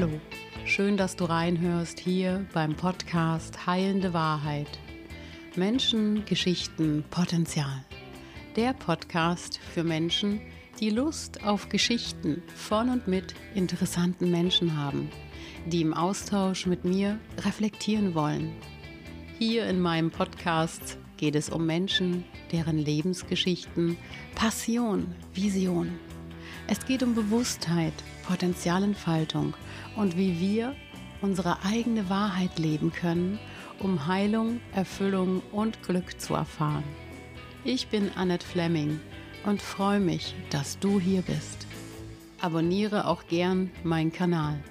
Hallo, 0.00 0.20
schön, 0.64 0.96
dass 0.96 1.16
du 1.16 1.24
reinhörst 1.24 1.98
hier 1.98 2.46
beim 2.54 2.76
Podcast 2.76 3.66
Heilende 3.66 4.12
Wahrheit. 4.12 4.78
Menschen, 5.56 6.24
Geschichten, 6.24 7.04
Potenzial. 7.10 7.84
Der 8.54 8.74
Podcast 8.74 9.58
für 9.58 9.82
Menschen, 9.82 10.40
die 10.78 10.90
Lust 10.90 11.42
auf 11.44 11.68
Geschichten 11.68 12.44
von 12.54 12.90
und 12.90 13.08
mit 13.08 13.34
interessanten 13.56 14.30
Menschen 14.30 14.76
haben, 14.76 15.10
die 15.66 15.80
im 15.80 15.94
Austausch 15.94 16.66
mit 16.66 16.84
mir 16.84 17.18
reflektieren 17.38 18.14
wollen. 18.14 18.52
Hier 19.36 19.66
in 19.66 19.80
meinem 19.80 20.12
Podcast 20.12 20.96
geht 21.16 21.34
es 21.34 21.50
um 21.50 21.66
Menschen, 21.66 22.22
deren 22.52 22.78
Lebensgeschichten, 22.78 23.96
Passion, 24.36 25.12
Vision. 25.34 25.98
Es 26.70 26.84
geht 26.84 27.02
um 27.02 27.14
Bewusstheit, 27.14 27.94
Potenzialentfaltung 28.26 29.54
und 29.96 30.18
wie 30.18 30.38
wir 30.38 30.74
unsere 31.22 31.64
eigene 31.64 32.10
Wahrheit 32.10 32.58
leben 32.58 32.92
können, 32.92 33.38
um 33.78 34.06
Heilung, 34.06 34.60
Erfüllung 34.74 35.40
und 35.50 35.82
Glück 35.82 36.20
zu 36.20 36.34
erfahren. 36.34 36.84
Ich 37.64 37.88
bin 37.88 38.10
Annette 38.16 38.46
Fleming 38.46 39.00
und 39.46 39.62
freue 39.62 39.98
mich, 39.98 40.34
dass 40.50 40.78
du 40.78 41.00
hier 41.00 41.22
bist. 41.22 41.66
Abonniere 42.38 43.06
auch 43.06 43.26
gern 43.26 43.70
meinen 43.82 44.12
Kanal. 44.12 44.62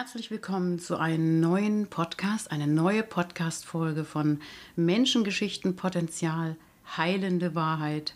Herzlich 0.00 0.30
willkommen 0.30 0.78
zu 0.78 0.96
einem 0.96 1.40
neuen 1.40 1.88
Podcast, 1.88 2.52
eine 2.52 2.68
neue 2.68 3.02
Podcast-Folge 3.02 4.04
von 4.04 4.40
Menschengeschichten 4.76 5.74
Potenzial, 5.74 6.54
heilende 6.96 7.56
Wahrheit. 7.56 8.14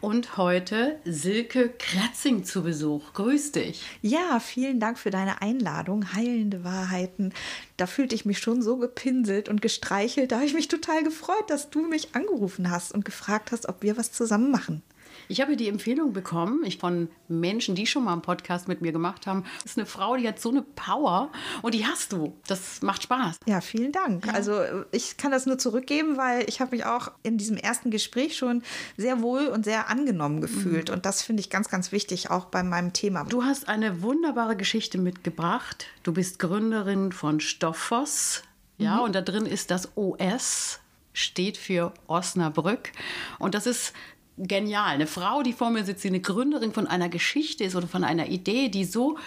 Und 0.00 0.36
heute 0.36 1.00
Silke 1.04 1.70
Kratzing 1.76 2.44
zu 2.44 2.62
Besuch. 2.62 3.14
Grüß 3.14 3.50
dich. 3.50 3.82
Ja, 4.00 4.38
vielen 4.38 4.78
Dank 4.78 4.96
für 4.96 5.10
deine 5.10 5.42
Einladung. 5.42 6.14
Heilende 6.14 6.62
Wahrheiten. 6.62 7.32
Da 7.78 7.88
fühlte 7.88 8.14
ich 8.14 8.24
mich 8.24 8.38
schon 8.38 8.62
so 8.62 8.76
gepinselt 8.76 9.48
und 9.48 9.60
gestreichelt. 9.60 10.30
Da 10.30 10.36
habe 10.36 10.46
ich 10.46 10.54
mich 10.54 10.68
total 10.68 11.02
gefreut, 11.02 11.48
dass 11.50 11.68
du 11.68 11.80
mich 11.88 12.14
angerufen 12.14 12.70
hast 12.70 12.94
und 12.94 13.04
gefragt 13.04 13.50
hast, 13.50 13.68
ob 13.68 13.82
wir 13.82 13.96
was 13.96 14.12
zusammen 14.12 14.52
machen. 14.52 14.82
Ich 15.28 15.40
habe 15.40 15.56
die 15.56 15.68
Empfehlung 15.68 16.12
bekommen 16.12 16.64
ich 16.64 16.78
von 16.78 17.08
Menschen, 17.28 17.74
die 17.74 17.86
schon 17.86 18.04
mal 18.04 18.12
einen 18.12 18.22
Podcast 18.22 18.68
mit 18.68 18.80
mir 18.80 18.92
gemacht 18.92 19.26
haben. 19.26 19.44
Das 19.62 19.72
ist 19.72 19.78
eine 19.78 19.86
Frau, 19.86 20.16
die 20.16 20.26
hat 20.26 20.40
so 20.40 20.50
eine 20.50 20.62
Power 20.62 21.30
und 21.62 21.74
die 21.74 21.86
hast 21.86 22.12
du. 22.12 22.36
Das 22.46 22.82
macht 22.82 23.02
Spaß. 23.02 23.38
Ja, 23.46 23.60
vielen 23.60 23.92
Dank. 23.92 24.26
Ja. 24.26 24.32
Also 24.32 24.60
ich 24.92 25.16
kann 25.16 25.30
das 25.30 25.46
nur 25.46 25.58
zurückgeben, 25.58 26.16
weil 26.16 26.48
ich 26.48 26.60
habe 26.60 26.76
mich 26.76 26.84
auch 26.84 27.10
in 27.22 27.38
diesem 27.38 27.56
ersten 27.56 27.90
Gespräch 27.90 28.36
schon 28.36 28.62
sehr 28.96 29.22
wohl 29.22 29.46
und 29.48 29.64
sehr 29.64 29.88
angenommen 29.88 30.40
gefühlt. 30.40 30.88
Mhm. 30.88 30.94
Und 30.94 31.06
das 31.06 31.22
finde 31.22 31.40
ich 31.40 31.50
ganz, 31.50 31.68
ganz 31.68 31.92
wichtig, 31.92 32.30
auch 32.30 32.46
bei 32.46 32.62
meinem 32.62 32.92
Thema. 32.92 33.24
Du 33.24 33.44
hast 33.44 33.68
eine 33.68 34.02
wunderbare 34.02 34.56
Geschichte 34.56 34.98
mitgebracht. 34.98 35.86
Du 36.02 36.12
bist 36.12 36.38
Gründerin 36.38 37.12
von 37.12 37.40
Stoffos. 37.40 38.42
Ja, 38.76 38.96
mhm. 38.96 39.02
und 39.02 39.14
da 39.14 39.20
drin 39.20 39.46
ist 39.46 39.70
das 39.70 39.96
OS 39.96 40.80
steht 41.14 41.56
für 41.56 41.94
Osnabrück. 42.08 42.90
Und 43.38 43.54
das 43.54 43.66
ist 43.66 43.94
genial. 44.38 44.94
Eine 44.94 45.06
Frau, 45.06 45.42
die 45.42 45.52
vor 45.52 45.70
mir 45.70 45.84
sitzt, 45.84 46.04
die 46.04 46.08
eine 46.08 46.20
Gründerin 46.20 46.72
von 46.72 46.86
einer 46.86 47.08
Geschichte 47.08 47.64
ist 47.64 47.76
oder 47.76 47.86
von 47.86 48.04
einer 48.04 48.28
Idee, 48.28 48.68
die 48.68 48.84
so, 48.84 49.18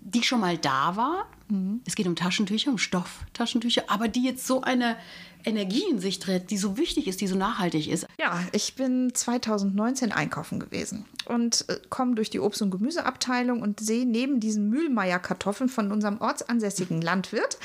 die 0.00 0.22
schon 0.22 0.40
mal 0.40 0.58
da 0.58 0.96
war. 0.96 1.26
Mhm. 1.48 1.80
Es 1.86 1.94
geht 1.94 2.06
um 2.06 2.16
Taschentücher, 2.16 2.70
um 2.70 2.78
Stofftaschentücher, 2.78 3.84
aber 3.88 4.08
die 4.08 4.24
jetzt 4.24 4.46
so 4.46 4.62
eine 4.62 4.96
Energie 5.44 5.84
in 5.88 6.00
sich 6.00 6.18
trägt, 6.18 6.50
die 6.50 6.56
so 6.56 6.76
wichtig 6.76 7.06
ist, 7.06 7.20
die 7.20 7.28
so 7.28 7.36
nachhaltig 7.36 7.88
ist. 7.88 8.06
Ja, 8.18 8.40
ich 8.52 8.74
bin 8.74 9.14
2019 9.14 10.10
einkaufen 10.10 10.58
gewesen 10.58 11.04
und 11.24 11.64
äh, 11.68 11.78
komme 11.88 12.16
durch 12.16 12.30
die 12.30 12.40
Obst- 12.40 12.62
und 12.62 12.72
Gemüseabteilung 12.72 13.62
und 13.62 13.78
sehe 13.78 14.04
neben 14.04 14.40
diesen 14.40 14.68
Mühlmeier-Kartoffeln 14.68 15.68
von 15.68 15.92
unserem 15.92 16.20
ortsansässigen 16.20 17.00
Landwirt 17.00 17.58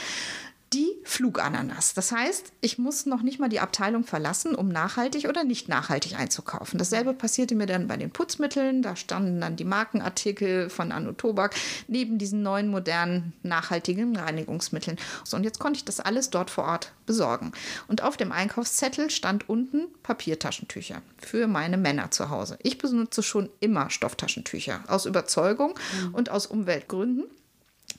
die 0.74 0.98
Flugananas. 1.04 1.94
Das 1.94 2.12
heißt, 2.12 2.54
ich 2.62 2.78
muss 2.78 3.06
noch 3.06 3.22
nicht 3.22 3.40
mal 3.40 3.50
die 3.50 3.59
Abteilung 3.59 4.06
verlassen, 4.06 4.56
um 4.56 4.70
nachhaltig 4.70 5.28
oder 5.28 5.44
nicht 5.44 5.68
nachhaltig 5.68 6.18
einzukaufen. 6.18 6.80
Dasselbe 6.80 7.14
passierte 7.14 7.56
mir 7.56 7.66
dann 7.66 7.88
bei 7.88 7.98
den 7.98 8.12
Putzmitteln. 8.12 8.82
Da 8.82 8.96
standen 8.96 9.42
dann 9.42 9.58
die 9.58 9.66
Markenartikel 9.66 10.70
von 10.70 10.92
Anno 10.92 11.12
Tobak 11.12 11.56
neben 11.88 12.18
diesen 12.18 12.42
neuen 12.42 12.70
modernen 12.70 13.34
nachhaltigen 13.44 14.16
Reinigungsmitteln. 14.16 14.98
So, 15.26 15.36
und 15.36 15.44
jetzt 15.44 15.59
konnte 15.59 15.78
ich 15.78 15.86
das 15.86 16.00
alles 16.00 16.30
dort 16.30 16.50
vor 16.50 16.64
Ort 16.64 16.94
besorgen. 17.06 17.52
Und 17.88 18.02
auf 18.02 18.16
dem 18.16 18.32
Einkaufszettel 18.32 19.09
stand 19.09 19.50
unten 19.50 19.88
Papiertaschentücher 20.03 21.02
für 21.18 21.48
meine 21.48 21.78
Männer 21.78 22.12
zu 22.12 22.30
Hause. 22.30 22.58
Ich 22.64 22.78
benutze 22.78 23.24
schon 23.24 23.50
immer 23.59 23.90
Stofftaschentücher 23.90 24.84
aus 24.88 25.06
Überzeugung 25.06 25.74
mhm. 26.02 26.16
und 26.16 26.30
aus 26.30 26.46
Umweltgründen. 26.46 27.26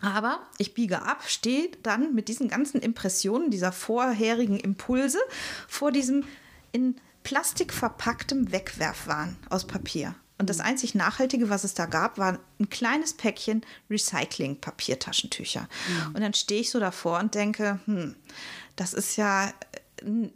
Aber 0.02 0.40
ich 0.58 0.74
biege 0.74 1.02
ab, 1.02 1.22
stehe 1.26 1.70
dann 1.82 2.12
mit 2.12 2.28
diesen 2.28 2.48
ganzen 2.48 2.80
Impressionen, 2.80 3.50
dieser 3.50 3.72
vorherigen 3.72 4.58
Impulse 4.58 5.18
vor 5.68 5.92
diesem 5.92 6.24
in 6.72 6.96
Plastik 7.22 7.72
verpacktem 7.72 8.50
Wegwerfwahn 8.50 9.36
aus 9.48 9.66
Papier. 9.66 10.16
Und 10.38 10.50
das 10.50 10.58
einzig 10.58 10.96
Nachhaltige, 10.96 11.50
was 11.50 11.62
es 11.62 11.74
da 11.74 11.86
gab, 11.86 12.18
war 12.18 12.40
ein 12.58 12.68
kleines 12.68 13.14
Päckchen 13.14 13.64
Recycling-Papiertaschentücher. 13.88 15.60
Mhm. 15.60 16.14
Und 16.14 16.20
dann 16.20 16.34
stehe 16.34 16.62
ich 16.62 16.70
so 16.70 16.80
davor 16.80 17.20
und 17.20 17.36
denke, 17.36 17.78
hm, 17.84 18.16
das 18.74 18.92
ist 18.92 19.16
ja 19.16 19.52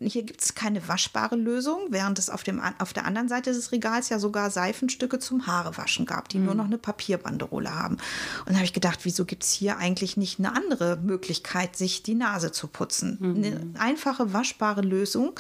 hier 0.01 0.23
gibt 0.23 0.43
es 0.43 0.55
keine 0.55 0.87
waschbare 0.89 1.37
Lösung, 1.37 1.87
während 1.91 2.19
es 2.19 2.31
auf, 2.31 2.43
dem, 2.43 2.61
auf 2.79 2.93
der 2.93 3.05
anderen 3.05 3.29
Seite 3.29 3.53
des 3.53 3.73
Regals 3.73 4.09
ja 4.09 4.19
sogar 4.19 4.51
Seifenstücke 4.51 5.19
zum 5.19 5.47
Haarewaschen 5.47 6.07
gab, 6.07 6.29
die 6.29 6.39
mhm. 6.39 6.47
nur 6.47 6.55
noch 6.55 6.65
eine 6.65 6.79
Papierbanderole 6.79 7.75
haben. 7.75 7.97
Und 8.45 8.51
da 8.51 8.55
habe 8.55 8.65
ich 8.65 8.73
gedacht, 8.73 9.01
wieso 9.05 9.25
gibt 9.25 9.45
es 9.45 9.53
hier 9.53 9.79
eigentlich 9.79 10.17
nicht 10.17 10.39
eine 10.39 10.55
andere 10.55 10.97
Möglichkeit, 10.97 11.77
sich 11.77 12.03
die 12.03 12.15
Nase 12.15 12.53
zu 12.53 12.69
putzen? 12.69 13.19
Mhm. 13.21 13.37
Eine 13.37 13.71
einfache, 13.79 14.33
waschbare 14.33 14.83
Lösung. 14.83 15.33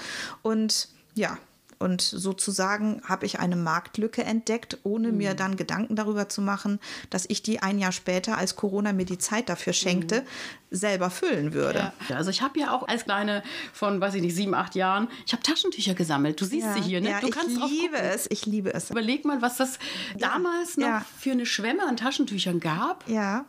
Und 0.42 0.88
ja, 1.14 1.38
und 1.78 2.00
sozusagen 2.00 3.02
habe 3.04 3.26
ich 3.26 3.38
eine 3.38 3.56
Marktlücke 3.56 4.24
entdeckt, 4.24 4.78
ohne 4.82 5.08
mhm. 5.08 5.18
mir 5.18 5.34
dann 5.34 5.56
Gedanken 5.56 5.96
darüber 5.96 6.28
zu 6.28 6.40
machen, 6.40 6.80
dass 7.10 7.26
ich 7.28 7.42
die 7.42 7.60
ein 7.60 7.78
Jahr 7.78 7.92
später, 7.92 8.38
als 8.38 8.56
Corona 8.56 8.92
mir 8.92 9.04
die 9.04 9.18
Zeit 9.18 9.48
dafür 9.48 9.72
schenkte, 9.72 10.22
mhm. 10.22 10.76
selber 10.76 11.10
füllen 11.10 11.52
würde. 11.52 11.92
Ja. 12.08 12.16
Also 12.16 12.30
ich 12.30 12.42
habe 12.42 12.58
ja 12.58 12.72
auch 12.72 12.88
als 12.88 13.04
Kleine 13.04 13.42
von, 13.72 14.00
weiß 14.00 14.14
ich 14.14 14.22
nicht, 14.22 14.34
sieben, 14.34 14.54
acht 14.54 14.74
Jahren, 14.74 15.08
ich 15.26 15.32
habe 15.32 15.42
Taschentücher 15.42 15.94
gesammelt. 15.94 16.40
Du 16.40 16.44
siehst 16.44 16.66
ja. 16.66 16.74
sie 16.74 16.80
hier, 16.80 17.00
ne? 17.00 17.10
Ja, 17.10 17.20
du 17.20 17.30
kannst 17.30 17.56
ich 17.56 17.70
liebe 17.70 17.98
es, 17.98 18.26
ich 18.30 18.46
liebe 18.46 18.72
es. 18.72 18.90
Überleg 18.90 19.24
mal, 19.24 19.42
was 19.42 19.56
das 19.56 19.78
damals 20.18 20.76
noch 20.76 21.02
für 21.18 21.32
eine 21.32 21.46
Schwemme 21.46 21.86
an 21.86 21.96
Taschentüchern 21.96 22.60
gab. 22.60 23.08
Ja 23.08 23.44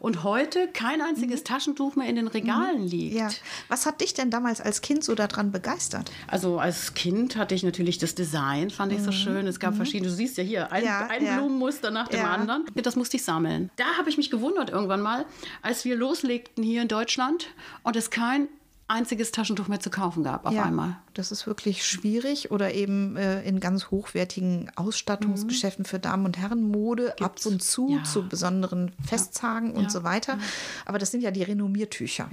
und 0.00 0.22
heute 0.22 0.68
kein 0.68 1.00
einziges 1.00 1.40
mhm. 1.40 1.44
Taschentuch 1.44 1.96
mehr 1.96 2.08
in 2.08 2.16
den 2.16 2.28
Regalen 2.28 2.82
mhm. 2.82 2.88
liegt. 2.88 3.16
Ja. 3.16 3.28
Was 3.68 3.86
hat 3.86 4.00
dich 4.00 4.14
denn 4.14 4.30
damals 4.30 4.60
als 4.60 4.80
Kind 4.80 5.04
so 5.04 5.14
daran 5.14 5.52
begeistert? 5.52 6.10
Also 6.26 6.58
als 6.58 6.94
Kind 6.94 7.36
hatte 7.36 7.54
ich 7.54 7.62
natürlich 7.62 7.98
das 7.98 8.14
Design, 8.14 8.70
fand 8.70 8.92
ich 8.92 9.00
so 9.00 9.10
mhm. 9.10 9.12
schön. 9.12 9.46
Es 9.46 9.60
gab 9.60 9.72
mhm. 9.72 9.76
verschiedene, 9.76 10.10
du 10.10 10.14
siehst 10.14 10.36
ja 10.36 10.44
hier, 10.44 10.72
ein, 10.72 10.84
ja, 10.84 11.06
ein 11.06 11.24
ja. 11.24 11.36
Blumenmuster 11.38 11.90
nach 11.90 12.08
dem 12.08 12.20
ja. 12.20 12.30
anderen. 12.30 12.64
Das 12.74 12.96
musste 12.96 13.16
ich 13.16 13.24
sammeln. 13.24 13.70
Da 13.76 13.84
habe 13.98 14.10
ich 14.10 14.16
mich 14.16 14.30
gewundert 14.30 14.70
irgendwann 14.70 15.00
mal, 15.00 15.24
als 15.62 15.84
wir 15.84 15.96
loslegten 15.96 16.62
hier 16.62 16.82
in 16.82 16.88
Deutschland 16.88 17.48
und 17.82 17.96
es 17.96 18.10
kein 18.10 18.48
einziges 18.88 19.32
Taschentuch 19.32 19.68
mehr 19.68 19.80
zu 19.80 19.90
kaufen 19.90 20.24
gab 20.24 20.46
auf 20.46 20.52
ja, 20.52 20.64
einmal. 20.64 20.96
Das 21.12 21.30
ist 21.30 21.46
wirklich 21.46 21.86
schwierig 21.86 22.50
oder 22.50 22.72
eben 22.72 23.16
äh, 23.16 23.42
in 23.42 23.60
ganz 23.60 23.90
hochwertigen 23.90 24.70
Ausstattungsgeschäften 24.76 25.82
mhm. 25.82 25.88
für 25.88 25.98
Damen- 25.98 26.24
und 26.24 26.38
Herrenmode 26.38 27.14
Gibt's. 27.16 27.22
ab 27.22 27.52
und 27.52 27.62
zu 27.62 27.90
ja. 27.90 28.04
zu 28.04 28.26
besonderen 28.26 28.92
Festtagen 29.06 29.74
ja. 29.74 29.78
und 29.78 29.92
so 29.92 30.04
weiter. 30.04 30.38
Aber 30.86 30.98
das 30.98 31.10
sind 31.10 31.20
ja 31.20 31.30
die 31.30 31.42
Renommiertücher. 31.42 32.28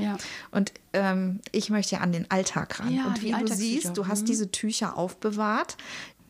Und 0.52 0.72
ähm, 0.94 1.42
ich 1.52 1.70
möchte 1.70 1.96
ja 1.96 2.02
an 2.02 2.14
den 2.14 2.32
Alltag 2.32 2.80
ran. 2.80 3.00
und 3.06 3.22
wie 3.22 3.32
du 3.32 3.48
siehst, 3.48 3.98
du 3.98 4.08
hast 4.08 4.22
mhm. 4.22 4.28
diese 4.28 4.52
Tücher 4.52 4.98
aufbewahrt. 4.98 5.76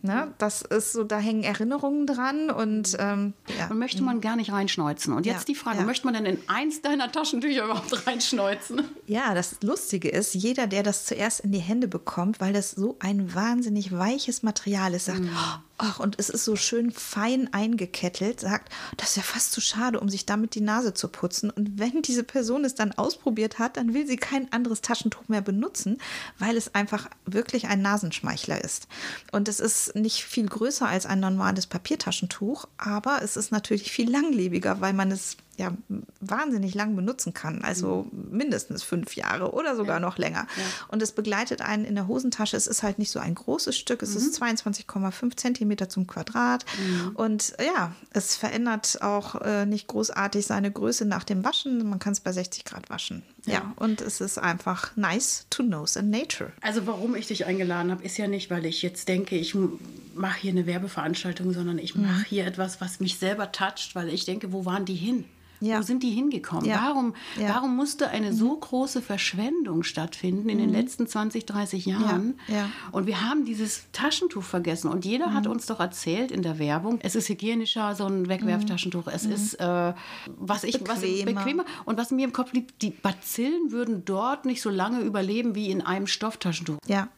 Ne? 0.06 0.34
Das 0.38 0.62
ist 0.62 0.94
so, 0.94 1.04
da 1.04 1.18
hängen 1.18 1.44
Erinnerungen 1.44 2.07
dran 2.07 2.50
und 2.50 2.96
ähm, 3.00 3.34
ja. 3.57 3.68
Und 3.69 3.80
möchte 3.80 4.04
man 4.04 4.22
gar 4.22 4.36
nicht 4.36 4.52
reinschneuzen. 4.52 5.13
Und 5.13 5.25
jetzt 5.25 5.40
ja, 5.40 5.46
die 5.46 5.56
Frage, 5.56 5.80
ja. 5.80 5.86
möchte 5.86 6.06
man 6.06 6.13
denn 6.13 6.25
in 6.25 6.40
eins 6.48 6.81
deiner 6.81 7.12
Taschentücher 7.12 7.66
überhaupt 7.66 8.07
reinschneuzen? 8.07 8.84
Ja, 9.07 9.34
das 9.34 9.57
Lustige 9.62 10.10
ist, 10.10 10.34
jeder, 10.34 10.68
der 10.68 10.84
das 10.84 11.06
zuerst 11.06 11.42
in 11.42 11.52
die 11.52 11.60
Hände 11.60 11.88
bekommt, 11.88 12.40
weil 12.40 12.54
das 12.54 12.72
so 12.72 12.96
ein 13.00 13.34
wahnsinnig 13.36 13.92
weiches 13.92 14.44
Material 14.44 14.94
ist, 14.94 15.06
sagt, 15.06 15.22
mhm. 15.22 15.36
Ach, 15.77 16.00
und 16.00 16.18
es 16.19 16.30
ist 16.30 16.45
so 16.45 16.56
schön 16.56 16.89
fein 16.92 17.54
eingekettelt, 17.54 18.39
sagt, 18.39 18.72
das 18.95 19.10
ist 19.10 19.16
ja 19.18 19.24
fast 19.24 19.51
zu 19.51 19.60
schade, 19.60 20.00
um 20.00 20.07
sich 20.07 20.25
damit 20.25 20.56
die 20.56 20.62
Nase 20.62 20.94
zu 20.94 21.10
putzen. 21.10 21.50
Und 21.50 21.77
wenn 21.77 22.01
diese 22.01 22.24
Person 22.24 22.63
es 22.63 22.75
dann 22.75 22.94
ausprobiert 22.94 23.60
hat, 23.60 23.75
dann 23.75 23.94
will 23.94 24.07
sie 24.07 24.16
kein 24.16 24.50
anderes 24.54 24.80
Taschentuch 24.80 25.27
mehr 25.27 25.42
benutzen, 25.42 25.98
weil 26.39 26.56
es 26.56 26.74
einfach 26.75 27.10
wirklich 27.25 27.68
ein 27.68 27.81
Nasenschmeichler 27.81 28.63
ist. 28.63 28.88
Und 29.33 29.50
es 29.50 29.60
ist 29.60 29.95
nicht 29.95 30.24
viel 30.24 30.48
größer 30.48 30.88
als 30.88 31.06
ein 31.06 31.19
normales 31.19 31.68
Papiertaschentuch, 31.68 32.69
aber 32.77 33.22
es 33.22 33.36
ist 33.36 33.51
natürlich 33.51 33.92
viel 33.92 34.10
langlebiger, 34.10 34.80
weil 34.80 34.94
man 34.94 35.12
es 35.12 35.36
ja, 35.57 35.72
wahnsinnig 36.19 36.74
lang 36.75 36.96
benutzen 36.96 37.34
kann. 37.34 37.62
Also 37.63 38.07
mhm. 38.12 38.38
mindestens 38.38 38.84
fünf 38.84 39.16
Jahre 39.16 39.54
oder 39.54 39.75
sogar 39.75 39.98
ja. 39.98 40.00
noch 40.00 40.18
länger. 40.18 40.48
Ja. 40.57 40.63
Und 40.90 41.02
es 41.02 41.12
begleitet 41.12 41.62
einen 41.62 41.86
in 41.86 41.96
der 41.96 42.07
Hosentasche. 42.07 42.57
Es 42.57 42.68
ist 42.68 42.84
halt 42.84 43.00
nicht 43.00 43.12
so 43.12 43.19
ein 43.19 43.36
großes 43.36 43.78
Stück. 43.78 44.02
Es 44.02 44.12
mhm. 44.12 44.18
ist 44.18 44.42
22,5 44.42 45.38
Zentimeter 45.38 45.90
zum 45.90 46.07
Quadrat. 46.07 46.66
Mhm. 46.78 47.16
Und 47.16 47.54
ja, 47.63 47.94
es 48.12 48.36
verändert 48.36 49.02
auch 49.02 49.42
äh, 49.42 49.66
nicht 49.66 49.88
großartig 49.88 50.46
seine 50.46 50.72
Größe 50.72 51.06
nach 51.06 51.24
dem 51.24 51.44
Waschen. 51.44 51.88
Man 51.90 52.00
kann 52.00 52.13
es 52.13 52.19
bei 52.19 52.31
60 52.31 52.66
Grad 52.66 52.90
waschen. 52.90 53.24
Ja. 53.46 53.54
ja. 53.54 53.74
und 53.78 54.01
es 54.01 54.22
ist 54.22 54.38
einfach 54.38 54.96
nice 54.96 55.46
to 55.50 55.63
nose 55.63 56.00
in 56.00 56.10
nature. 56.10 56.51
Also 56.62 56.88
warum 56.88 57.16
ich 57.16 57.28
dich 57.28 57.46
eingeladen 57.46 57.92
habe, 57.92 58.04
ist 58.04 58.18
ja 58.18 58.28
nicht, 58.28 58.50
weil 58.50 58.66
ich 58.66 58.81
jetzt 58.81 59.08
denke, 59.08 59.36
ich 59.36 59.56
mache 60.16 60.40
hier 60.40 60.51
eine 60.51 60.66
Werbeveranstaltung, 60.66 61.54
sondern 61.54 61.78
ich 61.78 61.96
mache 61.96 62.19
mhm. 62.19 62.25
hier 62.25 62.46
etwas, 62.46 62.81
was 62.81 63.00
mich 63.00 63.18
selber 63.18 63.51
toucht, 63.51 63.96
weil 63.96 64.10
ich 64.10 64.25
denke, 64.25 64.51
wo 64.51 64.66
waren 64.66 64.86
die 64.86 64.96
hin? 64.96 65.25
Ja. 65.62 65.80
Wo 65.80 65.81
sind 65.81 66.04
die 66.04 66.12
hingekommen? 66.12 66.66
Ja. 66.66 66.84
Warum, 66.86 67.13
ja. 67.40 67.50
warum 67.50 67.75
musste 67.75 68.10
eine 68.10 68.31
mhm. 68.31 68.36
so 68.36 68.56
große 68.56 69.02
Verschwendung 69.02 69.84
stattfinden 69.84 70.50
in 70.50 70.57
mhm. 70.57 70.62
den 70.62 70.69
letzten 70.74 71.07
20, 71.07 71.46
30 71.46 71.86
Jahren? 71.86 72.40
Und 72.92 73.07
wir 73.07 73.22
haben 73.22 73.46
dieses 73.46 73.86
Taschentuch 73.92 74.44
vergessen. 74.44 74.90
Und 74.90 75.06
jeder 75.06 75.28
mhm. 75.28 75.34
hat 75.34 75.48
uns 75.48 75.66
doch 75.66 75.80
erzählt 75.80 76.31
in 76.31 76.42
der 76.42 76.60
Werbung, 76.60 77.00
es 77.02 77.16
ist 77.16 77.30
hygienischer, 77.30 77.96
so 77.96 78.06
ein 78.06 78.28
Wegwerftaschentuch. 78.28 79.07
Es 79.07 79.25
mhm. 79.25 79.34
ist, 79.34 79.56
äh, 79.56 79.94
was 80.38 80.63
ich, 80.63 80.80
bequemer. 80.80 80.96
was 80.96 81.25
bequemer. 81.25 81.66
Und 81.86 81.98
was 81.98 82.12
mir 82.12 82.25
im 82.25 82.34
Kopf 82.34 82.54
liegt, 82.54 82.81
die 82.81 82.92
Bazillen 82.92 83.72
würden 83.72 84.06
dort 84.06 84.46
nicht 84.46 84.62
so 84.62 84.69
lange 84.69 85.01
überleben 85.01 85.56
wie 85.56 85.72
in 85.72 85.81
einem 85.81 86.08
Stofftaschentuch. 86.08 86.78
Ja. 86.88 87.10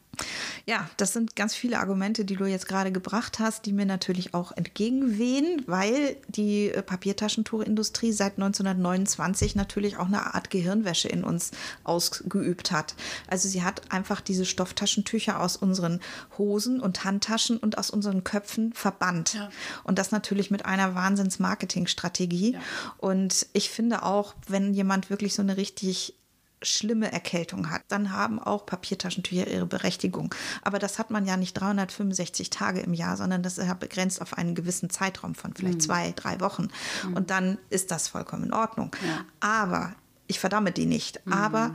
Ja, 0.65 0.89
das 0.97 1.13
sind 1.13 1.35
ganz 1.35 1.55
viele 1.55 1.79
Argumente, 1.79 2.25
die 2.25 2.35
du 2.35 2.45
jetzt 2.45 2.67
gerade 2.67 2.91
gebracht 2.91 3.39
hast, 3.39 3.65
die 3.65 3.73
mir 3.73 3.85
natürlich 3.85 4.33
auch 4.33 4.51
entgegenwehen, 4.51 5.63
weil 5.65 6.17
die 6.27 6.69
äh, 6.69 6.81
Papiertaschentuchindustrie 6.81 8.11
seit 8.11 8.33
1929 8.33 9.55
natürlich 9.55 9.97
auch 9.97 10.07
eine 10.07 10.33
Art 10.35 10.49
Gehirnwäsche 10.49 11.07
in 11.07 11.23
uns 11.23 11.51
ausgeübt 11.83 12.71
hat. 12.71 12.95
Also 13.27 13.47
sie 13.47 13.63
hat 13.63 13.91
einfach 13.91 14.21
diese 14.21 14.45
Stofftaschentücher 14.45 15.39
aus 15.39 15.55
unseren 15.55 15.99
Hosen 16.37 16.81
und 16.81 17.03
Handtaschen 17.03 17.57
und 17.57 17.77
aus 17.77 17.89
unseren 17.89 18.23
Köpfen 18.23 18.73
verbannt. 18.73 19.35
Ja. 19.35 19.49
Und 19.83 19.99
das 19.99 20.11
natürlich 20.11 20.51
mit 20.51 20.65
einer 20.65 20.95
Wahnsinns-Marketingstrategie. 20.95 22.53
Ja. 22.53 22.59
Und 22.97 23.47
ich 23.53 23.69
finde 23.69 24.03
auch, 24.03 24.35
wenn 24.47 24.73
jemand 24.73 25.09
wirklich 25.09 25.33
so 25.33 25.41
eine 25.41 25.57
richtig 25.57 26.13
schlimme 26.61 27.11
Erkältung 27.11 27.69
hat, 27.69 27.83
dann 27.87 28.11
haben 28.11 28.39
auch 28.39 28.65
Papiertaschentücher 28.65 29.47
ihre 29.47 29.65
Berechtigung. 29.65 30.33
Aber 30.63 30.79
das 30.79 30.97
hat 30.97 31.11
man 31.11 31.25
ja 31.25 31.37
nicht 31.37 31.53
365 31.53 32.49
Tage 32.49 32.79
im 32.79 32.93
Jahr, 32.93 33.17
sondern 33.17 33.43
das 33.43 33.57
ist 33.57 33.67
ja 33.67 33.73
begrenzt 33.73 34.21
auf 34.21 34.37
einen 34.37 34.55
gewissen 34.55 34.89
Zeitraum 34.89 35.35
von 35.35 35.53
vielleicht 35.53 35.75
mhm. 35.75 35.81
zwei, 35.81 36.13
drei 36.15 36.39
Wochen. 36.39 36.69
Mhm. 37.05 37.13
Und 37.13 37.29
dann 37.29 37.57
ist 37.69 37.91
das 37.91 38.07
vollkommen 38.07 38.45
in 38.45 38.53
Ordnung. 38.53 38.91
Ja. 39.05 39.25
Aber 39.39 39.93
ich 40.27 40.39
verdamme 40.39 40.71
die 40.71 40.85
nicht. 40.85 41.25
Mhm. 41.25 41.33
Aber 41.33 41.73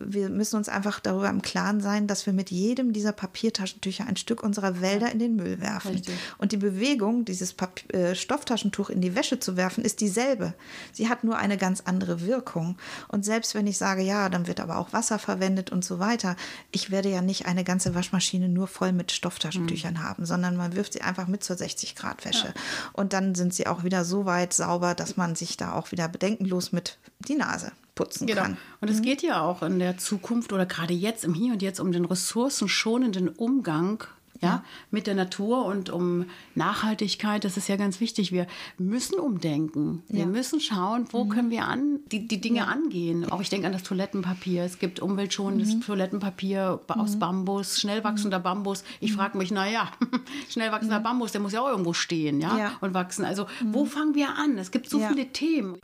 wir 0.00 0.30
müssen 0.30 0.56
uns 0.56 0.68
einfach 0.68 0.98
darüber 0.98 1.28
im 1.28 1.42
Klaren 1.42 1.80
sein, 1.80 2.06
dass 2.06 2.26
wir 2.26 2.32
mit 2.32 2.50
jedem 2.50 2.92
dieser 2.92 3.12
Papiertaschentücher 3.12 4.06
ein 4.06 4.16
Stück 4.16 4.42
unserer 4.42 4.80
Wälder 4.80 5.12
in 5.12 5.18
den 5.18 5.36
Müll 5.36 5.60
werfen. 5.60 5.92
Richtig. 5.92 6.14
Und 6.38 6.52
die 6.52 6.56
Bewegung, 6.56 7.24
dieses 7.24 7.52
Papier, 7.52 7.94
äh, 7.94 8.14
Stofftaschentuch 8.14 8.90
in 8.90 9.00
die 9.00 9.14
Wäsche 9.14 9.38
zu 9.38 9.56
werfen, 9.56 9.84
ist 9.84 10.00
dieselbe. 10.00 10.54
Sie 10.92 11.08
hat 11.08 11.22
nur 11.22 11.36
eine 11.36 11.58
ganz 11.58 11.82
andere 11.82 12.22
Wirkung. 12.22 12.76
Und 13.08 13.24
selbst 13.24 13.54
wenn 13.54 13.66
ich 13.66 13.78
sage, 13.78 14.02
ja, 14.02 14.28
dann 14.28 14.46
wird 14.46 14.60
aber 14.60 14.78
auch 14.78 14.92
Wasser 14.92 15.18
verwendet 15.18 15.70
und 15.70 15.84
so 15.84 15.98
weiter, 15.98 16.36
ich 16.70 16.90
werde 16.90 17.10
ja 17.10 17.20
nicht 17.20 17.46
eine 17.46 17.64
ganze 17.64 17.94
Waschmaschine 17.94 18.48
nur 18.48 18.66
voll 18.66 18.92
mit 18.92 19.12
Stofftaschentüchern 19.12 19.94
mhm. 19.94 20.02
haben, 20.02 20.26
sondern 20.26 20.56
man 20.56 20.74
wirft 20.74 20.94
sie 20.94 21.02
einfach 21.02 21.26
mit 21.26 21.44
zur 21.44 21.56
60 21.56 21.94
Grad 21.94 22.24
Wäsche. 22.24 22.46
Ja. 22.46 22.54
Und 22.94 23.12
dann 23.12 23.34
sind 23.34 23.54
sie 23.54 23.66
auch 23.66 23.84
wieder 23.84 24.04
so 24.04 24.24
weit 24.24 24.54
sauber, 24.54 24.94
dass 24.94 25.16
man 25.16 25.34
sich 25.34 25.56
da 25.56 25.74
auch 25.74 25.92
wieder 25.92 26.08
bedenkenlos 26.08 26.72
mit 26.72 26.98
die 27.20 27.34
Nase 27.36 27.72
putzen 28.00 28.26
genau. 28.26 28.42
kann. 28.42 28.56
Und 28.80 28.88
es 28.88 28.98
mhm. 28.98 29.02
geht 29.02 29.22
ja 29.22 29.42
auch 29.42 29.62
in 29.62 29.78
der 29.78 29.98
Zukunft 29.98 30.52
oder 30.52 30.64
gerade 30.64 30.94
jetzt 30.94 31.24
im 31.24 31.34
Hier 31.34 31.52
und 31.52 31.62
Jetzt 31.62 31.80
um 31.80 31.92
den 31.92 32.06
ressourcenschonenden 32.06 33.28
Umgang 33.28 34.04
ja, 34.40 34.64
mit 34.90 35.06
der 35.06 35.14
Natur 35.14 35.66
und 35.66 35.90
um 35.90 36.26
Nachhaltigkeit. 36.54 37.44
Das 37.44 37.56
ist 37.56 37.68
ja 37.68 37.76
ganz 37.76 38.00
wichtig. 38.00 38.32
Wir 38.32 38.46
müssen 38.78 39.18
umdenken. 39.18 40.02
Wir 40.08 40.20
ja. 40.20 40.26
müssen 40.26 40.60
schauen, 40.60 41.06
wo 41.10 41.24
mhm. 41.24 41.28
können 41.28 41.50
wir 41.50 41.66
an, 41.66 42.00
die, 42.10 42.26
die 42.26 42.40
Dinge 42.40 42.60
ja. 42.60 42.64
angehen. 42.64 43.30
Auch 43.30 43.40
ich 43.40 43.50
denke 43.50 43.66
an 43.66 43.72
das 43.72 43.82
Toilettenpapier. 43.82 44.64
Es 44.64 44.78
gibt 44.78 45.00
umweltschonendes 45.00 45.74
mhm. 45.74 45.80
Toilettenpapier 45.82 46.80
aus 46.88 47.14
mhm. 47.14 47.18
Bambus, 47.18 47.80
schnell 47.80 48.02
wachsender 48.02 48.38
mhm. 48.38 48.44
Bambus. 48.44 48.84
Ich 49.00 49.12
frage 49.12 49.36
mich, 49.36 49.50
naja, 49.50 49.90
schnell 50.48 50.72
wachsender 50.72 51.00
mhm. 51.00 51.04
Bambus, 51.04 51.32
der 51.32 51.40
muss 51.42 51.52
ja 51.52 51.60
auch 51.60 51.68
irgendwo 51.68 51.92
stehen, 51.92 52.40
ja, 52.40 52.56
ja. 52.56 52.72
und 52.80 52.94
wachsen. 52.94 53.24
Also, 53.24 53.46
wo 53.64 53.84
fangen 53.84 54.14
wir 54.14 54.36
an? 54.36 54.56
Es 54.56 54.70
gibt 54.70 54.88
so 54.88 55.00
viele 55.00 55.26
Themen. 55.32 55.78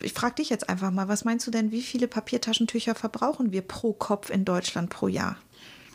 Ich 0.00 0.12
frage 0.12 0.36
dich 0.36 0.50
jetzt 0.50 0.68
einfach 0.68 0.90
mal, 0.90 1.08
was 1.08 1.24
meinst 1.24 1.46
du 1.46 1.50
denn, 1.50 1.70
wie 1.70 1.82
viele 1.82 2.08
Papiertaschentücher 2.08 2.94
verbrauchen 2.94 3.52
wir 3.52 3.62
pro 3.62 3.92
Kopf 3.92 4.30
in 4.30 4.44
Deutschland 4.44 4.90
pro 4.90 5.08
Jahr? 5.08 5.36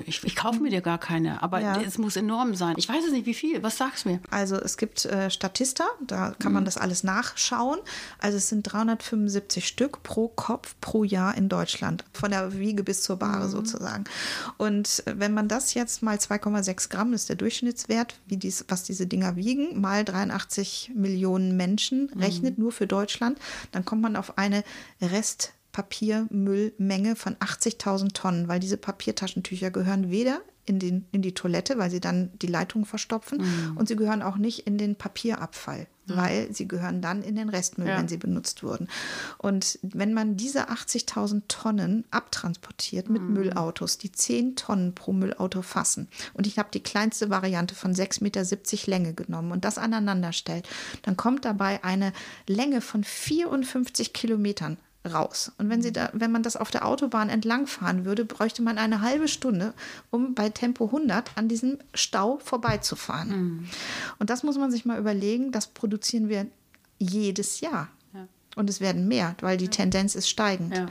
Ich, 0.06 0.24
ich 0.24 0.36
kaufe 0.36 0.60
mir 0.60 0.70
dir 0.70 0.82
gar 0.82 0.98
keine, 0.98 1.42
aber 1.42 1.62
ja. 1.62 1.82
es 1.82 1.98
muss 1.98 2.16
enorm 2.16 2.56
sein. 2.56 2.76
Ich 2.78 2.90
weiß 2.90 3.06
es 3.06 3.12
nicht, 3.12 3.26
wie 3.26 3.34
viel. 3.34 3.64
Was 3.64 3.78
sagst 3.78 4.06
du 4.06 4.10
mir? 4.10 4.20
Also 4.30 4.56
es 4.56 4.78
gibt 4.78 5.06
äh, 5.06 5.30
Statista, 5.30 5.86
da 6.06 6.36
kann 6.38 6.52
mhm. 6.52 6.56
man 6.56 6.66
das 6.66 6.78
alles 6.78 7.04
nachschauen. 7.04 7.80
Also 8.20 8.38
es 8.38 8.50
sind 8.50 8.64
375 8.64 9.68
Stück 9.68 10.04
pro 10.04 10.28
Kopf 10.28 10.76
pro 10.82 11.04
Jahr 11.04 11.36
in 11.36 11.50
Deutschland, 11.50 12.04
von 12.14 12.32
der 12.32 12.58
Wiege 12.58 12.84
bis 12.84 13.04
zur 13.04 13.18
Bahre 13.18 13.46
mhm. 13.46 13.52
sozusagen. 13.52 14.04
Und 14.58 15.04
äh, 15.06 15.18
wenn 15.18 15.34
man 15.34 15.48
das 15.48 15.74
jetzt 15.74 16.04
mal 16.04 16.18
2,6 16.18 16.90
Gramm 16.90 17.14
ist 17.14 17.30
der 17.30 17.36
Durchschnittswert, 17.36 18.20
wie 18.28 18.38
dies, 18.38 18.66
was 18.68 18.84
diese 18.84 19.08
Dinger 19.08 19.36
wiegen, 19.36 19.80
mal 19.80 20.04
83 20.04 20.92
Millionen 20.94 21.56
Menschen 21.56 22.10
rechnet, 22.18 22.58
mhm. 22.58 22.66
nur 22.66 22.72
für 22.72 22.88
Deutschland, 22.88 23.40
dann 23.72 23.86
kommt 23.86 24.02
man 24.02 24.16
auf 24.16 24.38
eine 24.38 24.64
Rest 25.02 25.54
Papiermüllmenge 25.76 27.18
von 27.18 27.36
80.000 27.36 28.14
Tonnen, 28.14 28.48
weil 28.48 28.62
diese 28.62 28.78
Papiertaschentücher 28.78 29.72
gehören 29.72 30.10
weder 30.10 30.40
in, 30.66 30.80
den, 30.80 31.06
in 31.12 31.22
die 31.22 31.34
Toilette, 31.34 31.78
weil 31.78 31.92
sie 31.92 32.00
dann 32.00 32.32
die 32.42 32.48
Leitung 32.48 32.86
verstopfen, 32.86 33.40
mhm. 33.40 33.76
und 33.76 33.90
sie 33.90 33.98
gehören 33.98 34.22
auch 34.22 34.38
nicht 34.38 34.66
in 34.68 34.78
den 34.78 34.96
Papierabfall, 34.96 35.88
mhm. 36.06 36.16
weil 36.16 36.54
sie 36.54 36.66
gehören 36.66 37.02
dann 37.02 37.24
in 37.24 37.36
den 37.36 37.50
Restmüll, 37.50 37.90
ja. 37.90 37.98
wenn 37.98 38.08
sie 38.08 38.16
benutzt 38.16 38.64
wurden. 38.64 38.88
Und 39.38 39.78
wenn 39.82 40.14
man 40.14 40.38
diese 40.38 40.70
80.000 40.70 41.42
Tonnen 41.50 42.06
abtransportiert 42.10 43.10
mit 43.10 43.22
mhm. 43.22 43.34
Müllautos, 43.34 43.98
die 43.98 44.14
10 44.14 44.56
Tonnen 44.56 44.96
pro 44.96 45.12
Müllauto 45.12 45.62
fassen, 45.62 46.08
und 46.36 46.48
ich 46.48 46.58
habe 46.58 46.70
die 46.74 46.84
kleinste 46.84 47.30
Variante 47.30 47.76
von 47.76 47.94
6,70 47.94 48.24
Meter 48.24 48.90
Länge 48.90 49.14
genommen 49.14 49.52
und 49.52 49.66
das 49.66 49.78
aneinander 49.78 50.32
stellt, 50.32 50.70
dann 51.02 51.18
kommt 51.18 51.44
dabei 51.44 51.84
eine 51.84 52.14
Länge 52.48 52.80
von 52.80 53.04
54 53.04 54.14
Kilometern 54.14 54.78
raus. 55.06 55.52
Und 55.58 55.70
wenn, 55.70 55.82
sie 55.82 55.92
da, 55.92 56.10
wenn 56.14 56.32
man 56.32 56.44
das 56.44 56.56
auf 56.56 56.72
der 56.72 56.86
Autobahn 56.86 57.30
entlangfahren 57.30 58.06
würde, 58.06 58.26
bräuchte 58.26 58.62
man 58.62 58.78
eine 58.78 59.02
halbe 59.02 59.28
Stunde, 59.28 59.74
um 60.12 60.34
bei 60.34 60.50
Tempo 60.50 60.86
100 60.86 61.32
an 61.36 61.48
diesem 61.48 61.78
Stau 61.94 62.40
vorbeizufahren. 62.44 63.30
Mhm. 63.30 63.70
Und 64.20 64.30
das 64.30 64.44
muss 64.44 64.58
man 64.58 64.72
sich 64.72 64.86
mal 64.86 65.00
überlegen, 65.00 65.52
das 65.52 65.68
produzieren 65.68 66.30
wir 66.30 66.48
jedes 66.98 67.60
Jahr. 67.60 67.90
Und 68.56 68.70
es 68.70 68.80
werden 68.80 69.08
mehr, 69.08 69.36
weil 69.42 69.58
die 69.58 69.68
Tendenz 69.68 70.16
ist 70.16 70.30
steigend. 70.30 70.76
Ja. 70.76 70.86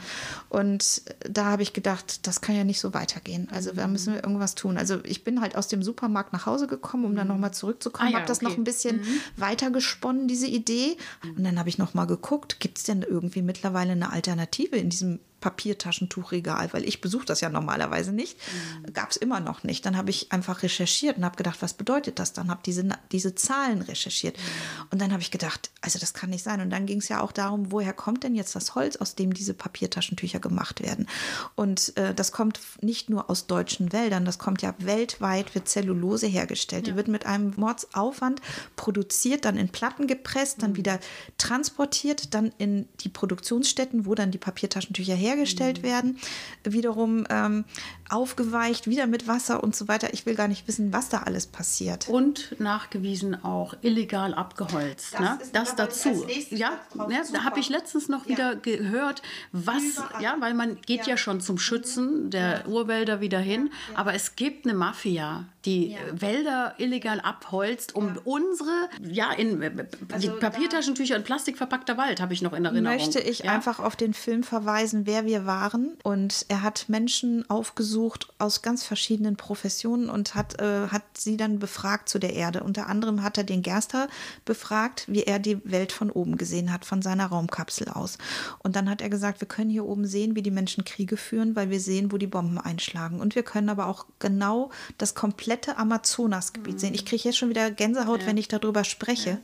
Und 0.51 1.03
da 1.29 1.47
habe 1.47 1.63
ich 1.63 1.73
gedacht, 1.73 2.27
das 2.27 2.41
kann 2.41 2.55
ja 2.55 2.65
nicht 2.65 2.79
so 2.79 2.93
weitergehen. 2.93 3.49
Also 3.51 3.73
da 3.73 3.87
müssen 3.87 4.15
wir 4.15 4.23
irgendwas 4.23 4.55
tun. 4.55 4.77
Also 4.77 4.99
ich 5.05 5.25
bin 5.25 5.41
halt 5.41 5.57
aus 5.57 5.69
dem 5.69 5.83
Supermarkt 5.83 6.33
nach 6.33 6.45
Hause 6.45 6.67
gekommen, 6.67 7.07
um 7.07 7.17
dann 7.17 7.29
nochmal 7.29 7.55
zurückzukommen. 7.55 8.09
Ah, 8.09 8.13
ja, 8.13 8.17
habe 8.19 8.29
das 8.29 8.39
okay. 8.39 8.47
noch 8.47 8.59
ein 8.59 8.65
bisschen 8.65 8.99
mhm. 8.99 9.21
weiter 9.37 9.71
gesponnen, 9.71 10.29
diese 10.29 10.47
Idee. 10.47 10.97
Und 11.37 11.45
dann 11.45 11.59
habe 11.59 11.71
ich 11.71 11.79
nochmal 11.79 12.07
geguckt, 12.07 12.61
gibt 12.61 12.79
es 12.79 12.85
denn 12.85 13.03
irgendwie 13.03 13.43
mittlerweile 13.43 13.93
eine 13.93 14.13
Alternative 14.13 14.77
in 14.77 14.91
diesem 14.91 15.21
Papiertaschentuchregal, 15.45 16.73
weil 16.73 16.89
ich 16.89 17.03
besuche 17.03 17.27
das 17.27 17.43
ja 17.43 17.51
normalerweise 17.51 18.13
nicht, 18.13 18.39
mhm. 18.39 18.95
gab 18.95 19.11
es 19.11 19.19
immer 19.19 19.41
noch 19.41 19.63
nicht. 19.63 19.85
Dann 19.85 19.95
habe 19.95 20.09
ich 20.09 20.33
einfach 20.33 20.63
recherchiert 20.63 21.19
und 21.19 21.25
habe 21.27 21.37
gedacht, 21.37 21.61
was 21.61 21.75
bedeutet 21.75 22.19
das 22.19 22.33
dann? 22.33 22.49
Habe 22.49 22.63
diese, 22.65 22.89
diese 23.13 23.35
Zahlen 23.35 23.83
recherchiert. 23.83 24.39
Mhm. 24.39 24.87
Und 24.91 25.03
dann 25.03 25.13
habe 25.13 25.21
ich 25.21 25.31
gedacht, 25.31 25.71
also 25.83 25.99
das 25.99 26.15
kann 26.15 26.31
nicht 26.31 26.43
sein. 26.43 26.63
Und 26.63 26.71
dann 26.71 26.87
ging 26.87 26.97
es 26.97 27.09
ja 27.09 27.21
auch 27.21 27.31
darum, 27.31 27.73
woher 27.73 27.93
kommt 27.93 28.25
denn 28.25 28.35
jetzt 28.35 28.57
das 28.57 28.75
Holz, 28.75 28.97
aus 28.97 29.17
dem 29.17 29.35
diese 29.35 29.53
Papiertaschentücher 29.53 30.41
gemacht 30.41 30.83
werden? 30.83 31.09
Und 31.57 31.95
äh, 31.99 32.15
das 32.15 32.33
kommt 32.33 32.59
nicht 32.81 33.11
nur 33.11 33.29
aus 33.29 33.47
deutschen 33.47 33.93
Wäldern, 33.93 34.25
das 34.25 34.39
kommt 34.39 34.63
ja 34.63 34.75
weltweit, 34.79 35.55
wird 35.55 35.69
Zellulose 35.69 36.27
hergestellt. 36.27 36.87
Ja. 36.87 36.93
Die 36.95 36.97
wird 36.97 37.09
mit 37.09 37.27
einem 37.27 37.53
Mordsaufwand 37.57 38.41
produziert, 38.77 39.45
dann 39.45 39.59
in 39.59 39.69
Platten 39.69 40.07
gepresst, 40.07 40.63
dann 40.63 40.71
mhm. 40.71 40.77
wieder 40.77 41.01
transportiert, 41.37 42.33
dann 42.33 42.51
in 42.57 42.89
die 43.01 43.11
Produktionsstätten, 43.11 44.07
wo 44.07 44.15
dann 44.15 44.31
die 44.31 44.39
Papiertaschentücher 44.39 45.15
hergestellt 45.15 45.34
hergestellt 45.35 45.79
mhm. 45.79 45.87
werden. 45.87 46.19
Wiederum 46.65 47.27
ähm, 47.29 47.65
aufgeweicht, 48.11 48.87
wieder 48.87 49.07
mit 49.07 49.27
Wasser 49.29 49.63
und 49.63 49.75
so 49.75 49.89
weiter. 49.89 50.13
Ich 50.13 50.27
will 50.27 50.35
gar 50.35 50.49
nicht 50.49 50.69
wissen, 50.69 50.93
was 50.93 51.09
da 51.09 51.19
alles 51.23 51.47
passiert. 51.47 52.09
Und 52.09 52.55
nachgewiesen 52.61 53.43
auch 53.45 53.75
illegal 53.83 54.35
abgeholzt. 54.35 55.15
Das 55.15 55.21
ne? 55.21 55.39
ist 55.43 55.55
das 55.55 55.77
dazu. 55.77 56.27
Ja, 56.51 56.73
drauf. 56.95 57.09
ne, 57.09 57.23
da 57.33 57.45
habe 57.45 57.61
ich 57.61 57.69
letztens 57.69 58.09
noch 58.09 58.25
Ja. 58.27 58.31
wieder 58.31 58.57
gehört, 58.57 59.23
was, 59.53 59.83
Überall. 59.97 60.23
ja, 60.23 60.37
weil 60.41 60.55
man 60.55 60.81
geht 60.83 61.01
ja, 61.07 61.15
Ja. 61.15 61.17
schon 61.17 61.41
zum 61.41 61.59
Schützen 61.59 62.31
der 62.31 62.69
Urwälder 62.69 63.21
wieder 63.21 63.39
hin, 63.39 63.71
aber 63.95 64.15
es 64.15 64.37
gibt 64.37 64.67
eine 64.67 64.75
Mafia, 64.75 65.47
die 65.65 65.93
Ja. 65.93 65.99
Wälder 66.13 66.75
illegal 66.79 67.21
abholzt, 67.21 67.95
um 67.95 68.19
unsere, 68.25 68.89
ja, 69.03 69.33
in 69.33 69.63
äh, 69.63 69.87
Also 70.13 70.31
die 70.33 70.39
Papiertaschentücher 70.41 71.17
in 71.17 71.25
Plastik 71.25 71.57
verpackter 71.57 71.97
Wald, 71.97 72.21
habe 72.21 72.35
ich 72.35 72.43
noch 72.43 72.53
in 72.53 72.65
Erinnerung. 72.65 72.97
möchte 72.99 73.19
ich 73.21 73.41
ja? 73.41 73.53
einfach 73.53 73.79
auf 73.79 73.97
den 73.97 74.13
Film 74.13 74.43
verweisen, 74.43 75.07
wer 75.07 75.25
wir 75.25 75.47
waren. 75.47 75.97
Und 76.03 76.45
er 76.49 76.63
hat 76.63 76.89
Menschen 76.89 77.49
aufgesucht 77.49 77.94
aus 78.39 78.63
ganz 78.63 78.85
verschiedenen 78.85 79.37
Professionen 79.37 80.09
und 80.09 80.35
hat, 80.35 80.61
äh, 80.61 80.89
hat 80.89 81.03
sie 81.17 81.37
dann 81.37 81.59
befragt 81.59 82.09
zu 82.09 82.19
der 82.19 82.35
Erde. 82.35 82.63
Unter 82.63 82.89
anderem 82.89 83.23
hat 83.23 83.39
er 83.39 83.45
den 83.45 83.63
Gerster 83.63 84.09
befragt, 84.45 85.05
wie 85.09 85.23
er 85.23 85.39
die 85.39 85.59
Welt 85.71 85.93
von 85.93 86.11
oben 86.11 86.37
gesehen 86.37 86.73
hat, 86.73 86.85
von 86.85 87.03
seiner 87.03 87.27
Raumkapsel 87.27 87.89
aus. 87.89 88.19
Und 88.59 88.77
dann 88.77 88.89
hat 88.91 89.01
er 89.01 89.09
gesagt, 89.09 89.41
wir 89.41 89.49
können 89.49 89.71
hier 89.71 89.85
oben 89.85 90.07
sehen, 90.07 90.35
wie 90.35 90.43
die 90.43 90.51
Menschen 90.51 90.85
Kriege 90.85 91.17
führen, 91.17 91.57
weil 91.57 91.71
wir 91.71 91.81
sehen, 91.81 92.13
wo 92.13 92.19
die 92.19 92.27
Bomben 92.27 92.59
einschlagen. 92.59 93.21
Und 93.21 93.35
wir 93.35 93.43
können 93.43 93.69
aber 93.69 93.87
auch 93.87 94.07
genau 94.19 94.71
das 94.99 95.15
komplette 95.15 95.77
Amazonasgebiet 95.77 96.81
sehen. 96.81 96.95
Ich 96.95 97.05
kriege 97.05 97.25
jetzt 97.25 97.39
schon 97.39 97.49
wieder 97.49 97.71
Gänsehaut, 97.71 98.27
wenn 98.27 98.37
ich 98.37 98.49
darüber 98.49 98.85
spreche. 98.85 99.39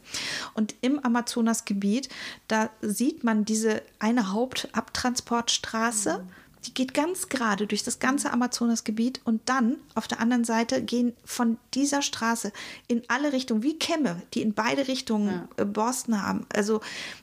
Und 0.55 0.75
im 0.81 0.99
Amazonasgebiet, 1.05 2.09
da 2.49 2.71
sieht 2.81 3.25
man 3.25 3.45
diese 3.45 3.83
eine 3.99 4.33
Hauptabtransportstraße. 4.33 6.25
Die 6.67 6.75
geht 6.75 6.93
ganz 6.95 7.29
gerade 7.29 7.67
durch 7.67 7.83
das 7.83 7.99
ganze 7.99 8.33
Amazonasgebiet 8.33 9.21
und 9.25 9.49
dann 9.49 9.77
auf 9.95 10.09
der 10.09 10.21
anderen 10.21 10.45
Seite 10.45 10.83
gehen 10.83 11.15
von 11.25 11.59
dieser 11.75 12.03
Straße 12.03 12.53
in 12.87 13.03
alle 13.09 13.33
Richtungen, 13.33 13.63
wie 13.63 13.79
Kämme, 13.79 14.23
die 14.35 14.43
in 14.43 14.53
beide 14.53 14.89
Richtungen 14.89 15.49
äh, 15.57 15.65
Borsten 15.65 16.23
haben. 16.23 16.47
Also 16.55 16.81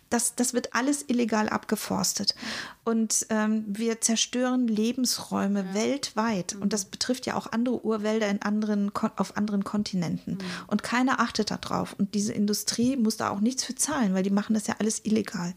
das, 0.09 0.35
das 0.35 0.53
wird 0.53 0.73
alles 0.73 1.03
illegal 1.07 1.49
abgeforstet. 1.49 2.35
Und 2.83 3.25
ähm, 3.29 3.65
wir 3.67 3.99
zerstören 3.99 4.67
Lebensräume 4.67 5.73
weltweit. 5.73 6.55
Und 6.55 6.71
das 6.71 6.85
betrifft 6.85 7.25
ja 7.25 7.35
auch 7.35 7.51
andere 7.51 7.83
Urwälder 7.83 8.29
in 8.29 8.41
anderen, 8.41 8.91
auf 9.17 9.35
anderen 9.35 9.65
Kontinenten. 9.65 10.37
Und 10.67 10.83
keiner 10.83 11.19
achtet 11.19 11.51
darauf. 11.51 11.93
Und 11.99 12.13
diese 12.13 12.31
Industrie 12.31 12.95
muss 12.95 13.17
da 13.17 13.29
auch 13.29 13.41
nichts 13.41 13.65
für 13.65 13.75
zahlen, 13.75 14.13
weil 14.13 14.23
die 14.23 14.29
machen 14.29 14.53
das 14.53 14.67
ja 14.67 14.75
alles 14.79 15.03
illegal. 15.03 15.53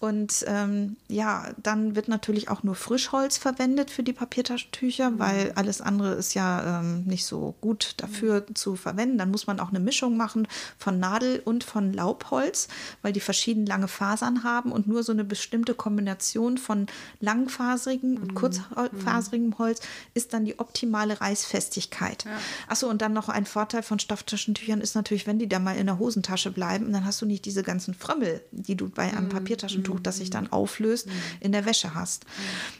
Und 0.00 0.44
ähm, 0.46 0.96
ja, 1.08 1.46
dann 1.62 1.96
wird 1.96 2.08
natürlich 2.08 2.50
auch 2.50 2.62
nur 2.62 2.74
Frischholz 2.74 3.38
verwendet 3.38 3.90
für 3.90 4.02
die 4.02 4.12
Papiertaschentücher, 4.12 5.18
weil 5.18 5.52
alles 5.54 5.80
andere 5.80 6.12
ist 6.12 6.34
ja 6.34 6.80
ähm, 6.80 7.04
nicht 7.04 7.24
so 7.24 7.54
gut 7.62 7.94
dafür 7.96 8.44
zu 8.54 8.76
verwenden. 8.76 9.16
Dann 9.16 9.30
muss 9.30 9.46
man 9.46 9.60
auch 9.60 9.70
eine 9.70 9.80
Mischung 9.80 10.18
machen 10.18 10.46
von 10.76 11.00
Nadel 11.00 11.40
und 11.42 11.64
von 11.64 11.94
Laubholz, 11.94 12.68
weil 13.00 13.14
die 13.14 13.20
verschieden 13.20 13.64
lange 13.64 13.85
Fasern 13.88 14.44
haben 14.44 14.72
und 14.72 14.86
nur 14.86 15.02
so 15.02 15.12
eine 15.12 15.24
bestimmte 15.24 15.74
Kombination 15.74 16.58
von 16.58 16.86
langfaserigem 17.20 18.16
und 18.16 18.34
kurzfaserigem 18.34 19.58
Holz 19.58 19.80
ist 20.14 20.32
dann 20.32 20.44
die 20.44 20.58
optimale 20.58 21.20
Reißfestigkeit. 21.20 22.24
Achso, 22.68 22.88
und 22.88 23.02
dann 23.02 23.12
noch 23.12 23.28
ein 23.28 23.46
Vorteil 23.46 23.82
von 23.82 23.98
Stofftaschentüchern 23.98 24.80
ist 24.80 24.94
natürlich, 24.94 25.26
wenn 25.26 25.38
die 25.38 25.48
da 25.48 25.58
mal 25.58 25.76
in 25.76 25.86
der 25.86 25.98
Hosentasche 25.98 26.50
bleiben, 26.50 26.92
dann 26.92 27.04
hast 27.04 27.20
du 27.22 27.26
nicht 27.26 27.44
diese 27.44 27.62
ganzen 27.62 27.94
Frömmel, 27.94 28.42
die 28.50 28.76
du 28.76 28.88
bei 28.88 29.12
einem 29.16 29.28
Papiertaschentuch, 29.28 30.00
das 30.00 30.18
sich 30.18 30.30
dann 30.30 30.52
auflöst, 30.52 31.08
in 31.40 31.52
der 31.52 31.64
Wäsche 31.64 31.94
hast. 31.94 32.26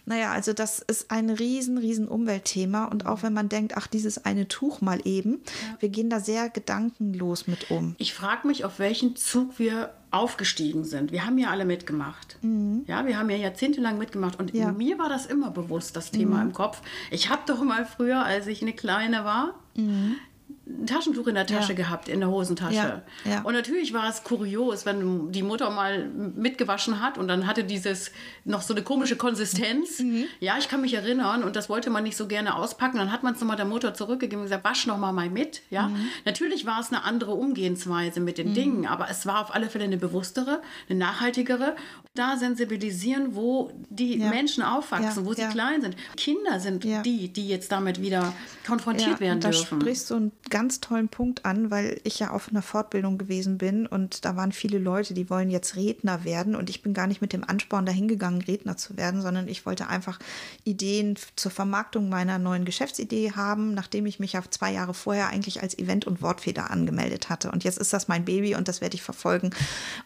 Naja, 0.05 0.33
also 0.33 0.53
das 0.53 0.79
ist 0.81 1.11
ein 1.11 1.31
riesen, 1.31 1.79
riesen 1.79 2.09
Umweltthema 2.09 2.85
und 2.87 3.07
auch 3.07 3.23
wenn 3.23 3.33
man 3.33 3.49
denkt, 3.49 3.77
ach, 3.77 3.87
dieses 3.87 4.25
eine 4.25 4.49
Tuch 4.49 4.81
mal 4.81 5.01
eben, 5.05 5.41
wir 5.81 5.89
gehen 5.89 6.11
da 6.11 6.21
sehr 6.21 6.49
gedankenlos 6.49 7.47
mit 7.47 7.71
um. 7.71 7.95
Ich 7.99 8.15
frage 8.15 8.47
mich, 8.47 8.65
auf 8.65 8.79
welchen 8.79 9.17
Zug 9.17 9.59
wir 9.59 9.93
aufgestiegen 10.17 10.85
sind. 10.85 11.13
Wir 11.13 11.25
haben 11.27 11.39
ja 11.39 11.51
alle 11.51 11.65
mitgemacht. 11.65 12.39
Ja, 12.87 13.07
wir 13.07 13.19
haben 13.19 13.31
ja 13.31 13.37
jahrzehntelang 13.37 13.99
mitgemacht 13.99 14.39
und 14.39 14.53
Mhm. 14.55 14.61
Ja. 14.61 14.73
Mhm. 14.73 14.79
mir 14.79 14.99
war 14.99 15.09
das 15.09 15.27
immer 15.27 15.51
bewusst, 15.51 15.97
das 15.97 16.11
Thema 16.11 16.43
im 16.43 16.53
Kopf. 16.53 16.81
Ich 17.11 17.31
habe 17.31 17.43
doch 17.47 17.63
mal 17.63 17.85
früher, 17.85 18.25
als 18.25 18.47
ich 18.47 18.63
eine 18.63 18.73
Kleine 18.73 19.25
war, 19.25 19.55
ein 20.69 20.87
Taschentuch 20.87 21.29
in 21.29 21.37
der 21.37 21.47
Tasche 21.47 21.73
Mhm. 21.75 21.79
Ja. 21.79 21.85
gehabt, 21.85 22.09
in 22.09 22.19
der 22.21 22.29
Hosentasche. 22.29 22.75
Ja, 22.75 23.03
ja. 23.25 23.43
Und 23.43 23.55
natürlich 23.55 23.93
war 23.93 24.09
es 24.09 24.25
kurios, 24.25 24.85
wenn 24.85 25.31
die 25.31 25.43
Mutter 25.45 25.71
mal 25.71 26.09
mitgewaschen 26.09 27.01
hat 27.01 27.19
und 27.19 27.29
dann 27.29 27.47
hatte 27.47 27.63
dieses 27.63 28.11
noch 28.45 28.63
so 28.63 28.75
eine 28.75 28.83
komische 28.83 29.15
Konsistenz. 29.17 30.01
Mhm. 30.01 30.25
Ja, 30.41 30.57
ich 30.59 30.69
kann 30.69 30.81
mich 30.81 30.95
erinnern 30.95 31.45
und 31.45 31.55
das 31.55 31.69
wollte 31.69 31.89
man 31.91 32.03
nicht 32.03 32.17
so 32.17 32.27
gerne 32.27 32.57
auspacken. 32.57 32.99
Dann 32.99 33.13
hat 33.13 33.23
man 33.23 33.35
es 33.35 33.41
nochmal 33.41 33.57
der 33.57 33.65
Mutter 33.65 33.95
zurückgegeben 33.95 34.41
und 34.41 34.47
gesagt, 34.47 34.65
wasch 34.65 34.87
noch 34.87 34.99
mal 34.99 35.13
mal 35.13 35.31
mit. 35.31 35.63
Ja, 35.71 35.89
Mhm. 35.89 36.09
natürlich 36.25 36.67
war 36.67 36.81
es 36.81 36.89
eine 36.93 37.05
andere 37.05 37.33
Umgehensweise 37.35 38.19
mit 38.21 38.37
den 38.39 38.53
Dingen, 38.55 38.87
aber 38.87 39.09
es 39.09 39.25
war 39.25 39.41
auf 39.43 39.55
alle 39.55 39.71
Fälle 39.71 39.85
eine 39.85 39.99
bewusstere, 39.99 40.63
eine 40.89 40.99
nachhaltigere. 40.99 41.77
Da 42.15 42.37
sensibilisieren, 42.37 43.35
wo 43.37 43.71
die. 43.89 44.17
Menschen 44.17 44.63
aufwachsen, 44.65 45.25
wo 45.27 45.35
sie 45.35 45.47
klein 45.47 45.83
sind. 45.83 45.95
Kinder 46.17 46.59
sind 46.59 46.83
die, 46.85 47.29
die 47.29 47.49
jetzt 47.49 47.71
damit 47.71 48.01
wieder 48.01 48.33
konfrontiert 48.67 49.21
werden 49.21 49.41
da 49.41 49.51
dürfen. 49.51 49.81
sprichst 49.81 50.11
du 50.11 50.15
einen 50.17 50.33
ganz 50.57 50.81
tollen 50.81 51.11
Punkt 51.11 51.45
an, 51.45 51.71
weil 51.71 52.01
ich 52.03 52.19
ja 52.19 52.31
auf 52.31 52.49
einer 52.49 52.63
Fortbildung 52.63 53.19
gewesen 53.19 53.59
bin 53.59 53.87
und 53.87 54.25
da 54.25 54.37
waren 54.37 54.53
viele 54.53 54.79
Leute, 54.79 55.13
die 55.13 55.29
wollen 55.29 55.51
jetzt 55.51 55.77
Redner 55.77 56.25
werden 56.25 56.57
und 56.57 56.71
ich 56.71 56.81
bin 56.81 56.95
gar 56.95 57.07
nicht 57.07 57.21
mit 57.21 57.35
dem 57.35 57.45
Ansporn 57.45 57.85
dahin 57.85 58.09
gegangen, 58.09 58.41
Redner 58.41 58.79
zu 58.79 58.97
werden, 58.97 59.21
sondern 59.21 59.49
ich 59.49 59.67
wollte 59.67 59.89
einfach 59.89 60.19
Ideen 60.65 61.19
zur 61.37 61.51
Vermarktung 61.51 62.09
meiner 62.09 62.39
neuen 62.39 62.65
Geschäftsidee 62.65 63.33
haben, 63.33 63.75
nachdem 63.75 64.07
ich 64.07 64.19
mich 64.19 64.39
auf 64.39 64.49
zwei 64.49 64.73
Jahre 64.73 64.95
vorher 64.95 65.29
eigentlich 65.29 65.61
als 65.63 65.79
Event- 65.79 66.07
und 66.07 66.23
Wortfeder 66.23 66.71
angemeldet 66.71 67.29
hatte. 67.29 67.51
Und 67.51 67.63
jetzt 67.63 67.77
ist 67.77 67.93
das 67.93 68.09
mein 68.09 68.25
Baby 68.25 68.55
und 68.55 68.67
das 68.67 68.81
werde 68.81 68.95
ich 68.95 69.03
verfolgen. 69.03 69.51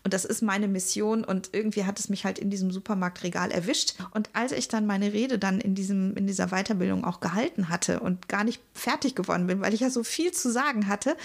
Und 0.02 0.12
das 0.14 0.25
ist 0.25 0.42
meine 0.42 0.66
Mission 0.66 1.23
und 1.23 1.50
irgendwie 1.52 1.85
hat 1.85 2.00
es 2.00 2.09
mich 2.09 2.25
halt 2.25 2.40
in 2.40 2.50
diesem 2.50 2.73
Supermarktregal 2.73 3.52
erwischt. 3.52 3.95
Und 4.14 4.30
als 4.33 4.50
ich 4.50 4.66
dann 4.66 4.85
meine 4.85 5.12
Rede 5.12 5.38
dann 5.38 5.61
in, 5.61 5.76
diesem, 5.76 6.16
in 6.16 6.26
dieser 6.26 6.49
Weiterbildung 6.49 7.04
auch 7.04 7.21
gehalten 7.21 7.69
hatte 7.69 8.00
und 8.00 8.28
gar 8.28 8.42
nicht 8.42 8.61
fertig 8.75 9.14
geworden 9.14 9.47
bin, 9.47 9.61
weil 9.61 9.75
ich 9.75 9.80
ja 9.80 9.90
so 9.90 10.02
viel 10.02 10.33
zu 10.33 10.39
sagen 10.49 10.88
hatte, 10.88 11.16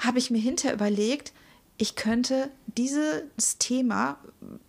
habe 0.00 0.18
ich 0.18 0.30
mir 0.30 0.40
hinterher 0.40 0.74
überlegt, 0.74 1.32
ich 1.80 1.96
könnte 1.96 2.50
dieses 2.76 3.58
Thema 3.58 4.18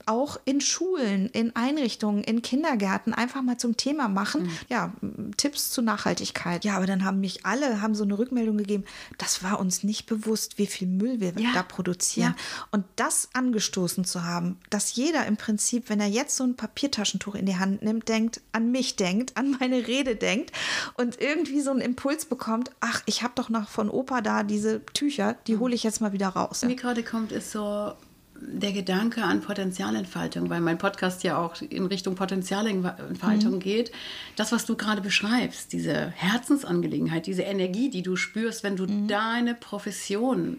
auch 0.05 0.39
in 0.45 0.59
Schulen, 0.59 1.27
in 1.29 1.55
Einrichtungen, 1.55 2.23
in 2.23 2.41
Kindergärten 2.41 3.13
einfach 3.13 3.41
mal 3.41 3.57
zum 3.57 3.77
Thema 3.77 4.07
machen. 4.07 4.49
Ja, 4.69 4.91
m, 5.01 5.31
Tipps 5.37 5.69
zu 5.69 5.81
Nachhaltigkeit. 5.81 6.65
Ja, 6.65 6.75
aber 6.77 6.87
dann 6.87 7.05
haben 7.05 7.19
mich 7.19 7.45
alle, 7.45 7.81
haben 7.81 7.93
so 7.95 8.03
eine 8.03 8.17
Rückmeldung 8.17 8.57
gegeben, 8.57 8.83
das 9.17 9.43
war 9.43 9.59
uns 9.59 9.83
nicht 9.83 10.07
bewusst, 10.07 10.57
wie 10.57 10.65
viel 10.65 10.87
Müll 10.87 11.19
wir 11.19 11.33
Ja. 11.37 11.51
da 11.53 11.63
produzieren. 11.63 12.35
Und 12.71 12.85
das 12.95 13.29
angestoßen 13.33 14.03
zu 14.03 14.23
haben, 14.25 14.57
dass 14.69 14.95
jeder 14.95 15.25
im 15.27 15.37
Prinzip, 15.37 15.89
wenn 15.89 15.99
er 15.99 16.07
jetzt 16.07 16.35
so 16.35 16.43
ein 16.43 16.55
Papiertaschentuch 16.55 17.35
in 17.35 17.45
die 17.45 17.57
Hand 17.57 17.81
nimmt, 17.83 18.09
denkt, 18.09 18.41
an 18.53 18.71
mich 18.71 18.95
denkt, 18.95 19.37
an 19.37 19.55
meine 19.59 19.87
Rede 19.87 20.15
denkt 20.15 20.51
und 20.95 21.21
irgendwie 21.21 21.61
so 21.61 21.71
einen 21.71 21.81
Impuls 21.81 22.25
bekommt, 22.25 22.71
ach, 22.79 23.03
ich 23.05 23.21
habe 23.23 23.33
doch 23.35 23.49
noch 23.49 23.69
von 23.69 23.89
Opa 23.89 24.21
da 24.21 24.43
diese 24.43 24.83
Tücher, 24.87 25.35
die 25.47 25.57
hole 25.57 25.75
ich 25.75 25.83
jetzt 25.83 26.01
mal 26.01 26.13
wieder 26.13 26.29
raus. 26.29 26.63
mir 26.63 26.75
gerade 26.75 27.00
kommt, 27.03 27.31
ist 27.31 27.51
so 27.51 27.93
der 28.41 28.71
Gedanke 28.71 29.23
an 29.23 29.41
Potenzialentfaltung, 29.41 30.49
weil 30.49 30.61
mein 30.61 30.77
Podcast 30.77 31.23
ja 31.23 31.37
auch 31.37 31.61
in 31.61 31.85
Richtung 31.85 32.15
Potenzialentfaltung 32.15 33.59
geht. 33.59 33.91
Das, 34.35 34.51
was 34.51 34.65
du 34.65 34.75
gerade 34.75 35.01
beschreibst, 35.01 35.73
diese 35.73 36.07
Herzensangelegenheit, 36.09 37.27
diese 37.27 37.43
Energie, 37.43 37.89
die 37.89 38.01
du 38.01 38.15
spürst, 38.15 38.63
wenn 38.63 38.75
du 38.75 38.87
deine 39.07 39.53
Profession 39.53 40.57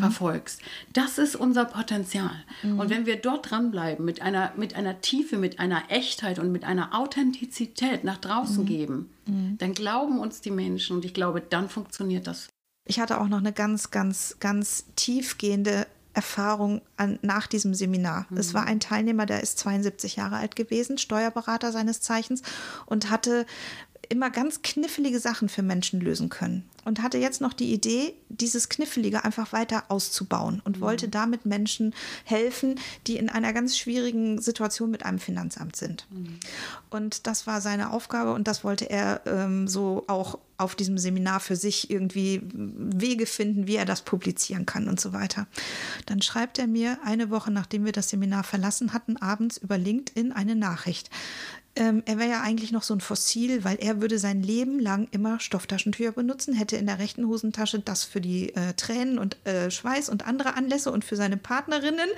verfolgst, 0.00 0.60
das 0.92 1.18
ist 1.18 1.36
unser 1.36 1.64
Potenzial. 1.64 2.34
Und 2.62 2.90
wenn 2.90 3.06
wir 3.06 3.16
dort 3.16 3.50
dranbleiben, 3.50 4.04
mit 4.04 4.20
einer, 4.20 4.52
mit 4.56 4.74
einer 4.74 5.00
Tiefe, 5.00 5.38
mit 5.38 5.60
einer 5.60 5.84
Echtheit 5.88 6.40
und 6.40 6.50
mit 6.50 6.64
einer 6.64 6.98
Authentizität 6.98 8.02
nach 8.02 8.18
draußen 8.18 8.66
geben, 8.66 9.08
dann 9.58 9.74
glauben 9.74 10.18
uns 10.18 10.40
die 10.40 10.50
Menschen 10.50 10.96
und 10.96 11.04
ich 11.04 11.14
glaube, 11.14 11.40
dann 11.40 11.68
funktioniert 11.68 12.26
das. 12.26 12.48
Ich 12.88 12.98
hatte 12.98 13.20
auch 13.20 13.28
noch 13.28 13.38
eine 13.38 13.52
ganz, 13.52 13.90
ganz, 13.90 14.36
ganz 14.40 14.86
tiefgehende 14.96 15.86
Erfahrung 16.14 16.80
an, 16.96 17.18
nach 17.22 17.46
diesem 17.46 17.74
Seminar. 17.74 18.26
Es 18.34 18.52
war 18.54 18.66
ein 18.66 18.80
Teilnehmer, 18.80 19.24
der 19.24 19.40
ist 19.40 19.58
72 19.58 20.16
Jahre 20.16 20.36
alt 20.36 20.56
gewesen, 20.56 20.98
Steuerberater 20.98 21.70
seines 21.70 22.00
Zeichens 22.00 22.42
und 22.86 23.10
hatte 23.10 23.46
immer 24.08 24.30
ganz 24.30 24.62
knifflige 24.62 25.20
Sachen 25.20 25.48
für 25.48 25.62
Menschen 25.62 26.00
lösen 26.00 26.28
können 26.28 26.68
und 26.84 27.02
hatte 27.02 27.18
jetzt 27.18 27.40
noch 27.40 27.52
die 27.52 27.72
Idee, 27.72 28.14
dieses 28.28 28.68
Knifflige 28.68 29.24
einfach 29.24 29.52
weiter 29.52 29.84
auszubauen 29.88 30.60
und 30.64 30.80
wollte 30.80 31.08
damit 31.08 31.44
Menschen 31.44 31.94
helfen, 32.24 32.76
die 33.06 33.16
in 33.16 33.28
einer 33.28 33.52
ganz 33.52 33.76
schwierigen 33.76 34.40
Situation 34.40 34.90
mit 34.90 35.04
einem 35.04 35.18
Finanzamt 35.18 35.76
sind. 35.76 36.06
Und 36.90 37.26
das 37.26 37.46
war 37.46 37.60
seine 37.60 37.92
Aufgabe 37.92 38.32
und 38.32 38.48
das 38.48 38.64
wollte 38.64 38.88
er 38.88 39.20
ähm, 39.26 39.68
so 39.68 40.04
auch 40.06 40.38
auf 40.56 40.74
diesem 40.74 40.98
Seminar 40.98 41.40
für 41.40 41.56
sich 41.56 41.88
irgendwie 41.90 42.40
Wege 42.52 43.26
finden, 43.26 43.68
wie 43.68 43.76
er 43.76 43.84
das 43.84 44.02
publizieren 44.02 44.66
kann 44.66 44.88
und 44.88 44.98
so 44.98 45.12
weiter. 45.12 45.46
Dann 46.06 46.20
schreibt 46.20 46.58
er 46.58 46.66
mir 46.66 46.98
eine 47.04 47.30
Woche, 47.30 47.52
nachdem 47.52 47.84
wir 47.84 47.92
das 47.92 48.08
Seminar 48.08 48.42
verlassen 48.42 48.92
hatten, 48.92 49.16
abends 49.18 49.58
über 49.58 49.78
LinkedIn 49.78 50.32
eine 50.32 50.56
Nachricht. 50.56 51.10
Ähm, 51.78 52.02
er 52.06 52.18
wäre 52.18 52.30
ja 52.30 52.42
eigentlich 52.42 52.72
noch 52.72 52.82
so 52.82 52.92
ein 52.92 53.00
Fossil, 53.00 53.62
weil 53.62 53.76
er 53.76 54.00
würde 54.02 54.18
sein 54.18 54.42
Leben 54.42 54.80
lang 54.80 55.06
immer 55.12 55.38
Stofftaschentücher 55.38 56.10
benutzen, 56.10 56.52
hätte 56.52 56.76
in 56.76 56.86
der 56.86 56.98
rechten 56.98 57.26
Hosentasche 57.28 57.78
das 57.78 58.02
für 58.02 58.20
die 58.20 58.52
äh, 58.56 58.74
Tränen 58.74 59.18
und 59.18 59.36
äh, 59.46 59.70
Schweiß 59.70 60.08
und 60.08 60.26
andere 60.26 60.54
Anlässe 60.54 60.90
und 60.90 61.04
für 61.04 61.14
seine 61.14 61.36
Partnerinnen, 61.36 62.08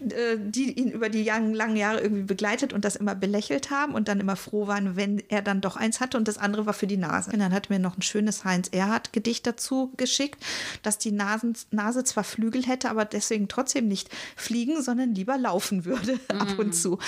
äh, 0.00 0.38
die 0.38 0.72
ihn 0.72 0.90
über 0.90 1.10
die 1.10 1.22
langen, 1.22 1.54
langen 1.54 1.76
Jahre 1.76 2.00
irgendwie 2.00 2.22
begleitet 2.22 2.72
und 2.72 2.86
das 2.86 2.96
immer 2.96 3.14
belächelt 3.14 3.70
haben 3.70 3.94
und 3.94 4.08
dann 4.08 4.20
immer 4.20 4.36
froh 4.36 4.66
waren, 4.66 4.96
wenn 4.96 5.22
er 5.28 5.42
dann 5.42 5.60
doch 5.60 5.76
eins 5.76 6.00
hatte 6.00 6.16
und 6.16 6.26
das 6.26 6.38
andere 6.38 6.64
war 6.64 6.74
für 6.74 6.86
die 6.86 6.96
Nase. 6.96 7.30
Und 7.30 7.40
dann 7.40 7.52
hat 7.52 7.68
mir 7.68 7.78
noch 7.78 7.98
ein 7.98 8.02
schönes 8.02 8.44
Heinz 8.44 8.68
Erhardt 8.72 9.12
Gedicht 9.12 9.46
dazu 9.46 9.92
geschickt, 9.98 10.42
dass 10.82 10.96
die 10.96 11.12
Nasen, 11.12 11.54
Nase 11.70 12.04
zwar 12.04 12.24
Flügel 12.24 12.64
hätte, 12.64 12.88
aber 12.88 13.04
deswegen 13.04 13.48
trotzdem 13.48 13.86
nicht 13.86 14.08
fliegen, 14.34 14.82
sondern 14.82 15.14
lieber 15.14 15.36
laufen 15.36 15.84
würde 15.84 16.18
ab 16.28 16.58
und 16.58 16.74
zu. 16.74 16.98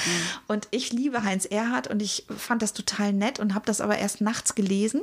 Und 0.46 0.68
ich 0.72 0.92
liebe 0.92 1.24
Heinz 1.24 1.46
Erhardt 1.46 1.86
und 1.86 2.01
ich 2.02 2.26
fand 2.36 2.62
das 2.62 2.72
total 2.72 3.12
nett 3.12 3.38
und 3.38 3.54
habe 3.54 3.66
das 3.66 3.80
aber 3.80 3.96
erst 3.96 4.20
nachts 4.20 4.54
gelesen 4.54 5.02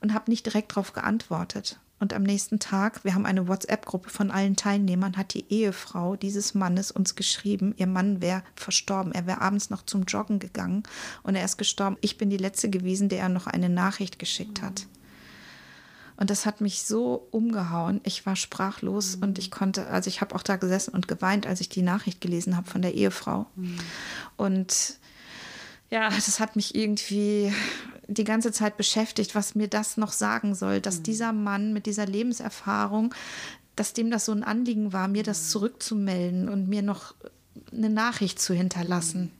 und 0.00 0.14
habe 0.14 0.30
nicht 0.30 0.46
direkt 0.46 0.72
darauf 0.72 0.92
geantwortet. 0.92 1.78
Und 1.98 2.12
am 2.12 2.24
nächsten 2.24 2.58
Tag, 2.58 3.04
wir 3.04 3.14
haben 3.14 3.24
eine 3.24 3.48
WhatsApp-Gruppe 3.48 4.10
von 4.10 4.30
allen 4.30 4.54
Teilnehmern, 4.54 5.16
hat 5.16 5.32
die 5.32 5.46
Ehefrau 5.48 6.16
dieses 6.16 6.54
Mannes 6.54 6.90
uns 6.90 7.14
geschrieben, 7.14 7.74
ihr 7.78 7.86
Mann 7.86 8.20
wäre 8.20 8.42
verstorben. 8.54 9.12
Er 9.12 9.26
wäre 9.26 9.40
abends 9.40 9.70
noch 9.70 9.82
zum 9.82 10.04
Joggen 10.04 10.38
gegangen 10.38 10.82
und 11.22 11.36
er 11.36 11.44
ist 11.44 11.56
gestorben. 11.56 11.96
Ich 12.02 12.18
bin 12.18 12.28
die 12.28 12.36
Letzte 12.36 12.68
gewesen, 12.68 13.08
der 13.08 13.20
er 13.20 13.28
noch 13.30 13.46
eine 13.46 13.70
Nachricht 13.70 14.18
geschickt 14.18 14.60
hat. 14.60 14.86
Und 16.18 16.30
das 16.30 16.46
hat 16.46 16.60
mich 16.60 16.82
so 16.82 17.28
umgehauen. 17.30 18.00
Ich 18.04 18.24
war 18.26 18.36
sprachlos 18.36 19.16
mhm. 19.16 19.22
und 19.22 19.38
ich 19.38 19.50
konnte, 19.50 19.86
also 19.86 20.08
ich 20.08 20.20
habe 20.20 20.34
auch 20.34 20.42
da 20.42 20.56
gesessen 20.56 20.94
und 20.94 21.08
geweint, 21.08 21.46
als 21.46 21.60
ich 21.60 21.68
die 21.68 21.82
Nachricht 21.82 22.20
gelesen 22.20 22.56
habe 22.56 22.68
von 22.68 22.82
der 22.82 22.94
Ehefrau. 22.94 23.46
Mhm. 23.54 23.78
Und 24.36 24.98
ja, 25.90 26.08
das 26.10 26.40
hat 26.40 26.56
mich 26.56 26.74
irgendwie 26.74 27.52
die 28.08 28.24
ganze 28.24 28.52
Zeit 28.52 28.76
beschäftigt, 28.76 29.34
was 29.34 29.54
mir 29.54 29.68
das 29.68 29.96
noch 29.96 30.12
sagen 30.12 30.54
soll, 30.54 30.80
dass 30.80 30.98
mhm. 30.98 31.02
dieser 31.04 31.32
Mann 31.32 31.72
mit 31.72 31.86
dieser 31.86 32.06
Lebenserfahrung, 32.06 33.14
dass 33.74 33.92
dem 33.92 34.10
das 34.10 34.24
so 34.24 34.32
ein 34.32 34.44
Anliegen 34.44 34.92
war, 34.92 35.08
mir 35.08 35.22
das 35.22 35.50
zurückzumelden 35.50 36.48
und 36.48 36.68
mir 36.68 36.82
noch 36.82 37.14
eine 37.72 37.90
Nachricht 37.90 38.40
zu 38.40 38.54
hinterlassen. 38.54 39.32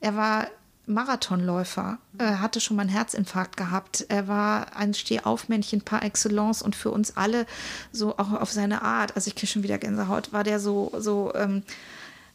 Er 0.00 0.16
war 0.16 0.48
Marathonläufer, 0.86 1.98
er 2.18 2.40
hatte 2.40 2.60
schon 2.60 2.76
mal 2.76 2.82
einen 2.82 2.90
Herzinfarkt 2.90 3.56
gehabt. 3.56 4.04
Er 4.08 4.26
war 4.26 4.76
ein 4.76 4.94
Stehaufmännchen 4.94 5.82
par 5.82 6.02
excellence 6.02 6.60
und 6.60 6.74
für 6.74 6.90
uns 6.90 7.16
alle 7.16 7.46
so 7.92 8.18
auch 8.18 8.32
auf 8.32 8.50
seine 8.50 8.82
Art, 8.82 9.14
also 9.14 9.28
ich 9.28 9.36
kriege 9.36 9.46
schon 9.46 9.62
wieder 9.62 9.78
Gänsehaut, 9.78 10.32
war 10.32 10.42
der 10.42 10.58
so, 10.58 10.92
so 10.98 11.32
ähm, 11.34 11.62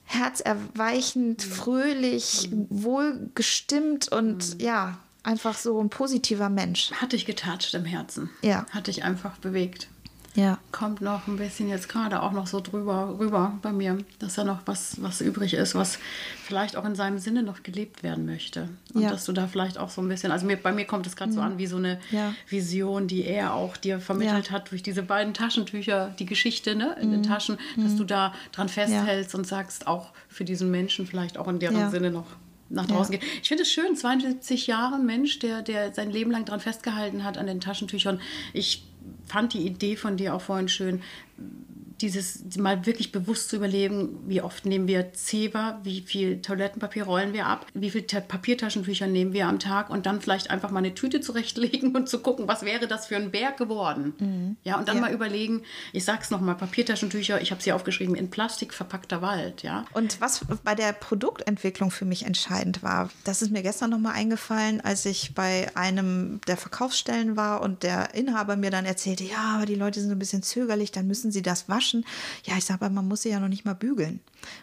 herzerweichend, 0.08 1.44
fröhlich, 1.44 2.50
wohlgestimmt 2.70 4.12
und 4.12 4.56
mhm. 4.56 4.60
ja, 4.60 4.98
einfach 5.24 5.58
so 5.58 5.80
ein 5.80 5.90
positiver 5.90 6.50
Mensch. 6.50 6.92
Hat 6.94 7.12
dich 7.12 7.26
getatscht 7.26 7.74
im 7.74 7.86
Herzen. 7.86 8.30
Ja. 8.42 8.66
Hat 8.72 8.88
dich 8.88 9.04
einfach 9.04 9.38
bewegt. 9.38 9.90
Ja. 10.38 10.60
Kommt 10.72 11.02
noch 11.02 11.26
ein 11.28 11.38
bisschen 11.38 11.68
jetzt 11.68 11.90
gerade 11.90 12.22
auch 12.22 12.32
noch 12.32 12.46
so 12.46 12.60
drüber 12.60 13.16
rüber 13.20 13.58
bei 13.64 13.72
mir, 13.72 13.98
dass 14.20 14.36
da 14.36 14.44
noch 14.44 14.60
was, 14.66 15.02
was 15.02 15.20
übrig 15.20 15.56
ist, 15.56 15.74
was 15.74 15.98
vielleicht 16.44 16.76
auch 16.78 16.86
in 16.86 16.94
seinem 16.94 17.18
Sinne 17.18 17.42
noch 17.42 17.64
gelebt 17.64 18.04
werden 18.04 18.28
möchte. 18.28 18.70
Und 18.94 19.02
ja. 19.02 19.10
dass 19.10 19.26
du 19.26 19.34
da 19.34 19.48
vielleicht 19.48 19.80
auch 19.80 19.90
so 19.90 20.00
ein 20.00 20.08
bisschen, 20.08 20.32
also 20.32 20.46
mir, 20.46 20.58
bei 20.58 20.72
mir 20.72 20.86
kommt 20.86 21.08
es 21.08 21.16
gerade 21.16 21.32
mhm. 21.32 21.36
so 21.36 21.42
an 21.42 21.58
wie 21.58 21.66
so 21.66 21.78
eine 21.78 22.00
ja. 22.12 22.36
Vision, 22.48 23.08
die 23.08 23.26
er 23.26 23.56
auch 23.56 23.78
dir 23.78 24.00
vermittelt 24.00 24.52
hat 24.52 24.70
durch 24.70 24.84
diese 24.84 25.02
beiden 25.02 25.34
Taschentücher, 25.34 26.14
die 26.20 26.28
Geschichte 26.28 26.76
ne, 26.76 26.96
in 27.02 27.08
mhm. 27.08 27.14
den 27.14 27.24
Taschen, 27.24 27.58
dass 27.76 27.94
mhm. 27.94 27.98
du 27.98 28.04
da 28.04 28.34
dran 28.52 28.70
festhältst 28.70 29.34
und 29.34 29.48
sagst, 29.48 29.88
auch 29.88 30.12
für 30.30 30.46
diesen 30.46 30.70
Menschen 30.70 31.08
vielleicht 31.08 31.40
auch 31.40 31.48
in 31.48 31.58
deren 31.58 31.90
Sinne 31.90 32.12
noch 32.12 32.28
nach 32.70 32.86
draußen 32.86 33.14
ja. 33.14 33.20
geht. 33.20 33.30
Ich 33.42 33.48
finde 33.48 33.64
es 33.64 33.72
schön, 33.72 33.96
72 33.96 34.68
Jahre 34.68 35.00
Mensch, 35.00 35.40
der, 35.40 35.62
der 35.62 35.94
sein 35.94 36.12
Leben 36.12 36.32
lang 36.32 36.46
dran 36.46 36.60
festgehalten 36.60 37.24
hat 37.24 37.38
an 37.38 37.48
den 37.48 37.62
Taschentüchern. 37.62 38.20
Ich 38.54 38.87
fand 39.28 39.54
die 39.54 39.66
Idee 39.66 39.96
von 39.96 40.18
dir 40.18 40.34
auch 40.34 40.42
vorhin 40.42 40.70
schön, 40.70 41.02
dieses 42.02 42.58
mal 42.58 42.86
wirklich 42.86 43.12
bewusst 43.12 43.50
zu 43.50 43.56
überlegen, 43.56 44.20
wie 44.28 44.42
oft 44.42 44.66
nehmen 44.66 44.88
wir 44.88 45.14
Zewa, 45.14 45.80
wie 45.84 46.02
viel 46.02 46.42
Toilettenpapier 46.42 47.04
rollen 47.04 47.34
wir 47.34 47.48
ab, 47.48 47.66
wie 47.74 47.90
viel 47.90 48.04
Papiertaschentücher 48.04 49.08
nehmen 49.08 49.34
wir 49.34 49.48
am 49.48 49.60
Tag 49.60 49.90
und 49.90 50.06
dann 50.06 50.22
vielleicht 50.22 50.50
einfach 50.50 50.70
mal 50.70 50.80
eine 50.80 50.94
Tüte 50.94 51.22
zurechtlegen 51.22 51.92
und 51.96 52.08
zu 52.08 52.20
gucken, 52.20 52.48
was 52.48 52.64
wäre 52.64 52.88
das 52.88 53.08
für 53.08 53.16
ein 53.16 53.32
Berg 53.32 53.58
geworden. 53.58 54.14
Mhm. 54.20 54.58
Ja, 54.64 54.78
und 54.78 54.88
dann 54.88 54.98
ja. 54.98 55.02
mal 55.02 55.14
überlegen, 55.14 55.64
ich 55.94 56.06
sag's 56.06 56.30
nochmal, 56.30 56.56
Papiertaschentücher, 56.56 57.42
ich 57.42 57.52
habe 57.52 57.62
sie 57.62 57.72
aufgeschrieben, 57.72 58.16
in 58.16 58.30
Plastik 58.30 58.74
verpackter 58.74 59.22
Wald, 59.22 59.64
ja. 59.64 59.86
Und 59.94 60.22
was 60.22 60.46
bei 60.64 60.76
der 60.76 60.94
Produktentwicklung 60.94 61.92
für 61.92 62.06
mich 62.06 62.26
entscheidend 62.26 62.84
war, 62.84 63.10
das 63.24 63.42
ist 63.42 63.52
mir 63.52 63.64
gestern 63.64 63.90
nochmal 63.90 64.14
eingefallen, 64.14 64.82
als 64.82 65.06
ich 65.06 65.34
bei 65.34 65.70
einem 65.76 66.42
der 66.48 66.58
Verkaufsstellen 66.58 67.36
war 67.36 67.62
und 67.62 67.84
der 67.84 68.14
Inhaber 68.14 68.56
mir 68.56 68.72
dann 68.72 68.86
erzählte, 68.86 69.24
ja, 69.24 69.56
aber 69.56 69.66
die 69.66 69.76
Leute 69.76 70.00
sind 70.00 70.12
ein 70.12 70.20
bisschen 70.20 70.44
zögerlich, 70.44 70.92
dann 70.92 71.08
müssen 71.08 71.32
sie 71.32 71.42
das 71.42 71.68
waschen 71.68 71.87
waschen. 71.88 72.06
Ja, 72.46 72.58
ich 72.58 72.66
sage, 72.66 72.90
man 72.90 73.08
muss 73.08 73.22
sie 73.22 73.30
ja 73.30 73.40
noch 73.40 73.48
nicht 73.48 73.66
mal 73.66 73.76
bügeln. 73.76 74.20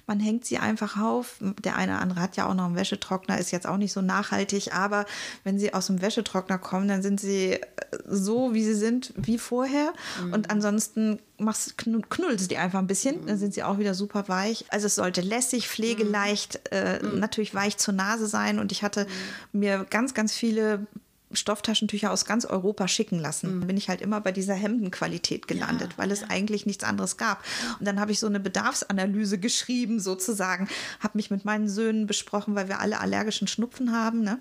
Man 0.06 0.20
hängt 0.20 0.44
sie 0.44 0.58
einfach 0.58 1.00
auf. 1.00 1.36
Der 1.64 1.76
eine 1.76 1.92
oder 1.92 2.00
andere 2.00 2.20
hat 2.20 2.36
ja 2.36 2.46
auch 2.46 2.54
noch 2.54 2.66
einen 2.66 2.76
Wäschetrockner, 2.76 3.38
ist 3.38 3.50
jetzt 3.50 3.66
auch 3.66 3.76
nicht 3.76 3.92
so 3.92 4.00
nachhaltig, 4.00 4.72
aber 4.72 5.04
wenn 5.42 5.58
sie 5.58 5.74
aus 5.74 5.88
dem 5.88 6.00
Wäschetrockner 6.00 6.58
kommen, 6.58 6.88
dann 6.88 7.02
sind 7.02 7.20
sie 7.20 7.52
äh, 7.52 7.60
so, 8.06 8.54
wie 8.54 8.62
sie 8.62 8.74
sind, 8.74 9.12
wie 9.16 9.38
vorher. 9.38 9.92
Mhm. 10.22 10.32
Und 10.32 10.50
ansonsten 10.50 11.18
machst, 11.38 11.76
knullst 11.76 12.50
die 12.50 12.56
einfach 12.56 12.78
ein 12.78 12.86
bisschen, 12.86 13.22
mhm. 13.22 13.26
dann 13.26 13.38
sind 13.38 13.54
sie 13.54 13.62
auch 13.62 13.78
wieder 13.78 13.94
super 13.94 14.28
weich. 14.28 14.64
Also 14.68 14.86
es 14.86 14.94
sollte 14.94 15.20
lässig, 15.20 15.68
pflegeleicht, 15.68 16.60
mhm. 16.70 16.76
äh, 16.76 17.02
mhm. 17.02 17.18
natürlich 17.18 17.54
weich 17.54 17.76
zur 17.76 17.94
Nase 17.94 18.26
sein. 18.26 18.58
Und 18.58 18.72
ich 18.72 18.82
hatte 18.82 19.06
mhm. 19.52 19.60
mir 19.60 19.86
ganz, 19.90 20.14
ganz 20.14 20.34
viele 20.34 20.86
Stofftaschentücher 21.36 22.10
aus 22.10 22.24
ganz 22.24 22.44
Europa 22.44 22.88
schicken 22.88 23.18
lassen. 23.18 23.60
Mhm. 23.60 23.66
Bin 23.66 23.76
ich 23.76 23.88
halt 23.88 24.00
immer 24.00 24.20
bei 24.20 24.32
dieser 24.32 24.54
Hemdenqualität 24.54 25.48
gelandet, 25.48 25.92
ja, 25.92 25.98
weil 25.98 26.10
es 26.10 26.22
ja. 26.22 26.28
eigentlich 26.30 26.66
nichts 26.66 26.84
anderes 26.84 27.16
gab. 27.16 27.42
Und 27.78 27.86
dann 27.86 28.00
habe 28.00 28.12
ich 28.12 28.20
so 28.20 28.26
eine 28.26 28.40
Bedarfsanalyse 28.40 29.38
geschrieben, 29.38 30.00
sozusagen, 30.00 30.68
habe 31.00 31.18
mich 31.18 31.30
mit 31.30 31.44
meinen 31.44 31.68
Söhnen 31.68 32.06
besprochen, 32.06 32.54
weil 32.54 32.68
wir 32.68 32.80
alle 32.80 33.00
allergischen 33.00 33.48
Schnupfen 33.48 33.92
haben. 33.92 34.22
Ne? 34.22 34.38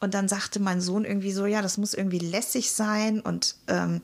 Und 0.00 0.14
dann 0.14 0.28
sagte 0.28 0.60
mein 0.60 0.80
Sohn 0.80 1.04
irgendwie 1.04 1.32
so, 1.32 1.46
ja, 1.46 1.62
das 1.62 1.78
muss 1.78 1.94
irgendwie 1.94 2.18
lässig 2.18 2.72
sein 2.72 3.20
und, 3.20 3.56
ähm, 3.68 4.00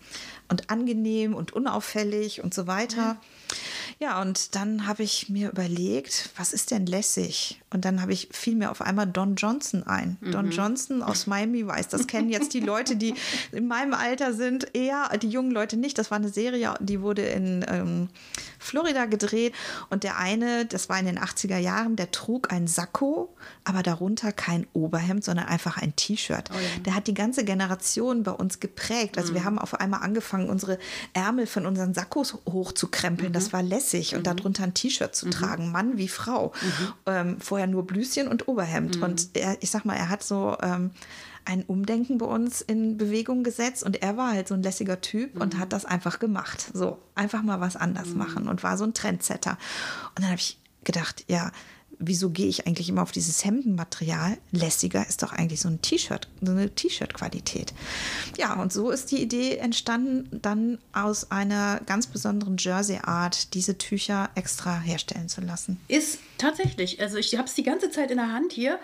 und 0.48 0.70
angenehm 0.70 1.34
und 1.34 1.52
unauffällig 1.52 2.42
und 2.42 2.54
so 2.54 2.66
weiter. 2.66 2.96
Ja. 2.96 3.20
Ja, 3.98 4.20
und 4.20 4.54
dann 4.54 4.86
habe 4.86 5.02
ich 5.02 5.28
mir 5.30 5.50
überlegt, 5.50 6.30
was 6.36 6.52
ist 6.52 6.70
denn 6.70 6.84
lässig? 6.84 7.62
Und 7.70 7.84
dann 7.84 8.02
habe 8.02 8.12
ich 8.12 8.28
fiel 8.30 8.54
mir 8.54 8.70
auf 8.70 8.82
einmal 8.82 9.06
Don 9.06 9.36
Johnson 9.36 9.84
ein. 9.84 10.18
Mhm. 10.20 10.32
Don 10.32 10.50
Johnson 10.50 11.02
aus 11.02 11.26
Miami 11.26 11.66
Vice. 11.66 11.88
Das 11.88 12.06
kennen 12.06 12.28
jetzt 12.28 12.52
die 12.52 12.60
Leute, 12.60 12.96
die 12.96 13.14
in 13.52 13.66
meinem 13.66 13.94
Alter 13.94 14.34
sind, 14.34 14.74
eher 14.74 15.08
die 15.20 15.28
jungen 15.28 15.50
Leute 15.50 15.76
nicht. 15.76 15.96
Das 15.98 16.10
war 16.10 16.18
eine 16.18 16.28
Serie, 16.28 16.74
die 16.80 17.00
wurde 17.00 17.22
in 17.22 17.64
ähm, 17.68 18.08
Florida 18.58 19.06
gedreht. 19.06 19.54
Und 19.88 20.04
der 20.04 20.18
eine, 20.18 20.66
das 20.66 20.88
war 20.88 20.98
in 20.98 21.06
den 21.06 21.18
80er 21.18 21.58
Jahren, 21.58 21.96
der 21.96 22.10
trug 22.10 22.52
ein 22.52 22.66
Sakko, 22.66 23.34
aber 23.64 23.82
darunter 23.82 24.32
kein 24.32 24.66
Oberhemd, 24.74 25.24
sondern 25.24 25.46
einfach 25.46 25.78
ein 25.78 25.96
T-Shirt. 25.96 26.50
Oh 26.50 26.54
ja. 26.54 26.82
Der 26.84 26.94
hat 26.94 27.06
die 27.06 27.14
ganze 27.14 27.44
Generation 27.44 28.22
bei 28.22 28.32
uns 28.32 28.60
geprägt. 28.60 29.16
Also 29.16 29.32
mhm. 29.32 29.36
wir 29.36 29.44
haben 29.44 29.58
auf 29.58 29.74
einmal 29.80 30.02
angefangen, 30.02 30.50
unsere 30.50 30.78
Ärmel 31.14 31.46
von 31.46 31.64
unseren 31.64 31.94
Sakkos 31.94 32.38
hochzukrempeln. 32.46 33.30
Mhm. 33.30 33.34
Das 33.36 33.52
war 33.52 33.62
lässig. 33.62 34.12
Mhm. 34.12 34.18
Und 34.18 34.26
darunter 34.26 34.64
ein 34.64 34.74
T-Shirt 34.74 35.14
zu 35.14 35.26
mhm. 35.26 35.30
tragen, 35.30 35.72
Mann 35.72 35.96
wie 35.96 36.08
Frau. 36.08 36.52
Mhm. 36.60 36.92
Ähm, 37.06 37.40
vorher 37.40 37.66
nur 37.66 37.86
Blüschen 37.86 38.28
und 38.28 38.48
Oberhemd. 38.48 38.96
Mhm. 38.96 39.02
Und 39.02 39.28
er, 39.34 39.56
ich 39.60 39.70
sag 39.70 39.84
mal, 39.84 39.94
er 39.94 40.08
hat 40.08 40.22
so 40.22 40.56
ähm, 40.62 40.90
ein 41.44 41.62
Umdenken 41.62 42.18
bei 42.18 42.26
uns 42.26 42.60
in 42.60 42.96
Bewegung 42.96 43.44
gesetzt 43.44 43.84
und 43.84 44.02
er 44.02 44.16
war 44.16 44.32
halt 44.32 44.48
so 44.48 44.54
ein 44.54 44.62
lässiger 44.62 45.00
Typ 45.00 45.36
mhm. 45.36 45.42
und 45.42 45.58
hat 45.58 45.72
das 45.72 45.84
einfach 45.84 46.18
gemacht. 46.18 46.70
So, 46.74 46.98
einfach 47.14 47.42
mal 47.42 47.60
was 47.60 47.76
anders 47.76 48.08
mhm. 48.08 48.18
machen 48.18 48.48
und 48.48 48.62
war 48.62 48.76
so 48.76 48.84
ein 48.84 48.94
Trendsetter. 48.94 49.56
Und 50.16 50.20
dann 50.20 50.26
habe 50.26 50.40
ich 50.40 50.58
gedacht, 50.84 51.24
ja, 51.28 51.52
wieso 51.98 52.30
gehe 52.30 52.46
ich 52.46 52.66
eigentlich 52.66 52.88
immer 52.88 53.02
auf 53.02 53.12
dieses 53.12 53.44
Hemdenmaterial? 53.44 54.38
Lässiger 54.52 55.06
ist 55.06 55.22
doch 55.22 55.32
eigentlich 55.32 55.60
so 55.60 55.68
ein 55.68 55.82
T-Shirt, 55.82 56.28
so 56.40 56.52
eine 56.52 56.70
T-Shirt-Qualität. 56.74 57.72
Ja, 58.36 58.54
und 58.54 58.72
so 58.72 58.90
ist 58.90 59.10
die 59.10 59.22
Idee 59.22 59.56
entstanden, 59.56 60.40
dann 60.42 60.78
aus 60.92 61.30
einer 61.30 61.80
ganz 61.86 62.06
besonderen 62.06 62.56
Jersey-Art 62.58 63.54
diese 63.54 63.78
Tücher 63.78 64.30
extra 64.34 64.78
herstellen 64.80 65.28
zu 65.28 65.40
lassen. 65.40 65.80
Ist 65.88 66.18
tatsächlich, 66.38 67.00
also 67.00 67.16
ich 67.16 67.34
habe 67.36 67.48
es 67.48 67.54
die 67.54 67.62
ganze 67.62 67.90
Zeit 67.90 68.10
in 68.10 68.18
der 68.18 68.32
Hand 68.32 68.52
hier. 68.52 68.78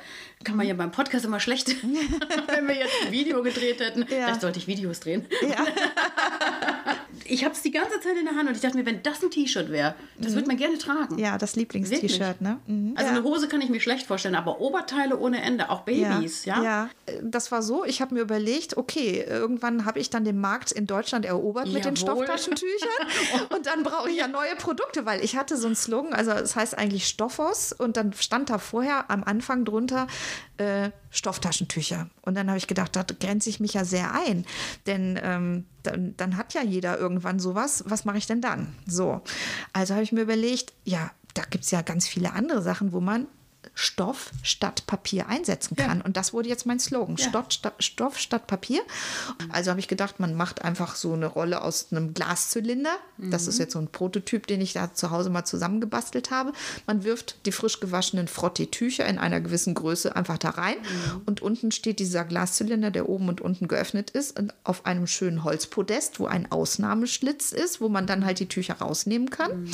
Kann 0.45 0.57
man 0.57 0.67
ja 0.67 0.75
beim 0.75 0.91
Podcast 0.91 1.25
immer 1.25 1.41
schlecht, 1.41 1.69
wenn 1.83 2.67
wir 2.67 2.75
jetzt 2.77 2.95
ein 3.07 3.13
Video 3.13 3.43
gedreht 3.43 3.81
hätten. 3.81 4.01
Ja. 4.01 4.07
Vielleicht 4.07 4.41
sollte 4.41 4.59
ich 4.59 4.67
Videos 4.67 5.01
drehen. 5.01 5.27
Ja. 5.43 5.65
ich 7.33 7.45
habe 7.45 7.55
es 7.55 7.63
die 7.63 7.71
ganze 7.71 7.99
Zeit 7.99 8.15
in 8.19 8.27
der 8.27 8.37
Hand 8.37 8.47
und 8.47 8.55
ich 8.55 8.61
dachte 8.61 8.77
mir, 8.77 8.85
wenn 8.85 9.03
das 9.03 9.23
ein 9.23 9.31
T-Shirt 9.31 9.71
wäre, 9.71 9.95
das 10.19 10.33
mhm. 10.33 10.37
würde 10.37 10.49
man 10.49 10.57
gerne 10.59 10.77
tragen. 10.77 11.19
Ja, 11.19 11.39
das 11.39 11.57
Lieblings-T-Shirt, 11.57 12.43
ne? 12.43 12.59
Mhm. 12.67 12.93
Also 12.95 13.11
ja. 13.11 13.17
eine 13.17 13.25
Hose 13.25 13.49
kann 13.49 13.63
ich 13.63 13.71
mir 13.71 13.81
schlecht 13.81 14.07
vorstellen, 14.07 14.35
aber 14.35 14.61
Oberteile 14.61 15.19
ohne 15.19 15.41
Ende, 15.41 15.71
auch 15.71 15.81
Babys, 15.81 16.45
ja? 16.45 16.63
Ja, 16.63 16.63
ja. 16.63 16.91
das 17.23 17.51
war 17.51 17.63
so, 17.63 17.87
ich 17.87 18.03
habe 18.03 18.15
mir 18.15 18.21
überlegt, 18.21 18.77
okay, 18.77 19.25
irgendwann 19.27 19.87
habe 19.87 19.99
ich 19.99 20.11
dann 20.11 20.27
den 20.27 20.41
Markt 20.41 20.73
in 20.73 20.87
Deutschland 20.87 21.25
erobert 21.25 21.69
Jawohl. 21.69 21.75
mit 21.75 21.85
den 21.87 21.97
Stofftaschentüchern 21.97 22.91
und 23.57 23.65
dann 23.65 23.83
brauche 23.83 24.11
ich 24.11 24.19
ja 24.19 24.29
neue 24.29 24.55
Produkte, 24.57 25.07
weil 25.07 25.25
ich 25.25 25.35
hatte 25.35 25.57
so 25.57 25.69
einen 25.69 25.77
Slogan, 25.77 26.13
also 26.13 26.33
es 26.33 26.43
das 26.43 26.57
heißt 26.57 26.77
eigentlich 26.77 27.09
Stoffos 27.09 27.73
und 27.73 27.97
dann 27.97 28.13
stand 28.13 28.51
da 28.51 28.59
vorher 28.59 29.11
am 29.11 29.25
Anfang 29.25 29.65
drunter 29.65 30.07
äh, 30.63 30.91
Stofftaschentücher. 31.11 32.09
Und 32.23 32.35
dann 32.35 32.49
habe 32.49 32.59
ich 32.59 32.67
gedacht, 32.67 32.97
da 32.97 33.03
grenze 33.03 33.51
ich 33.51 33.61
mich 33.61 33.75
ja 33.75 33.85
sehr 33.85 34.13
ein. 34.15 34.45
Denn 34.87 35.19
ähm, 35.23 35.67
dann, 35.83 36.15
dann 36.17 36.37
hat 36.37 36.55
ja 36.55 36.63
jeder 36.63 36.99
irgendwann 36.99 37.39
sowas. 37.39 37.85
Was 37.87 38.05
mache 38.05 38.19
ich 38.19 38.27
denn 38.27 38.41
dann? 38.41 38.75
So. 38.87 39.23
Also 39.73 39.95
habe 39.95 40.05
ich 40.05 40.13
mir 40.13 40.23
überlegt, 40.23 40.73
ja, 40.85 41.11
da 41.35 41.43
gibt 41.43 41.65
es 41.65 41.71
ja 41.71 41.83
ganz 41.83 42.07
viele 42.07 42.33
andere 42.33 42.63
Sachen, 42.63 42.93
wo 42.93 43.01
man 43.01 43.27
Stoff 43.75 44.31
statt 44.43 44.85
Papier 44.87 45.29
einsetzen 45.29 45.77
kann. 45.77 45.99
Ja. 45.99 46.05
Und 46.05 46.17
das 46.17 46.33
wurde 46.33 46.49
jetzt 46.49 46.67
mein 46.67 46.79
Slogan. 46.79 47.17
Ja. 47.17 47.29
Stoff, 47.29 47.47
sta 47.51 47.73
Stoff, 47.79 48.19
statt 48.19 48.47
Papier. 48.47 48.83
Also 49.51 49.71
habe 49.71 49.81
ich 49.81 49.89
gedacht, 49.89 50.21
man 50.21 50.35
macht 50.35 50.63
einfach 50.63 50.95
so 50.95 51.15
eine 51.15 51.27
Rolle 51.27 51.63
aus 51.63 51.89
einem 51.91 52.13
Glaszylinder. 52.13 52.95
Mhm. 53.17 53.31
Das 53.31 53.47
ist 53.47 53.57
mhm. 53.57 53.61
jetzt 53.63 53.73
so 53.73 53.79
ein 53.79 53.89
Prototyp, 53.89 54.47
den 54.47 54.61
ich 54.61 54.75
da 54.75 54.93
zu 54.93 55.11
Hause 55.11 55.31
mal 55.31 55.45
zusammengebastelt 55.45 56.31
habe. 56.31 56.53
Man 56.87 57.05
wirft 57.05 57.47
die 57.47 57.53
frisch 57.53 57.81
gewaschenen 57.81 58.29
Frottee-Tücher 58.29 59.07
in 59.07 59.19
einer 59.19 59.41
gewissen 59.41 59.75
Größe 59.75 60.15
einfach 60.15 60.39
da 60.39 60.51
rein. 60.51 60.77
Mhm. 60.77 61.23
Und 61.25 61.41
unten 61.41 61.73
steht 61.73 61.99
dieser 61.99 62.25
Glaszylinder, 62.25 62.91
der 62.91 63.09
oben 63.09 63.29
und 63.29 63.41
unten 63.41 63.69
geöffnet 63.69 64.11
ist, 64.11 64.41
auf 64.65 64.85
einem 64.85 65.07
schönen 65.07 65.45
Holzpodest, 65.45 66.21
wo 66.21 66.27
ein 66.27 66.51
Ausnahmeschlitz 66.53 67.53
ist, 67.53 67.81
wo 67.81 67.89
man 67.89 68.07
dann 68.07 68.27
halt 68.27 68.39
die 68.39 68.49
Tücher 68.49 68.75
rausnehmen 68.75 69.31
kann. 69.31 69.63
Mhm. 69.63 69.71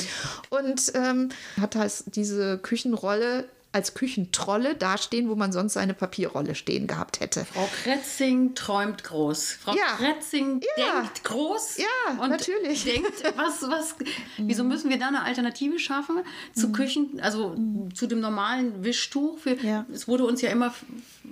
Und 0.49 0.91
ähm, 0.95 1.29
hat 1.59 1.75
halt 1.75 2.03
diese 2.15 2.57
Küchenrolle 2.59 3.45
als 3.71 3.93
Küchentrolle 3.93 4.73
dastehen, 4.73 5.29
wo 5.29 5.35
man 5.35 5.51
sonst 5.51 5.73
seine 5.73 5.93
Papierrolle 5.93 6.55
stehen 6.55 6.87
gehabt 6.87 7.19
hätte. 7.19 7.45
Frau 7.45 7.69
Kretzing 7.83 8.55
träumt 8.55 9.03
groß. 9.03 9.57
Frau 9.61 9.75
ja. 9.75 9.95
Kretzing 9.97 10.61
ja. 10.75 11.01
denkt 11.01 11.23
groß. 11.23 11.77
Ja, 11.77 12.23
und 12.23 12.31
natürlich. 12.31 12.83
Denkt, 12.83 13.23
was, 13.35 13.61
was, 13.61 13.95
wieso 14.37 14.63
müssen 14.63 14.89
wir 14.89 14.97
da 14.97 15.09
eine 15.09 15.21
Alternative 15.21 15.77
schaffen 15.77 16.21
zu 16.55 16.69
mhm. 16.69 16.73
Küchen, 16.73 17.19
also 17.21 17.49
mhm. 17.49 17.93
zu 17.93 18.07
dem 18.07 18.21
normalen 18.21 18.83
Wischtuch? 18.83 19.37
Für, 19.37 19.55
ja. 19.55 19.85
Es 19.93 20.07
wurde 20.07 20.25
uns 20.25 20.41
ja 20.41 20.49
immer 20.49 20.73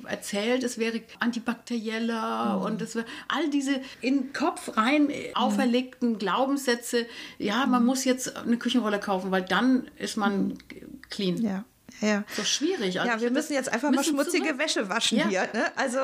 erzählt, 0.05 0.63
es 0.63 0.77
wäre 0.77 1.01
antibakterieller 1.19 2.57
mhm. 2.57 2.65
und 2.65 2.81
es 2.83 2.93
wäre 2.93 3.07
all 3.29 3.49
diese 3.49 3.81
in 4.01 4.17
den 4.17 4.33
Kopf 4.33 4.77
rein 4.77 5.11
auferlegten 5.33 6.19
Glaubenssätze. 6.19 7.07
Ja, 7.39 7.65
man 7.65 7.83
muss 7.83 8.05
jetzt 8.05 8.37
eine 8.37 8.57
Küchenrolle 8.57 8.99
kaufen, 8.99 9.31
weil 9.31 9.41
dann 9.41 9.89
ist 9.97 10.17
man 10.17 10.59
clean. 11.09 11.41
Ja 11.41 11.65
ja. 12.01 12.23
So 12.35 12.43
schwierig. 12.43 12.99
Also 12.99 13.11
ja, 13.11 13.21
wir 13.21 13.31
müssen 13.31 13.53
jetzt 13.53 13.71
einfach 13.71 13.91
mal 13.91 14.03
schmutzige 14.03 14.47
zurück. 14.47 14.59
Wäsche 14.59 14.89
waschen 14.89 15.17
ja. 15.17 15.27
hier. 15.27 15.49
Ne? 15.53 15.65
Also, 15.75 15.99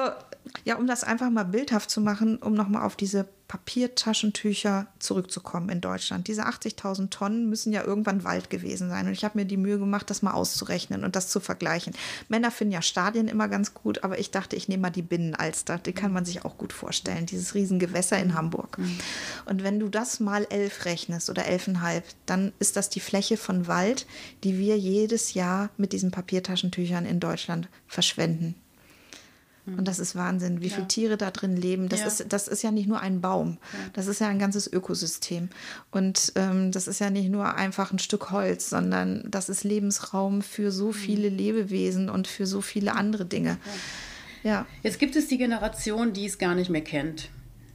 ja, 0.65 0.75
um 0.75 0.87
das 0.87 1.03
einfach 1.03 1.29
mal 1.29 1.43
bildhaft 1.43 1.89
zu 1.89 2.01
machen, 2.01 2.37
um 2.37 2.53
nochmal 2.53 2.85
auf 2.85 2.95
diese 2.95 3.27
Papiertaschentücher 3.53 4.87
zurückzukommen 4.97 5.69
in 5.69 5.79
Deutschland. 5.79 6.27
Diese 6.27 6.47
80.000 6.47 7.11
Tonnen 7.11 7.49
müssen 7.49 7.71
ja 7.71 7.83
irgendwann 7.83 8.23
Wald 8.23 8.49
gewesen 8.49 8.89
sein. 8.89 9.05
Und 9.05 9.13
ich 9.13 9.23
habe 9.23 9.37
mir 9.37 9.45
die 9.45 9.57
Mühe 9.57 9.77
gemacht, 9.77 10.09
das 10.09 10.23
mal 10.23 10.31
auszurechnen 10.31 11.03
und 11.03 11.15
das 11.15 11.29
zu 11.29 11.39
vergleichen. 11.39 11.93
Männer 12.29 12.49
finden 12.49 12.73
ja 12.73 12.81
Stadien 12.81 13.27
immer 13.27 13.47
ganz 13.47 13.75
gut, 13.75 14.03
aber 14.03 14.17
ich 14.17 14.31
dachte, 14.31 14.55
ich 14.55 14.69
nehme 14.69 14.81
mal 14.81 14.89
die 14.89 15.03
Binnenalster. 15.03 15.77
Die 15.77 15.93
kann 15.93 16.11
man 16.11 16.25
sich 16.25 16.43
auch 16.45 16.57
gut 16.57 16.73
vorstellen, 16.73 17.27
dieses 17.27 17.53
Riesengewässer 17.53 18.17
in 18.17 18.33
Hamburg. 18.33 18.79
Mhm. 18.79 18.97
Und 19.45 19.61
wenn 19.61 19.79
du 19.79 19.87
das 19.87 20.19
mal 20.19 20.47
elf 20.49 20.85
rechnest 20.85 21.29
oder 21.29 21.45
elfeinhalb, 21.45 22.05
dann 22.25 22.53
ist 22.57 22.75
das 22.75 22.89
die 22.89 23.01
Fläche 23.01 23.37
von 23.37 23.67
Wald, 23.67 24.07
die 24.43 24.57
wir 24.57 24.79
jedes 24.79 25.35
Jahr 25.35 25.69
mit 25.77 25.93
diesen 25.93 26.09
Papiertaschentüchern 26.09 27.05
in 27.05 27.19
Deutschland 27.19 27.69
verschwenden. 27.85 28.55
Und 29.65 29.87
das 29.87 29.99
ist 29.99 30.15
Wahnsinn, 30.15 30.61
wie 30.61 30.67
ja. 30.67 30.75
viele 30.75 30.87
Tiere 30.87 31.17
da 31.17 31.31
drin 31.31 31.55
leben. 31.55 31.87
Das, 31.87 32.01
ja. 32.01 32.07
ist, 32.07 32.25
das 32.29 32.49
ist 32.49 32.63
ja 32.63 32.71
nicht 32.71 32.87
nur 32.87 32.99
ein 32.99 33.21
Baum, 33.21 33.57
ja. 33.71 33.79
das 33.93 34.07
ist 34.07 34.19
ja 34.19 34.27
ein 34.27 34.39
ganzes 34.39 34.71
Ökosystem. 34.71 35.49
Und 35.89 36.33
ähm, 36.35 36.71
das 36.71 36.87
ist 36.87 36.99
ja 36.99 37.09
nicht 37.09 37.29
nur 37.29 37.55
einfach 37.55 37.93
ein 37.93 37.99
Stück 37.99 38.31
Holz, 38.31 38.69
sondern 38.69 39.23
das 39.29 39.47
ist 39.47 39.63
Lebensraum 39.63 40.41
für 40.41 40.71
so 40.71 40.87
mhm. 40.87 40.93
viele 40.93 41.29
Lebewesen 41.29 42.09
und 42.09 42.27
für 42.27 42.45
so 42.45 42.59
viele 42.59 42.93
andere 42.93 43.25
Dinge. 43.25 43.57
Ja. 44.43 44.65
Jetzt 44.81 44.99
gibt 44.99 45.15
es 45.15 45.27
die 45.27 45.37
Generation, 45.37 46.11
die 46.11 46.25
es 46.25 46.37
gar 46.37 46.55
nicht 46.55 46.69
mehr 46.69 46.83
kennt 46.83 47.29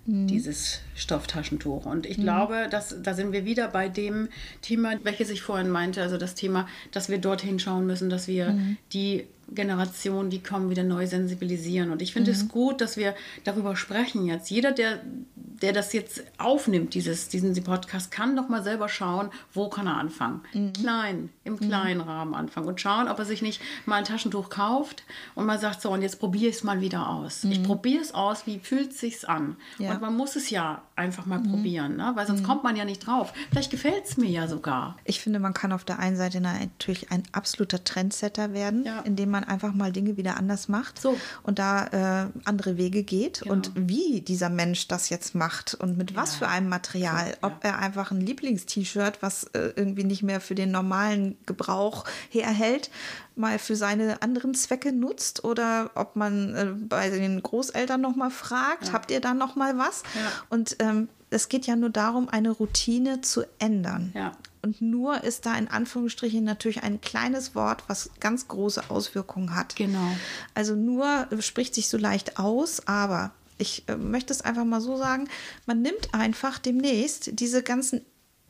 mhm. 0.08 0.26
dieses 0.26 0.80
Stofftaschentuch. 0.98 1.86
Und 1.86 2.06
ich 2.06 2.18
mhm. 2.18 2.22
glaube, 2.22 2.66
dass, 2.70 2.94
da 3.02 3.14
sind 3.14 3.32
wir 3.32 3.44
wieder 3.44 3.68
bei 3.68 3.88
dem 3.88 4.28
Thema, 4.62 4.94
welches 5.02 5.30
ich 5.30 5.42
vorhin 5.42 5.70
meinte, 5.70 6.02
also 6.02 6.18
das 6.18 6.34
Thema, 6.34 6.68
dass 6.92 7.08
wir 7.08 7.18
dorthin 7.18 7.58
schauen 7.58 7.86
müssen, 7.86 8.10
dass 8.10 8.28
wir 8.28 8.50
mhm. 8.50 8.76
die 8.92 9.26
Generationen, 9.50 10.30
die 10.30 10.42
kommen, 10.42 10.70
wieder 10.70 10.84
neu 10.84 11.06
sensibilisieren. 11.06 11.90
Und 11.90 12.02
ich 12.02 12.12
finde 12.12 12.30
mhm. 12.30 12.36
es 12.36 12.48
gut, 12.48 12.80
dass 12.80 12.96
wir 12.96 13.14
darüber 13.44 13.76
sprechen 13.76 14.26
jetzt. 14.26 14.50
Jeder, 14.50 14.72
der, 14.72 15.00
der 15.36 15.72
das 15.72 15.92
jetzt 15.92 16.22
aufnimmt, 16.36 16.94
dieses, 16.94 17.28
diesen 17.28 17.54
Podcast, 17.64 18.10
kann 18.10 18.36
doch 18.36 18.48
mal 18.48 18.62
selber 18.62 18.88
schauen, 18.88 19.30
wo 19.52 19.68
kann 19.68 19.86
er 19.86 19.96
anfangen. 19.96 20.42
Mhm. 20.52 20.72
Klein, 20.74 21.30
im 21.44 21.54
mhm. 21.54 21.60
kleinen 21.60 22.00
mhm. 22.02 22.08
Rahmen 22.08 22.34
anfangen 22.34 22.68
und 22.68 22.80
schauen, 22.80 23.08
ob 23.08 23.18
er 23.18 23.24
sich 23.24 23.42
nicht 23.42 23.60
mal 23.86 23.96
ein 23.96 24.04
Taschentuch 24.04 24.50
kauft 24.50 25.04
und 25.34 25.46
mal 25.46 25.58
sagt, 25.58 25.80
so, 25.80 25.90
und 25.90 26.02
jetzt 26.02 26.18
probiere 26.20 26.50
ich 26.50 26.56
es 26.56 26.64
mal 26.64 26.80
wieder 26.80 27.08
aus. 27.08 27.44
Ich 27.44 27.60
mhm. 27.60 27.64
probiere 27.64 28.02
es 28.02 28.14
aus, 28.14 28.46
wie 28.46 28.58
fühlt 28.58 28.90
es 28.90 29.00
sich 29.00 29.28
an? 29.28 29.56
Ja. 29.78 29.92
Und 29.92 30.02
man 30.02 30.16
muss 30.16 30.36
es 30.36 30.50
ja 30.50 30.82
einfach 30.98 31.26
mal 31.26 31.38
mhm. 31.38 31.50
probieren, 31.50 31.96
ne? 31.96 32.12
weil 32.14 32.26
sonst 32.26 32.44
kommt 32.44 32.64
man 32.64 32.76
ja 32.76 32.84
nicht 32.84 33.06
drauf. 33.06 33.32
Vielleicht 33.50 33.70
gefällt 33.70 34.04
es 34.04 34.16
mir 34.16 34.28
ja 34.28 34.48
sogar. 34.48 34.96
Ich 35.04 35.20
finde, 35.20 35.38
man 35.38 35.54
kann 35.54 35.72
auf 35.72 35.84
der 35.84 35.98
einen 35.98 36.16
Seite 36.16 36.40
natürlich 36.40 37.10
ein 37.10 37.22
absoluter 37.32 37.84
Trendsetter 37.84 38.52
werden, 38.52 38.84
ja. 38.84 39.00
indem 39.00 39.30
man 39.30 39.44
einfach 39.44 39.72
mal 39.72 39.92
Dinge 39.92 40.16
wieder 40.16 40.36
anders 40.36 40.68
macht 40.68 41.00
so. 41.00 41.16
und 41.42 41.58
da 41.58 42.24
äh, 42.24 42.28
andere 42.44 42.76
Wege 42.76 43.04
geht 43.04 43.40
genau. 43.42 43.54
und 43.54 43.72
wie 43.74 44.20
dieser 44.20 44.50
Mensch 44.50 44.88
das 44.88 45.08
jetzt 45.08 45.34
macht 45.34 45.74
und 45.74 45.96
mit 45.96 46.10
ja. 46.10 46.16
was 46.16 46.34
für 46.34 46.48
einem 46.48 46.68
Material. 46.68 47.36
So, 47.40 47.46
Ob 47.46 47.64
er 47.64 47.78
einfach 47.78 48.10
ein 48.10 48.20
Lieblingst-T-Shirt, 48.20 49.18
was 49.20 49.44
äh, 49.44 49.72
irgendwie 49.76 50.04
nicht 50.04 50.22
mehr 50.22 50.40
für 50.40 50.54
den 50.54 50.70
normalen 50.70 51.36
Gebrauch 51.46 52.04
herhält, 52.30 52.90
mal 53.38 53.58
für 53.58 53.76
seine 53.76 54.20
anderen 54.20 54.54
Zwecke 54.54 54.92
nutzt 54.92 55.44
oder 55.44 55.90
ob 55.94 56.16
man 56.16 56.54
äh, 56.54 56.66
bei 56.66 57.08
den 57.08 57.42
Großeltern 57.42 58.00
noch 58.00 58.16
mal 58.16 58.30
fragt, 58.30 58.88
ja. 58.88 58.92
habt 58.92 59.10
ihr 59.10 59.20
da 59.20 59.32
noch 59.32 59.54
mal 59.54 59.78
was? 59.78 60.02
Ja. 60.14 60.20
Und 60.50 60.80
ähm, 60.88 61.08
es 61.30 61.48
geht 61.48 61.66
ja 61.66 61.76
nur 61.76 61.90
darum, 61.90 62.28
eine 62.28 62.50
Routine 62.50 63.20
zu 63.20 63.42
ändern. 63.58 64.12
Ja. 64.14 64.32
Und 64.62 64.80
nur 64.80 65.22
ist 65.22 65.46
da 65.46 65.56
in 65.56 65.68
Anführungsstrichen 65.68 66.42
natürlich 66.42 66.82
ein 66.82 67.00
kleines 67.00 67.54
Wort, 67.54 67.84
was 67.86 68.10
ganz 68.18 68.48
große 68.48 68.90
Auswirkungen 68.90 69.54
hat. 69.54 69.76
Genau. 69.76 70.10
Also 70.54 70.74
nur 70.74 71.28
spricht 71.40 71.74
sich 71.74 71.88
so 71.88 71.96
leicht 71.96 72.38
aus, 72.38 72.86
aber 72.86 73.32
ich 73.58 73.84
äh, 73.88 73.96
möchte 73.96 74.32
es 74.32 74.42
einfach 74.42 74.64
mal 74.64 74.80
so 74.80 74.96
sagen, 74.96 75.28
man 75.66 75.82
nimmt 75.82 76.14
einfach 76.14 76.58
demnächst 76.58 77.38
diese 77.40 77.62
ganzen 77.62 78.04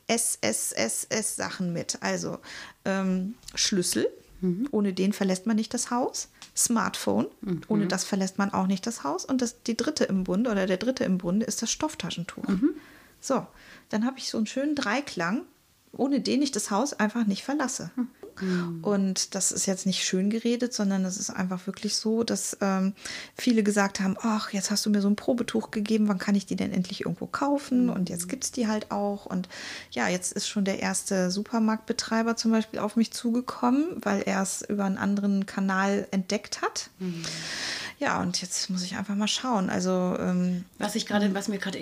SSSS-Sachen 0.07 1.73
mit. 1.73 1.99
Also 2.01 2.39
ähm, 2.85 3.35
Schlüssel, 3.53 4.07
mhm. 4.41 4.67
ohne 4.71 4.93
den 4.93 5.13
verlässt 5.13 5.45
man 5.45 5.55
nicht 5.55 5.73
das 5.73 5.91
Haus. 5.91 6.29
Smartphone, 6.59 7.27
mhm. 7.41 7.61
ohne 7.67 7.87
das 7.87 8.03
verlässt 8.03 8.37
man 8.37 8.53
auch 8.53 8.67
nicht 8.67 8.85
das 8.85 9.03
Haus. 9.03 9.25
Und 9.25 9.41
das, 9.41 9.63
die 9.63 9.77
dritte 9.77 10.03
im 10.05 10.23
Bunde 10.23 10.51
oder 10.51 10.65
der 10.65 10.77
dritte 10.77 11.03
im 11.03 11.17
Bunde 11.17 11.45
ist 11.45 11.61
das 11.61 11.71
Stofftaschentuch. 11.71 12.47
Mhm. 12.47 12.71
So, 13.21 13.45
dann 13.89 14.05
habe 14.05 14.17
ich 14.17 14.29
so 14.29 14.37
einen 14.37 14.47
schönen 14.47 14.75
Dreiklang 14.75 15.43
ohne 15.91 16.21
den 16.21 16.41
ich 16.41 16.51
das 16.51 16.71
Haus 16.71 16.93
einfach 16.93 17.25
nicht 17.25 17.43
verlasse. 17.43 17.91
Mhm. 17.95 18.07
Und 18.81 19.35
das 19.35 19.51
ist 19.51 19.65
jetzt 19.65 19.85
nicht 19.85 20.03
schön 20.03 20.29
geredet, 20.29 20.73
sondern 20.73 21.05
es 21.05 21.17
ist 21.17 21.29
einfach 21.29 21.67
wirklich 21.67 21.95
so, 21.95 22.23
dass 22.23 22.57
ähm, 22.61 22.93
viele 23.35 23.63
gesagt 23.63 23.99
haben, 23.99 24.15
ach, 24.21 24.51
jetzt 24.51 24.71
hast 24.71 24.85
du 24.85 24.89
mir 24.89 25.01
so 25.01 25.09
ein 25.09 25.15
Probetuch 25.15 25.71
gegeben, 25.71 26.07
wann 26.07 26.17
kann 26.17 26.35
ich 26.35 26.45
die 26.45 26.55
denn 26.55 26.71
endlich 26.71 27.01
irgendwo 27.01 27.27
kaufen? 27.27 27.85
Mhm. 27.85 27.89
Und 27.91 28.09
jetzt 28.09 28.29
gibt 28.29 28.43
es 28.43 28.51
die 28.51 28.67
halt 28.67 28.91
auch. 28.91 29.25
Und 29.25 29.49
ja, 29.91 30.07
jetzt 30.07 30.33
ist 30.33 30.47
schon 30.47 30.65
der 30.65 30.79
erste 30.79 31.31
Supermarktbetreiber 31.31 32.35
zum 32.35 32.51
Beispiel 32.51 32.79
auf 32.79 32.95
mich 32.95 33.11
zugekommen, 33.11 33.97
weil 34.01 34.21
er 34.21 34.41
es 34.41 34.61
über 34.61 34.85
einen 34.85 34.97
anderen 34.97 35.45
Kanal 35.45 36.07
entdeckt 36.11 36.61
hat. 36.61 36.89
Mhm. 36.99 37.23
Ja, 37.99 38.21
und 38.21 38.41
jetzt 38.41 38.69
muss 38.69 38.83
ich 38.83 38.95
einfach 38.95 39.15
mal 39.15 39.27
schauen. 39.27 39.69
Also 39.69 40.15
ähm, 40.17 40.63
was 40.77 40.95
ich 40.95 41.05
gerade, 41.05 41.33
was 41.33 41.49
mir 41.49 41.57
gerade 41.57 41.79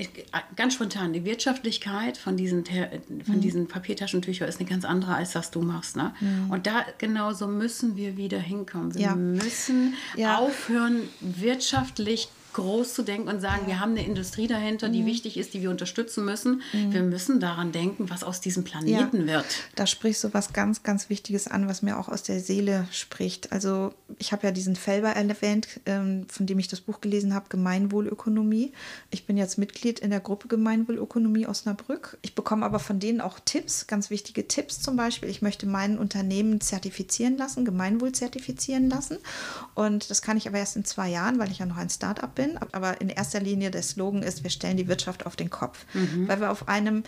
ganz 0.55 0.73
spontan, 0.73 1.13
die 1.13 1.23
Wirtschaftlichkeit 1.25 2.17
von 2.17 2.35
diesen 2.35 2.65
von 2.65 3.35
mhm. 3.35 3.41
diesen 3.41 3.67
Papiertaschentüchern 3.67 4.49
ist 4.49 4.59
eine 4.59 4.67
ganz 4.67 4.83
andere 4.83 5.13
als 5.13 5.35
was 5.35 5.51
du 5.51 5.61
machst. 5.61 5.95
Ne? 5.95 6.13
Mhm. 6.47 6.51
Und 6.53 6.67
da 6.67 6.85
genauso 6.97 7.47
müssen 7.47 7.95
wir 7.95 8.17
wieder 8.17 8.39
hinkommen. 8.39 8.93
Wir 8.93 9.01
ja. 9.01 9.15
müssen 9.15 9.95
aufhören, 10.39 11.07
wirtschaftlich 11.19 12.29
groß 12.57 12.95
zu 12.95 13.03
denken 13.03 13.29
und 13.29 13.39
sagen, 13.39 13.61
ja. 13.63 13.67
wir 13.67 13.79
haben 13.79 13.91
eine 13.91 14.03
Industrie 14.03 14.47
dahinter, 14.47 14.89
die 14.89 15.03
mhm. 15.03 15.05
wichtig 15.05 15.37
ist, 15.37 15.53
die 15.53 15.61
wir 15.61 15.69
unterstützen 15.69 16.25
müssen. 16.25 16.63
Mhm. 16.73 16.91
Wir 16.91 17.03
müssen 17.03 17.39
daran 17.39 17.71
denken, 17.71 18.09
was 18.09 18.23
aus 18.23 18.41
diesem 18.41 18.63
Planeten 18.63 19.27
ja. 19.27 19.35
wird. 19.35 19.45
Da 19.75 19.85
sprichst 19.85 20.23
du 20.23 20.33
was 20.33 20.53
ganz, 20.53 20.81
ganz 20.81 21.07
Wichtiges 21.11 21.47
an, 21.47 21.67
was 21.67 21.83
mir 21.83 21.99
auch 21.99 22.09
aus 22.09 22.23
der 22.23 22.39
Seele 22.39 22.87
spricht. 22.91 23.51
Also 23.51 23.93
ich 24.17 24.31
habe 24.31 24.47
ja 24.47 24.51
diesen 24.51 24.75
Felber 24.75 25.09
erwähnt, 25.09 25.67
ähm, 25.85 26.25
von 26.29 26.47
dem 26.47 26.57
ich 26.57 26.67
das 26.67 26.81
Buch 26.81 26.99
gelesen 26.99 27.35
habe, 27.35 27.45
Gemeinwohlökonomie. 27.49 28.71
Ich 29.11 29.27
bin 29.27 29.37
jetzt 29.37 29.59
Mitglied 29.59 29.99
in 29.99 30.09
der 30.09 30.19
Gruppe 30.19 30.47
Gemeinwohlökonomie 30.47 31.45
Osnabrück. 31.45 32.17
Ich 32.23 32.33
bekomme 32.33 32.65
aber 32.65 32.79
von 32.79 32.99
denen 32.99 33.21
auch 33.21 33.39
Tipps, 33.39 33.85
ganz 33.85 34.09
wichtige 34.09 34.47
Tipps 34.47 34.81
zum 34.81 34.95
Beispiel. 34.95 35.29
Ich 35.29 35.43
möchte 35.43 35.67
mein 35.67 35.99
Unternehmen 35.99 36.59
zertifizieren 36.59 37.37
lassen, 37.37 37.65
Gemeinwohl 37.65 38.13
zertifizieren 38.13 38.89
lassen. 38.89 39.19
Und 39.75 40.09
das 40.09 40.23
kann 40.23 40.37
ich 40.37 40.47
aber 40.47 40.57
erst 40.57 40.75
in 40.75 40.85
zwei 40.85 41.09
Jahren, 41.09 41.37
weil 41.37 41.51
ich 41.51 41.59
ja 41.59 41.67
noch 41.67 41.77
ein 41.77 41.91
Start-up 41.91 42.33
bin 42.33 42.46
bin, 42.47 42.57
aber 42.71 43.01
in 43.01 43.09
erster 43.09 43.39
Linie 43.39 43.71
der 43.71 43.83
Slogan 43.83 44.23
ist, 44.23 44.43
wir 44.43 44.49
stellen 44.49 44.77
die 44.77 44.87
Wirtschaft 44.87 45.25
auf 45.25 45.35
den 45.35 45.49
Kopf, 45.49 45.85
mhm. 45.93 46.27
weil 46.27 46.39
wir 46.39 46.51
auf 46.51 46.67
einem 46.67 47.03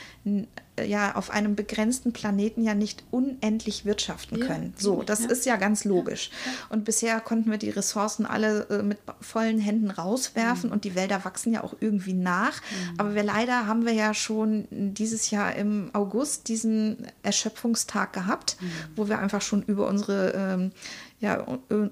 ja 0.86 1.15
auf 1.15 1.30
einem 1.30 1.56
begrenzten 1.56 2.13
Planeten 2.13 2.63
ja 2.63 2.73
nicht 2.73 3.04
unendlich 3.12 3.84
wirtschaften 3.84 4.39
Ja, 4.39 4.47
können. 4.47 4.73
So, 4.78 5.04
das 5.04 5.21
ist 5.21 5.45
ja 5.45 5.58
ganz 5.58 5.84
logisch. 5.84 6.32
Und 6.69 6.86
bisher 6.86 7.19
konnten 7.19 7.52
wir 7.52 7.58
die 7.58 7.69
Ressourcen 7.69 8.25
alle 8.25 8.65
äh, 8.69 8.82
mit 8.82 8.97
vollen 9.19 9.60
Händen 9.60 9.91
rauswerfen 9.91 10.71
und 10.71 10.86
die 10.86 10.95
Wälder 10.95 11.25
wachsen 11.25 11.54
ja 11.54 11.63
auch 11.63 11.75
irgendwie 11.80 12.13
nach. 12.13 12.62
Aber 12.97 13.15
wir 13.15 13.23
leider 13.23 13.67
haben 13.67 13.86
wir 13.86 13.93
ja 13.93 14.13
schon 14.13 14.67
dieses 14.71 15.32
Jahr 15.32 15.56
im 15.56 15.89
August 15.93 16.47
diesen 16.47 17.08
Erschöpfungstag 17.23 18.13
gehabt, 18.13 18.58
wo 18.95 19.10
wir 19.10 19.19
einfach 19.19 19.41
schon 19.41 19.63
über 19.63 19.88
unsere 19.88 20.34
ähm, 20.34 20.71
ja, 21.22 21.46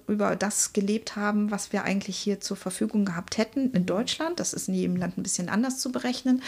über 0.08 0.38
das 0.38 0.72
gelebt 0.72 1.18
haben, 1.18 1.52
was 1.52 1.74
wir 1.74 1.84
eigentlich 1.84 2.18
hier 2.18 2.40
zur 2.40 2.56
Verfügung 2.56 3.04
gehabt 3.04 3.38
hätten 3.38 3.72
in 3.72 3.86
Deutschland. 3.86 4.40
Das 4.40 4.54
ist 4.54 4.70
in 4.70 4.74
jedem 4.74 4.96
Land 4.96 5.18
ein 5.18 5.24
bisschen 5.24 5.50
anders 5.50 5.80
zu 5.80 5.92
berechnen. 5.92 6.42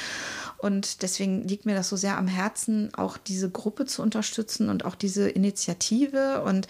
Und 0.57 1.01
deswegen 1.01 1.45
liegt 1.45 1.65
mir 1.65 1.75
das 1.75 1.89
so 1.89 1.97
sehr 1.97 2.17
am 2.17 2.27
Herzen, 2.27 2.93
auch 2.93 3.17
diese 3.17 3.49
Gruppe 3.49 3.85
zu 3.85 4.01
unterstützen 4.01 4.69
und 4.69 4.85
auch 4.85 4.95
diese 4.95 5.27
Initiative. 5.27 6.41
Und 6.43 6.69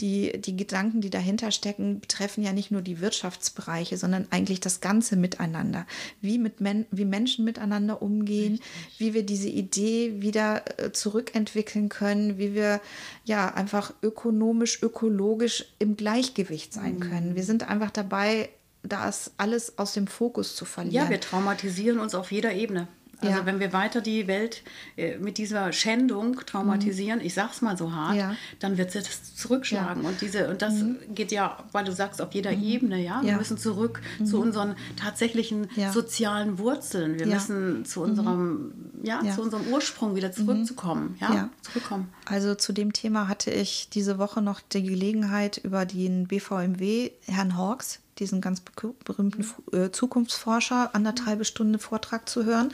die, 0.00 0.40
die 0.40 0.56
Gedanken, 0.56 1.00
die 1.00 1.10
dahinter 1.10 1.50
stecken, 1.50 2.00
betreffen 2.00 2.44
ja 2.44 2.52
nicht 2.52 2.70
nur 2.70 2.82
die 2.82 3.00
Wirtschaftsbereiche, 3.00 3.96
sondern 3.96 4.26
eigentlich 4.30 4.60
das 4.60 4.80
ganze 4.80 5.16
Miteinander. 5.16 5.86
Wie, 6.20 6.38
mit 6.38 6.60
Men 6.60 6.86
wie 6.90 7.04
Menschen 7.04 7.44
miteinander 7.44 8.00
umgehen, 8.00 8.60
wie 8.98 9.14
wir 9.14 9.24
diese 9.24 9.48
Idee 9.48 10.20
wieder 10.22 10.62
äh, 10.78 10.92
zurückentwickeln 10.92 11.88
können, 11.88 12.38
wie 12.38 12.54
wir 12.54 12.80
ja 13.24 13.52
einfach 13.54 13.92
ökonomisch, 14.02 14.82
ökologisch 14.82 15.66
im 15.78 15.96
Gleichgewicht 15.96 16.72
sein 16.72 17.00
können. 17.00 17.34
Wir 17.34 17.44
sind 17.44 17.68
einfach 17.68 17.90
dabei, 17.90 18.50
das 18.82 19.32
alles 19.36 19.78
aus 19.78 19.92
dem 19.92 20.06
Fokus 20.06 20.54
zu 20.54 20.64
verlieren. 20.64 21.04
Ja, 21.06 21.10
wir 21.10 21.20
traumatisieren 21.20 21.98
uns 21.98 22.14
auf 22.14 22.30
jeder 22.30 22.52
Ebene. 22.52 22.88
Also 23.20 23.38
Ja. 23.40 23.46
wenn 23.46 23.58
wir 23.58 23.72
weiter 23.72 24.00
die 24.00 24.26
Welt 24.28 24.62
äh, 24.96 25.18
mit 25.18 25.38
dieser 25.38 25.72
Schändung 25.72 26.36
traumatisieren, 26.46 27.20
ich 27.20 27.34
sag's 27.34 27.62
mal 27.62 27.76
so 27.76 27.92
hart, 27.92 28.12
Mhm. 28.14 28.18
Ja. 28.18 28.36
dann 28.60 28.78
wird 28.78 28.92
sie 28.92 28.98
das 29.00 29.34
zurückschlagen. 29.34 30.04
Und 30.04 30.20
diese 30.20 30.48
und 30.48 30.62
das 30.62 30.74
geht 31.14 31.32
ja, 31.32 31.64
weil 31.72 31.84
du 31.84 31.92
sagst, 31.92 32.22
auf 32.22 32.32
jeder 32.32 32.52
Ebene, 32.52 32.98
ja. 33.02 33.16
Wir 33.16 33.22
Mhm. 33.22 33.26
Ja. 33.26 33.32
Mhm. 33.32 33.38
müssen 33.38 33.58
zurück 33.58 34.00
zu 34.24 34.40
unseren 34.40 34.76
tatsächlichen 34.96 35.68
Ja. 35.76 35.92
sozialen 35.92 36.58
Wurzeln. 36.58 37.14
Wir 37.18 37.26
Ja. 37.26 37.26
Mhm. 37.26 37.32
müssen 37.32 37.84
zu 37.84 38.02
unserem, 38.02 38.72
ja, 39.02 39.20
Ja. 39.24 39.34
zu 39.34 39.42
unserem 39.42 39.66
Ursprung 39.72 40.14
wieder 40.14 40.30
zurückzukommen. 40.32 41.16
Ja? 41.20 41.34
Ja. 41.34 41.50
zurückkommen. 41.62 42.08
Also 42.24 42.54
zu 42.54 42.72
dem 42.72 42.92
Thema 42.92 43.28
hatte 43.28 43.50
ich 43.50 43.88
diese 43.90 44.18
Woche 44.18 44.42
noch 44.42 44.60
die 44.60 44.82
Gelegenheit, 44.82 45.58
über 45.58 45.84
den 45.86 46.26
BVMW, 46.28 47.10
Herrn 47.26 47.56
Hawks, 47.56 48.00
diesen 48.18 48.40
ganz 48.40 48.60
be- 48.60 48.94
berühmten 49.04 49.46
äh, 49.72 49.90
Zukunftsforscher, 49.90 50.94
anderthalb 50.94 51.46
Stunde 51.46 51.78
Vortrag 51.78 52.28
zu 52.28 52.44
hören. 52.44 52.72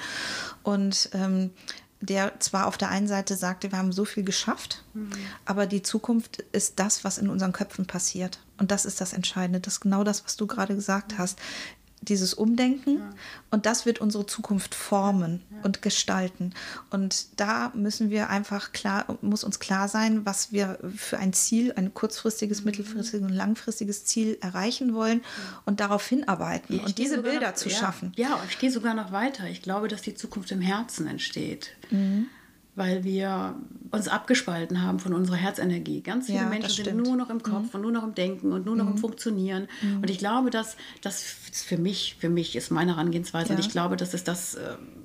Und 0.62 1.10
ähm, 1.12 1.50
der 2.00 2.38
zwar 2.40 2.66
auf 2.66 2.76
der 2.76 2.90
einen 2.90 3.08
Seite 3.08 3.34
sagte, 3.34 3.72
wir 3.72 3.78
haben 3.78 3.92
so 3.92 4.04
viel 4.04 4.24
geschafft, 4.24 4.84
aber 5.46 5.66
die 5.66 5.80
Zukunft 5.80 6.44
ist 6.52 6.78
das, 6.78 7.02
was 7.02 7.16
in 7.16 7.30
unseren 7.30 7.52
Köpfen 7.52 7.86
passiert. 7.86 8.40
Und 8.58 8.70
das 8.70 8.84
ist 8.84 9.00
das 9.00 9.14
Entscheidende. 9.14 9.60
Das 9.60 9.74
ist 9.74 9.80
genau 9.80 10.04
das, 10.04 10.22
was 10.24 10.36
du 10.36 10.46
gerade 10.46 10.74
gesagt 10.74 11.16
hast. 11.16 11.38
Dieses 12.04 12.34
Umdenken 12.34 13.02
und 13.50 13.66
das 13.66 13.86
wird 13.86 14.00
unsere 14.00 14.26
Zukunft 14.26 14.74
formen 14.74 15.42
und 15.62 15.80
gestalten. 15.80 16.52
Und 16.90 17.40
da 17.40 17.72
müssen 17.74 18.10
wir 18.10 18.30
einfach 18.30 18.72
klar, 18.72 19.18
muss 19.22 19.44
uns 19.44 19.58
klar 19.58 19.88
sein, 19.88 20.26
was 20.26 20.52
wir 20.52 20.78
für 20.96 21.18
ein 21.18 21.32
Ziel, 21.32 21.72
ein 21.76 21.94
kurzfristiges, 21.94 22.64
mittelfristiges 22.64 23.26
und 23.26 23.34
langfristiges 23.34 24.04
Ziel 24.04 24.38
erreichen 24.40 24.94
wollen 24.94 25.22
und 25.64 25.80
darauf 25.80 26.06
hinarbeiten 26.06 26.76
Ich 26.76 26.84
und 26.84 26.98
diese 26.98 27.22
Bilder 27.22 27.48
noch, 27.48 27.54
zu 27.54 27.68
ja, 27.68 27.76
schaffen. 27.76 28.12
Ja, 28.16 28.40
ich 28.48 28.58
gehe 28.58 28.70
sogar 28.70 28.94
noch 28.94 29.12
weiter. 29.12 29.46
Ich 29.46 29.62
glaube, 29.62 29.88
dass 29.88 30.02
die 30.02 30.14
Zukunft 30.14 30.50
im 30.50 30.60
Herzen 30.60 31.06
entsteht. 31.06 31.70
Mhm. 31.90 32.26
Weil 32.76 33.04
wir 33.04 33.54
uns 33.92 34.08
abgespalten 34.08 34.82
haben 34.82 34.98
von 34.98 35.12
unserer 35.14 35.36
Herzenergie. 35.36 36.00
Ganz 36.00 36.26
viele 36.26 36.38
Ja, 36.38 36.48
Menschen 36.48 36.84
sind. 36.84 36.96
Mhm. 36.96 37.02
nur 37.04 37.16
noch 37.16 37.30
im 37.30 37.42
Kopf 37.42 37.72
und 37.74 37.82
nur 37.82 37.92
noch 37.92 38.02
im 38.02 38.14
Denken 38.14 38.52
und 38.52 38.66
nur 38.66 38.74
noch 38.74 38.88
im 38.90 38.98
Funktionieren. 38.98 39.68
Und 40.02 40.10
ich 40.10 40.18
glaube, 40.18 40.50
dass 40.50 40.76
das 41.00 41.22
für 41.22 41.78
mich, 41.78 42.16
für 42.18 42.28
mich 42.28 42.56
ist 42.56 42.70
meine 42.70 42.96
Herangehensweise. 42.96 43.50
Und 43.52 43.58
Ja. 43.60 43.64
ich 43.64 43.70
glaube, 43.70 43.96
dass 43.96 44.12
es 44.14 44.24
das 44.24 44.56
ähm, 44.56 45.03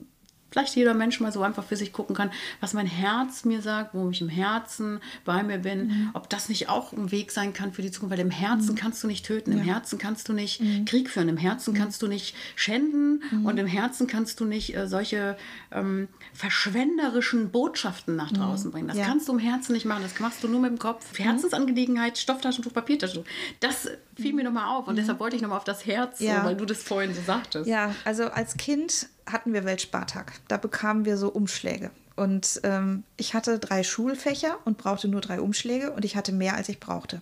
vielleicht 0.52 0.76
jeder 0.76 0.94
Mensch 0.94 1.20
mal 1.20 1.32
so 1.32 1.42
einfach 1.44 1.64
für 1.64 1.76
sich 1.76 1.94
gucken 1.94 2.16
kann, 2.16 2.32
was 2.62 2.74
mein 2.74 2.88
Herz 2.88 3.46
mir 3.46 3.62
sagt, 3.62 3.94
wo 3.94 4.10
ich 4.10 4.22
im 4.22 4.30
Herzen 4.30 5.00
bei 5.26 5.44
mir 5.44 5.58
bin, 5.60 5.88
Mhm. 5.88 6.10
ob 6.14 6.30
das 6.30 6.50
nicht 6.50 6.70
auch 6.70 6.92
ein 6.94 7.12
Weg 7.12 7.32
sein 7.32 7.54
kann 7.54 7.72
für 7.74 7.82
die 7.82 7.92
Zukunft, 7.92 8.12
weil 8.14 8.20
im 8.20 8.32
Herzen 8.32 8.76
kannst 8.76 9.04
du 9.04 9.08
nicht 9.08 9.26
töten, 9.26 9.52
im 9.52 9.60
Herzen 9.60 9.98
kannst 10.00 10.28
du 10.30 10.34
nicht 10.34 10.62
Mhm. 10.62 10.86
Krieg 10.86 11.10
führen, 11.10 11.30
im 11.30 11.38
Herzen 11.38 11.74
kannst 11.74 12.02
du 12.02 12.08
nicht 12.08 12.36
schänden 12.56 13.22
und 13.44 13.58
im 13.58 13.68
Herzen 13.68 14.08
kannst 14.08 14.40
du 14.40 14.46
nicht 14.46 14.76
äh, 14.76 14.88
solche 14.88 15.38
ähm, 15.72 16.08
verschwenderischen 16.34 17.52
Botschaften 17.52 18.16
nach 18.16 18.32
draußen 18.32 18.72
bringen. 18.72 18.88
Das 18.88 18.96
Mhm. 18.98 19.02
Ja. 19.02 19.08
kannst 19.08 19.28
du 19.28 19.34
im 19.34 19.40
Herzen 19.40 19.74
nicht 19.74 19.86
machen, 19.86 20.02
das 20.04 20.20
machst 20.20 20.44
du 20.44 20.48
nur 20.48 20.60
mit 20.60 20.72
dem 20.72 20.80
Kopf. 20.80 21.18
Herzensangelegenheit, 21.18 22.18
Stofftaschentuch, 22.18 22.74
Papiertaschentuch. 22.74 23.26
Das 23.60 23.88
fiel 24.20 24.34
mir 24.34 24.44
nochmal 24.44 24.68
auf 24.78 24.88
und 24.88 24.96
deshalb 24.98 25.20
wollte 25.20 25.36
ich 25.36 25.42
nochmal 25.42 25.58
auf 25.58 25.64
das 25.64 25.86
Herz, 25.86 26.20
Mhm. 26.20 26.26
Ja. 26.28 26.42
so, 26.42 26.48
weil 26.48 26.56
du 26.56 26.66
das 26.66 26.84
vorhin 26.84 27.14
so 27.14 27.22
sagtest. 27.22 27.68
Ja, 27.68 27.94
also 28.06 28.26
als 28.30 28.58
Kind 28.58 29.08
hatten 29.26 29.54
wir 29.54 29.66
Weltspartag. 29.66 30.34
Da 30.48 30.58
bekamen 30.58 31.06
wir 31.06 31.18
so 31.18 31.30
Umschläge. 31.30 31.92
Und 32.20 32.60
ähm, 32.64 33.06
ich 33.16 33.34
hatte 33.34 33.60
drei 33.60 33.82
Schulfächer 33.82 34.58
und 34.66 34.78
brauchte 34.78 35.08
nur 35.08 35.22
drei 35.22 35.40
Umschläge 35.40 35.92
und 35.92 36.04
ich 36.04 36.18
hatte 36.18 36.34
mehr, 36.34 36.56
als 36.56 36.68
ich 36.68 36.82
brauchte. 36.82 37.22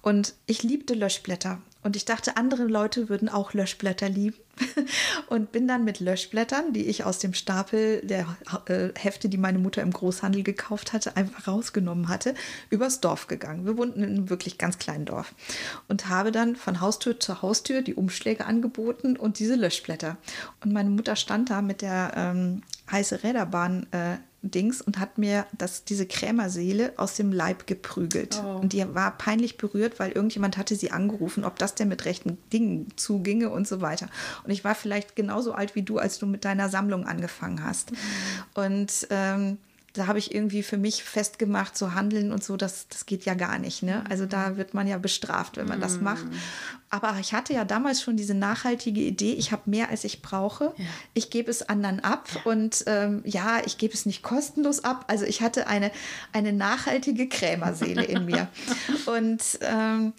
Und 0.00 0.34
ich 0.46 0.62
liebte 0.62 0.94
Löschblätter. 0.94 1.58
Und 1.82 1.96
ich 1.96 2.04
dachte, 2.04 2.36
andere 2.36 2.62
Leute 2.62 3.08
würden 3.08 3.28
auch 3.28 3.52
Löschblätter 3.52 4.08
lieben. 4.08 4.36
und 5.28 5.50
bin 5.50 5.66
dann 5.66 5.84
mit 5.84 5.98
Löschblättern, 5.98 6.72
die 6.72 6.86
ich 6.86 7.02
aus 7.02 7.18
dem 7.18 7.34
Stapel 7.34 8.00
der 8.04 8.26
äh, 8.66 8.90
Hefte, 8.96 9.28
die 9.28 9.38
meine 9.38 9.58
Mutter 9.58 9.82
im 9.82 9.92
Großhandel 9.92 10.44
gekauft 10.44 10.92
hatte, 10.92 11.16
einfach 11.16 11.48
rausgenommen 11.48 12.08
hatte, 12.08 12.34
übers 12.70 13.00
Dorf 13.00 13.26
gegangen. 13.26 13.66
Wir 13.66 13.76
wohnten 13.76 14.04
in 14.04 14.10
einem 14.10 14.30
wirklich 14.30 14.56
ganz 14.56 14.78
kleinen 14.78 15.04
Dorf. 15.04 15.34
Und 15.88 16.08
habe 16.08 16.30
dann 16.30 16.54
von 16.54 16.80
Haustür 16.80 17.18
zu 17.18 17.42
Haustür 17.42 17.82
die 17.82 17.94
Umschläge 17.94 18.46
angeboten 18.46 19.16
und 19.16 19.40
diese 19.40 19.56
Löschblätter. 19.56 20.16
Und 20.62 20.72
meine 20.72 20.90
Mutter 20.90 21.16
stand 21.16 21.50
da 21.50 21.60
mit 21.60 21.82
der 21.82 22.12
ähm, 22.16 22.62
heiße 22.90 23.22
Räderbahn 23.22 23.86
äh, 23.92 24.16
und 24.86 24.98
hat 24.98 25.18
mir 25.18 25.46
das, 25.56 25.84
diese 25.84 26.06
Krämerseele 26.06 26.92
aus 26.96 27.16
dem 27.16 27.32
Leib 27.32 27.66
geprügelt. 27.66 28.40
Und 28.60 28.72
die 28.72 28.94
war 28.94 29.18
peinlich 29.18 29.56
berührt, 29.58 29.98
weil 29.98 30.12
irgendjemand 30.12 30.56
hatte 30.56 30.76
sie 30.76 30.92
angerufen, 30.92 31.44
ob 31.44 31.58
das 31.58 31.74
denn 31.74 31.88
mit 31.88 32.04
rechten 32.04 32.38
Dingen 32.52 32.86
zuginge 32.96 33.50
und 33.50 33.66
so 33.66 33.80
weiter. 33.80 34.08
Und 34.44 34.50
ich 34.50 34.62
war 34.62 34.74
vielleicht 34.74 35.16
genauso 35.16 35.52
alt 35.52 35.74
wie 35.74 35.82
du, 35.82 35.98
als 35.98 36.18
du 36.18 36.26
mit 36.26 36.44
deiner 36.44 36.68
Sammlung 36.68 37.04
angefangen 37.04 37.64
hast. 37.64 37.92
Und 38.54 39.08
ähm, 39.10 39.58
da 39.94 40.06
habe 40.06 40.18
ich 40.18 40.34
irgendwie 40.34 40.62
für 40.62 40.76
mich 40.76 41.02
festgemacht, 41.02 41.76
so 41.76 41.94
handeln 41.94 42.30
und 42.30 42.44
so, 42.44 42.56
das, 42.56 42.88
das 42.88 43.06
geht 43.06 43.24
ja 43.24 43.34
gar 43.34 43.58
nicht. 43.58 43.82
Ne? 43.82 44.04
Also 44.08 44.26
da 44.26 44.56
wird 44.56 44.74
man 44.74 44.86
ja 44.86 44.98
bestraft, 44.98 45.56
wenn 45.56 45.66
man 45.66 45.80
das 45.80 46.00
macht. 46.00 46.26
Aber 46.90 47.16
ich 47.20 47.32
hatte 47.32 47.52
ja 47.52 47.64
damals 47.64 48.02
schon 48.02 48.16
diese 48.16 48.34
nachhaltige 48.34 49.00
Idee, 49.00 49.32
ich 49.32 49.50
habe 49.50 49.62
mehr, 49.66 49.88
als 49.88 50.04
ich 50.04 50.22
brauche. 50.22 50.74
Ich 51.14 51.30
gebe 51.30 51.50
es 51.50 51.68
anderen 51.68 52.00
ab 52.00 52.28
und 52.44 52.84
ähm, 52.86 53.22
ja, 53.24 53.60
ich 53.64 53.78
gebe 53.78 53.94
es 53.94 54.06
nicht 54.06 54.22
kostenlos 54.22 54.84
ab. 54.84 55.04
Also 55.08 55.24
ich 55.24 55.40
hatte 55.40 55.66
eine, 55.66 55.90
eine 56.32 56.52
nachhaltige 56.52 57.28
Krämerseele 57.28 58.04
in 58.04 58.24
mir. 58.24 58.48
Und 59.06 59.42
ähm, 59.62 60.12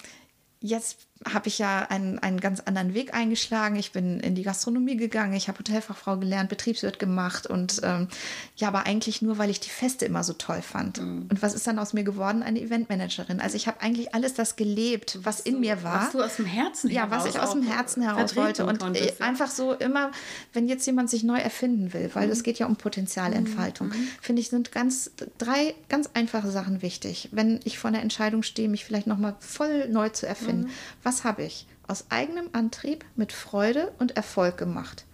jetzt 0.62 1.09
habe 1.26 1.50
ich 1.50 1.60
ja 1.60 1.82
einen, 1.90 2.18
einen 2.20 2.40
ganz 2.40 2.62
anderen 2.62 2.94
Weg 2.94 3.14
eingeschlagen. 3.14 3.76
Ich 3.76 3.92
bin 3.92 4.22
in 4.22 4.36
die 4.36 4.44
Gastronomie 4.44 4.96
gegangen, 4.96 5.34
ich 5.34 5.50
habe 5.50 5.60
Hotelfachfrau 5.60 6.18
gelernt, 6.18 6.50
Betriebswirt 6.50 6.98
gemacht 6.98 7.46
und 7.46 7.82
ähm, 7.84 8.08
ja, 8.56 8.70
aber 8.70 8.86
eigentlich 8.86 9.22
nur, 9.22 9.38
weil 9.38 9.50
ich 9.50 9.60
die 9.60 9.70
Feste 9.70 10.06
immer 10.06 10.24
so 10.24 10.32
toll 10.34 10.62
fand. 10.62 11.00
Und 11.00 11.42
was 11.42 11.54
ist 11.54 11.68
dann 11.68 11.78
aus 11.78 11.92
mir 11.92 12.04
geworden? 12.04 12.42
Eine 12.42 12.62
Eventmanagerin. 12.62 13.42
Also 13.42 13.58
ich 13.58 13.68
habe 13.68 13.82
eigentlich 13.82 14.14
alles 14.16 14.34
das 14.34 14.56
gelebt, 14.56 15.20
was 15.24 15.42
in 15.42 15.60
mir 15.60 15.84
war. 15.84 16.04
Was 16.04 16.12
du 16.12 16.24
aus 16.24 16.36
dem 16.38 16.46
Herzen 16.46 16.90
Ja, 16.90 17.12
was 17.12 17.24
heraus 17.24 17.36
ich 17.36 17.42
aus 17.42 17.52
dem 17.52 17.64
Herzen 17.64 18.04
heraus 18.04 18.36
wollte. 18.38 18.66
Und 18.66 18.80
konntest, 18.80 19.06
äh, 19.06 19.14
ja. 19.20 19.26
einfach 19.26 19.52
so 19.52 19.74
immer, 19.74 20.12
wenn 20.54 20.70
jetzt 20.70 20.86
jemand 20.86 21.10
sich 21.10 21.24
neu 21.24 21.38
erfinden 21.38 21.94
will, 21.94 22.10
weil 22.14 22.30
es 22.30 22.44
geht 22.44 22.60
ja 22.60 22.66
um 22.66 22.78
Potenzialentfaltung, 22.78 23.92
finde 24.22 24.42
ich, 24.42 24.50
sind 24.50 24.72
ganz 24.72 25.12
drei 25.38 25.76
ganz 25.90 26.10
einfache 26.14 26.50
Sachen 26.50 26.82
wichtig. 26.82 27.28
Wenn 27.34 27.60
ich 27.66 27.78
vor 27.78 27.90
einer 27.90 28.02
Entscheidung 28.02 28.44
stehe, 28.44 28.70
mich 28.70 28.86
vielleicht 28.86 29.08
nochmal 29.08 29.36
voll 29.40 29.90
neu 29.90 30.10
zu 30.10 30.26
erfinden, 30.26 30.70
was 31.04 31.09
habe 31.24 31.44
ich 31.44 31.68
aus 31.88 32.06
eigenem 32.10 32.50
Antrieb 32.54 33.04
mit 33.16 33.32
Freude 33.34 33.92
und 34.00 34.16
Erfolg 34.16 34.58
gemacht? 34.58 35.06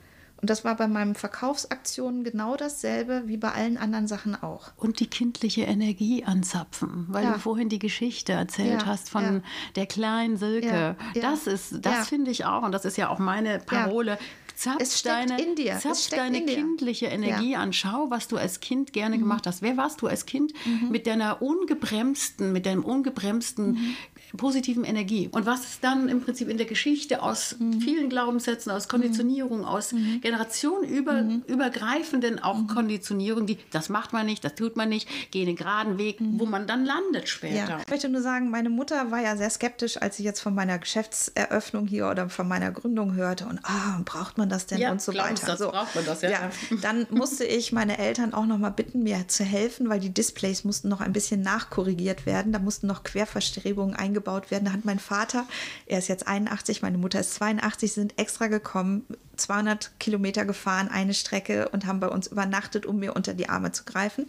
Und 0.41 0.49
das 0.49 0.63
war 0.65 0.75
bei 0.75 0.87
meinen 0.87 1.15
Verkaufsaktionen 1.15 2.23
genau 2.23 2.55
dasselbe 2.55 3.23
wie 3.25 3.37
bei 3.37 3.51
allen 3.53 3.77
anderen 3.77 4.05
Sachen 4.07 4.35
auch. 4.35 4.73
Und 4.77 4.99
die 4.99 5.07
kindliche 5.07 5.61
Energie 5.63 6.23
anzapfen, 6.25 7.05
weil 7.09 7.23
Ja. 7.23 7.33
du 7.33 7.39
vorhin 7.39 7.69
die 7.69 7.79
Geschichte 7.79 8.33
erzählt 8.33 8.81
Ja, 8.81 8.85
hast 8.85 9.09
von 9.09 9.23
ja. 9.23 9.41
der 9.75 9.85
kleinen 9.87 10.37
Silke. 10.37 10.97
Das 11.19 11.47
ist, 11.47 11.83
das 11.85 12.09
finde 12.09 12.29
ich 12.31 12.45
auch, 12.45 12.63
und 12.63 12.73
das 12.73 12.85
ist 12.85 12.97
ja 12.97 13.09
auch 13.09 13.17
meine 13.19 13.59
Parole. 13.59 14.19
Zapf 14.57 14.77
Es 14.81 15.03
deine, 15.03 15.41
in 15.41 15.55
dir. 15.55 15.79
Zapf 15.79 16.09
deine 16.09 16.37
in 16.37 16.47
dir. 16.47 16.55
kindliche 16.55 17.07
Energie 17.07 17.51
Ja. 17.51 17.57
Mhm. 17.57 17.63
an. 17.63 17.73
Schau, 17.73 18.09
was 18.09 18.27
du 18.29 18.37
als 18.37 18.61
Kind 18.61 18.93
gerne 18.93 19.17
gemacht 19.19 19.47
hast. 19.47 19.61
Wer 19.61 19.75
warst 19.75 20.01
du 20.01 20.07
als 20.07 20.25
Kind 20.25 20.53
mit 20.89 21.07
deiner 21.07 21.41
ungebremsten, 21.41 22.53
mit 22.53 22.65
deinem 22.65 22.83
ungebremsten 22.85 23.71
Mhm. 23.71 23.95
Positiven 24.37 24.83
Energie. 24.83 25.29
Und 25.31 25.45
was 25.45 25.61
ist 25.61 25.83
dann 25.83 26.09
im 26.09 26.21
Prinzip 26.21 26.49
in 26.49 26.57
der 26.57 26.65
Geschichte 26.65 27.21
aus 27.21 27.55
mhm. 27.59 27.81
vielen 27.81 28.09
Glaubenssätzen, 28.09 28.71
aus 28.71 28.87
Konditionierung, 28.87 29.59
mhm. 29.59 29.65
aus 29.65 29.91
mhm. 29.91 30.21
generationenübergreifenden 30.21 32.39
auch 32.39 32.57
mhm. 32.57 32.67
Konditionierung, 32.67 33.45
die 33.45 33.57
das 33.71 33.89
macht 33.89 34.13
man 34.13 34.25
nicht, 34.25 34.43
das 34.43 34.55
tut 34.55 34.75
man 34.75 34.89
nicht, 34.89 35.07
geh 35.31 35.45
den 35.45 35.55
geraden 35.55 35.97
Weg, 35.97 36.21
mhm. 36.21 36.39
wo 36.39 36.45
man 36.45 36.67
dann 36.67 36.85
landet 36.85 37.29
später. 37.29 37.55
Ja. 37.55 37.79
Ich 37.81 37.89
möchte 37.89 38.09
nur 38.09 38.21
sagen, 38.21 38.49
meine 38.49 38.69
Mutter 38.69 39.11
war 39.11 39.21
ja 39.21 39.35
sehr 39.37 39.49
skeptisch, 39.49 40.01
als 40.01 40.17
sie 40.17 40.23
jetzt 40.23 40.39
von 40.39 40.55
meiner 40.55 40.79
Geschäftseröffnung 40.79 41.87
hier 41.87 42.07
oder 42.07 42.29
von 42.29 42.47
meiner 42.47 42.71
Gründung 42.71 43.15
hörte 43.15 43.45
und 43.45 43.59
ah, 43.63 44.01
braucht 44.05 44.37
man 44.37 44.49
das 44.49 44.65
denn 44.65 44.79
ja, 44.79 44.91
und 44.91 45.01
so 45.01 45.13
weiter. 45.13 45.57
So. 45.57 45.71
braucht 45.71 45.95
man 45.95 46.05
das, 46.05 46.21
ja. 46.21 46.29
ja. 46.29 46.49
Dann 46.81 47.07
musste 47.09 47.43
ich 47.43 47.71
meine 47.71 47.97
Eltern 47.97 48.33
auch 48.33 48.45
noch 48.45 48.57
mal 48.57 48.69
bitten, 48.69 49.03
mir 49.03 49.27
zu 49.27 49.43
helfen, 49.43 49.89
weil 49.89 49.99
die 49.99 50.13
Displays 50.13 50.63
mussten 50.63 50.89
noch 50.89 51.01
ein 51.01 51.13
bisschen 51.13 51.41
nachkorrigiert 51.41 52.25
werden. 52.25 52.51
Da 52.51 52.59
mussten 52.59 52.87
noch 52.87 53.03
Querverstrebungen 53.03 53.95
eingebaut 53.95 54.24
werden. 54.25 54.65
Da 54.65 54.71
hat 54.73 54.85
mein 54.85 54.99
Vater, 54.99 55.45
er 55.85 55.99
ist 55.99 56.07
jetzt 56.07 56.27
81, 56.27 56.81
meine 56.81 56.97
Mutter 56.97 57.19
ist 57.19 57.35
82, 57.35 57.91
sind 57.91 58.19
extra 58.19 58.47
gekommen, 58.47 59.05
200 59.37 59.99
Kilometer 59.99 60.45
gefahren, 60.45 60.87
eine 60.87 61.13
Strecke 61.13 61.69
und 61.69 61.85
haben 61.85 61.99
bei 61.99 62.07
uns 62.07 62.27
übernachtet, 62.27 62.85
um 62.85 62.99
mir 62.99 63.15
unter 63.15 63.33
die 63.33 63.49
Arme 63.49 63.71
zu 63.71 63.83
greifen. 63.83 64.27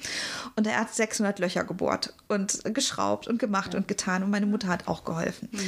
Und 0.56 0.66
er 0.66 0.80
hat 0.80 0.94
600 0.94 1.38
Löcher 1.38 1.64
gebohrt 1.64 2.14
und 2.28 2.62
geschraubt 2.74 3.28
und 3.28 3.38
gemacht 3.38 3.74
ja. 3.74 3.78
und 3.78 3.88
getan. 3.88 4.22
Und 4.22 4.30
meine 4.30 4.46
Mutter 4.46 4.68
hat 4.68 4.88
auch 4.88 5.04
geholfen. 5.04 5.48
Mhm. 5.52 5.60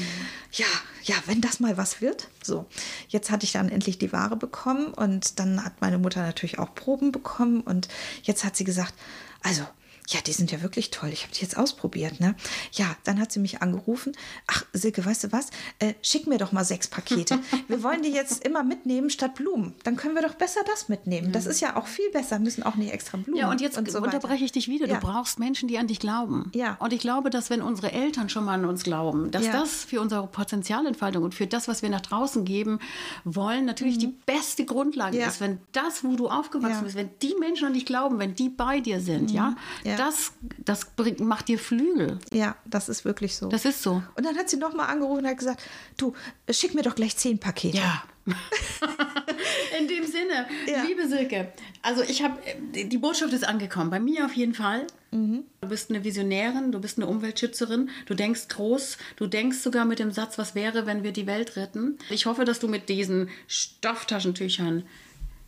Ja, 0.52 0.66
ja, 1.04 1.14
wenn 1.26 1.40
das 1.40 1.60
mal 1.60 1.76
was 1.76 2.00
wird. 2.00 2.28
So, 2.42 2.66
jetzt 3.08 3.30
hatte 3.30 3.44
ich 3.44 3.52
dann 3.52 3.68
endlich 3.68 3.98
die 3.98 4.12
Ware 4.12 4.36
bekommen 4.36 4.86
und 4.88 5.38
dann 5.38 5.64
hat 5.64 5.80
meine 5.80 5.98
Mutter 5.98 6.22
natürlich 6.22 6.58
auch 6.58 6.74
Proben 6.74 7.12
bekommen. 7.12 7.60
Und 7.60 7.88
jetzt 8.22 8.44
hat 8.44 8.56
sie 8.56 8.64
gesagt, 8.64 8.94
also 9.42 9.62
ja, 10.08 10.20
die 10.22 10.32
sind 10.32 10.50
ja 10.50 10.62
wirklich 10.62 10.90
toll. 10.90 11.10
Ich 11.12 11.22
habe 11.22 11.34
die 11.34 11.42
jetzt 11.42 11.58
ausprobiert, 11.58 12.18
ne? 12.18 12.34
Ja, 12.72 12.96
dann 13.04 13.20
hat 13.20 13.30
sie 13.30 13.40
mich 13.40 13.60
angerufen. 13.60 14.12
Ach, 14.46 14.64
Silke, 14.72 15.04
weißt 15.04 15.24
du 15.24 15.32
was? 15.32 15.50
Äh, 15.80 15.94
schick 16.02 16.26
mir 16.26 16.38
doch 16.38 16.50
mal 16.50 16.64
sechs 16.64 16.88
Pakete. 16.88 17.38
Wir 17.68 17.82
wollen 17.82 18.02
die 18.02 18.10
jetzt 18.10 18.46
immer 18.46 18.62
mitnehmen 18.62 19.10
statt 19.10 19.34
Blumen. 19.34 19.74
Dann 19.84 19.96
können 19.96 20.14
wir 20.14 20.22
doch 20.22 20.34
besser 20.34 20.60
das 20.66 20.88
mitnehmen. 20.88 21.32
Das 21.32 21.46
ist 21.46 21.60
ja 21.60 21.76
auch 21.76 21.86
viel 21.86 22.10
besser, 22.10 22.38
müssen 22.38 22.62
auch 22.62 22.76
nicht 22.76 22.92
extra 22.92 23.18
Blumen. 23.18 23.38
Ja, 23.38 23.50
und 23.50 23.60
jetzt 23.60 23.76
und 23.76 23.90
so 23.90 23.98
unterbreche 23.98 24.44
ich 24.44 24.52
dich 24.52 24.68
wieder. 24.68 24.86
Du 24.86 24.96
brauchst 24.96 25.38
Menschen, 25.38 25.68
die 25.68 25.78
an 25.78 25.86
dich 25.86 26.00
glauben. 26.00 26.50
Ja. 26.54 26.76
Und 26.80 26.92
ich 26.92 27.00
glaube, 27.00 27.30
dass 27.30 27.50
wenn 27.50 27.60
unsere 27.60 27.92
Eltern 27.92 28.28
schon 28.28 28.44
mal 28.44 28.54
an 28.54 28.64
uns 28.64 28.84
glauben, 28.84 29.30
dass 29.30 29.46
ja. 29.46 29.52
das 29.52 29.84
für 29.84 30.00
unsere 30.00 30.26
Potenzialentfaltung 30.26 31.22
und 31.22 31.34
für 31.34 31.46
das, 31.46 31.68
was 31.68 31.82
wir 31.82 31.90
nach 31.90 32.00
draußen 32.00 32.44
geben 32.44 32.78
wollen, 33.24 33.64
natürlich 33.64 33.96
mhm. 33.96 34.00
die 34.00 34.14
beste 34.26 34.64
Grundlage 34.64 35.18
ja. 35.18 35.28
ist. 35.28 35.40
Wenn 35.40 35.58
das, 35.72 36.02
wo 36.04 36.16
du 36.16 36.28
aufgewachsen 36.28 36.84
bist, 36.84 36.96
wenn 36.96 37.10
die 37.20 37.34
Menschen 37.38 37.66
an 37.66 37.74
dich 37.74 37.84
glauben, 37.84 38.18
wenn 38.18 38.34
die 38.34 38.48
bei 38.48 38.80
dir 38.80 39.00
sind, 39.00 39.30
mhm. 39.30 39.36
ja, 39.36 39.56
das, 39.98 40.32
das 40.58 40.84
bringt, 40.84 41.20
macht 41.20 41.48
dir 41.48 41.58
Flügel. 41.58 42.18
Ja, 42.32 42.56
das 42.64 42.88
ist 42.88 43.04
wirklich 43.04 43.34
so. 43.36 43.48
Das 43.48 43.64
ist 43.64 43.82
so. 43.82 44.02
Und 44.16 44.24
dann 44.24 44.36
hat 44.36 44.48
sie 44.48 44.56
nochmal 44.56 44.88
angerufen 44.88 45.24
und 45.24 45.26
hat 45.26 45.38
gesagt, 45.38 45.62
du, 45.96 46.14
schick 46.48 46.74
mir 46.74 46.82
doch 46.82 46.94
gleich 46.94 47.16
zehn 47.16 47.38
Pakete. 47.38 47.78
Ja. 47.78 48.04
In 49.78 49.88
dem 49.88 50.04
Sinne, 50.04 50.46
ja. 50.66 50.82
liebe 50.82 51.08
Silke, 51.08 51.52
also 51.80 52.02
ich 52.02 52.22
habe, 52.22 52.38
die 52.74 52.98
Botschaft 52.98 53.32
ist 53.32 53.46
angekommen, 53.46 53.88
bei 53.88 54.00
mir 54.00 54.26
auf 54.26 54.34
jeden 54.34 54.52
Fall. 54.52 54.86
Mhm. 55.10 55.44
Du 55.62 55.68
bist 55.68 55.88
eine 55.88 56.04
Visionärin, 56.04 56.70
du 56.70 56.78
bist 56.78 56.98
eine 56.98 57.06
Umweltschützerin, 57.06 57.88
du 58.04 58.14
denkst 58.14 58.48
groß, 58.48 58.98
du 59.16 59.26
denkst 59.26 59.58
sogar 59.58 59.86
mit 59.86 59.98
dem 59.98 60.12
Satz, 60.12 60.36
was 60.36 60.54
wäre, 60.54 60.84
wenn 60.84 61.02
wir 61.02 61.12
die 61.12 61.26
Welt 61.26 61.56
retten. 61.56 61.98
Ich 62.10 62.26
hoffe, 62.26 62.44
dass 62.44 62.58
du 62.58 62.68
mit 62.68 62.90
diesen 62.90 63.30
Stofftaschentüchern 63.46 64.84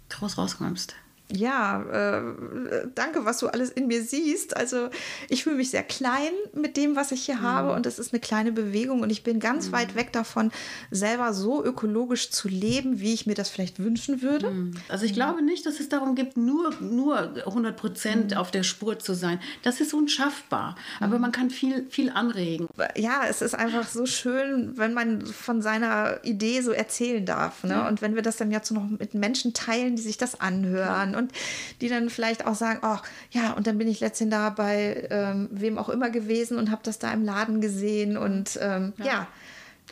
groß 0.09 0.39
rauskommst 0.39 0.95
ja, 1.33 1.83
äh, 1.83 2.89
danke, 2.95 3.25
was 3.25 3.39
du 3.39 3.49
alles 3.49 3.71
in 3.71 3.87
mir 3.87 4.03
siehst. 4.03 4.57
Also 4.57 4.89
ich 5.29 5.45
fühle 5.45 5.57
mich 5.57 5.71
sehr 5.71 5.83
klein 5.83 6.33
mit 6.55 6.77
dem, 6.77 6.97
was 6.97 7.13
ich 7.13 7.25
hier 7.25 7.37
mhm. 7.37 7.43
habe 7.43 7.73
und 7.73 7.87
es 7.87 7.99
ist 7.99 8.13
eine 8.13 8.21
kleine 8.21 8.53
Bewegung 8.53 9.01
und 9.01 9.11
ich 9.11 9.23
bin 9.23 9.41
ganz 9.41 9.69
mhm. 9.69 9.73
weit 9.73 9.95
weg 9.95 10.13
davon, 10.13 10.51
selber 10.91 11.33
so 11.33 11.65
ökologisch 11.65 12.31
zu 12.31 12.49
leben, 12.49 13.01
wie 13.01 13.15
ich 13.15 13.27
mir 13.27 13.35
das 13.35 13.49
vielleicht 13.49 13.79
wünschen 13.79 14.23
würde. 14.23 14.51
Mhm. 14.51 14.73
Also 14.89 15.05
ich 15.05 15.15
glaube 15.15 15.43
nicht, 15.43 15.67
dass 15.67 15.81
es 15.81 15.89
darum 15.89 16.15
geht, 16.15 16.37
nur, 16.37 16.75
nur 16.81 17.37
100 17.47 17.77
Prozent 17.77 18.31
mhm. 18.33 18.37
auf 18.37 18.51
der 18.51 18.63
Spur 18.63 18.99
zu 18.99 19.15
sein. 19.15 19.41
Das 19.63 19.81
ist 19.81 19.95
unschaffbar, 19.95 20.77
aber 21.01 21.17
mhm. 21.17 21.23
man 21.23 21.33
kann 21.33 21.51
viel, 21.51 21.87
viel 21.91 22.11
anregen. 22.11 22.69
Ja, 22.97 23.23
es 23.29 23.43
ist 23.43 23.55
einfach 23.55 23.87
so 23.89 24.07
schön, 24.07 24.77
wenn 24.77 24.95
man 24.95 25.27
von 25.27 25.63
seiner 25.63 26.25
Idee 26.25 26.61
so 26.61 26.73
erzählen 26.73 27.25
darf. 27.25 27.65
Ne? 27.65 27.87
Und 27.87 28.03
wenn 28.03 28.15
wir 28.15 28.23
das 28.23 28.37
dann 28.37 28.51
jetzt 28.51 28.71
noch 28.71 28.89
mit 28.89 29.15
Menschen 29.15 29.55
teilen, 29.55 29.97
die 29.97 30.03
sich 30.03 30.19
das 30.19 30.41
anhören 30.41 31.15
und 31.21 31.33
die 31.81 31.89
dann 31.89 32.11
vielleicht 32.11 32.47
auch 32.47 32.55
sagen, 32.55 32.81
ach 32.83 33.03
ja, 33.31 33.53
und 33.53 33.67
dann 33.67 33.79
bin 33.79 33.89
ich 33.89 34.01
letztendlich 34.01 34.31
da 34.31 34.51
bei 34.51 35.09
ähm, 35.11 35.49
wem 35.51 35.79
auch 35.79 35.89
immer 35.89 36.11
gewesen 36.11 36.59
und 36.59 36.71
habe 36.71 36.83
das 36.85 36.99
da 36.99 37.13
im 37.13 37.25
Laden 37.25 37.61
gesehen 37.61 38.17
und 38.17 38.59
ähm, 38.63 38.93
ja. 38.99 39.05
ja. 39.05 39.29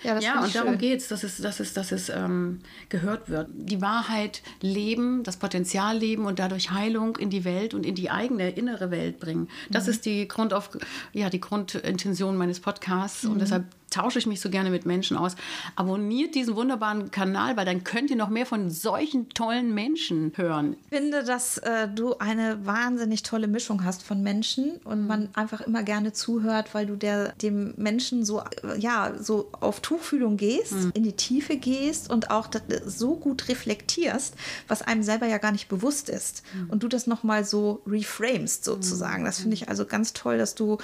Ja, 0.04 0.18
ja 0.20 0.44
und 0.44 0.54
darum 0.54 0.78
geht 0.78 1.00
es, 1.00 1.08
dass 1.08 1.24
es, 1.24 1.38
dass 1.38 1.60
es, 1.60 1.74
dass 1.74 1.92
es 1.92 2.08
ähm, 2.08 2.60
gehört 2.88 3.28
wird. 3.28 3.48
Die 3.52 3.80
Wahrheit 3.80 4.42
leben, 4.60 5.22
das 5.24 5.38
Potenzial 5.38 5.98
leben 5.98 6.24
und 6.26 6.38
dadurch 6.38 6.70
Heilung 6.70 7.16
in 7.16 7.30
die 7.30 7.44
Welt 7.44 7.74
und 7.74 7.84
in 7.84 7.94
die 7.94 8.10
eigene 8.10 8.50
innere 8.50 8.90
Welt 8.90 9.18
bringen. 9.18 9.48
Das 9.70 9.84
mhm. 9.84 9.90
ist 9.90 10.06
die, 10.06 10.28
Grundauf 10.28 10.70
ja, 11.12 11.30
die 11.30 11.40
Grundintention 11.40 12.36
meines 12.36 12.60
Podcasts 12.60 13.24
mhm. 13.24 13.32
und 13.32 13.40
deshalb 13.40 13.64
tausche 13.90 14.18
ich 14.18 14.26
mich 14.26 14.40
so 14.40 14.50
gerne 14.50 14.70
mit 14.70 14.86
Menschen 14.86 15.16
aus. 15.16 15.36
Abonniert 15.76 16.34
diesen 16.34 16.56
wunderbaren 16.56 17.10
Kanal, 17.10 17.56
weil 17.56 17.64
dann 17.64 17.84
könnt 17.84 18.10
ihr 18.10 18.16
noch 18.16 18.28
mehr 18.28 18.46
von 18.46 18.70
solchen 18.70 19.28
tollen 19.30 19.74
Menschen 19.74 20.32
hören. 20.36 20.76
Ich 20.90 20.98
finde, 20.98 21.24
dass 21.24 21.58
äh, 21.58 21.88
du 21.88 22.18
eine 22.18 22.64
wahnsinnig 22.66 23.22
tolle 23.22 23.48
Mischung 23.48 23.84
hast 23.84 24.02
von 24.02 24.22
Menschen 24.22 24.76
und 24.84 25.06
man 25.06 25.28
einfach 25.34 25.60
immer 25.60 25.82
gerne 25.82 26.12
zuhört, 26.12 26.74
weil 26.74 26.86
du 26.86 26.96
der, 26.96 27.32
dem 27.42 27.74
Menschen 27.76 28.24
so, 28.24 28.40
äh, 28.40 28.78
ja, 28.78 29.14
so 29.18 29.48
auf 29.52 29.80
Tuchfühlung 29.80 30.36
gehst, 30.36 30.72
mhm. 30.72 30.92
in 30.94 31.02
die 31.02 31.12
Tiefe 31.12 31.56
gehst 31.56 32.10
und 32.10 32.30
auch 32.30 32.48
so 32.86 33.16
gut 33.16 33.48
reflektierst, 33.48 34.34
was 34.66 34.82
einem 34.82 35.02
selber 35.02 35.26
ja 35.26 35.38
gar 35.38 35.52
nicht 35.52 35.68
bewusst 35.68 36.08
ist. 36.08 36.42
Mhm. 36.54 36.70
Und 36.70 36.82
du 36.82 36.88
das 36.88 37.06
nochmal 37.06 37.44
so 37.44 37.82
reframest 37.86 38.64
sozusagen. 38.64 39.24
Das 39.24 39.40
finde 39.40 39.54
ich 39.54 39.68
also 39.68 39.86
ganz 39.86 40.12
toll, 40.12 40.38
dass 40.38 40.54
du, 40.54 40.78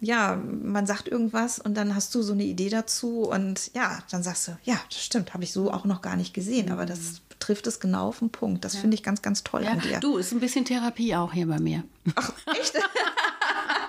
ja, 0.00 0.40
man 0.62 0.86
sagt 0.86 1.08
irgendwas 1.08 1.58
und 1.58 1.74
dann 1.74 1.94
hast 1.94 2.14
du 2.14 2.22
so 2.22 2.32
eine 2.32 2.49
Idee 2.50 2.68
dazu 2.68 3.22
und 3.22 3.70
ja, 3.74 3.98
dann 4.10 4.22
sagst 4.22 4.48
du, 4.48 4.58
ja, 4.64 4.78
das 4.88 5.04
stimmt, 5.04 5.34
habe 5.34 5.44
ich 5.44 5.52
so 5.52 5.72
auch 5.72 5.84
noch 5.84 6.02
gar 6.02 6.16
nicht 6.16 6.34
gesehen, 6.34 6.70
aber 6.70 6.86
das 6.86 7.22
trifft 7.38 7.66
es 7.66 7.80
genau 7.80 8.08
auf 8.08 8.18
den 8.18 8.30
Punkt. 8.30 8.64
Das 8.64 8.74
ja. 8.74 8.80
finde 8.80 8.94
ich 8.94 9.02
ganz, 9.02 9.22
ganz 9.22 9.42
toll 9.42 9.64
ja. 9.64 9.70
an 9.70 9.80
dir. 9.80 10.00
Du, 10.00 10.16
ist 10.18 10.32
ein 10.32 10.40
bisschen 10.40 10.64
Therapie 10.64 11.14
auch 11.16 11.32
hier 11.32 11.46
bei 11.46 11.58
mir. 11.58 11.84
Ach, 12.14 12.32
echt? 12.46 12.74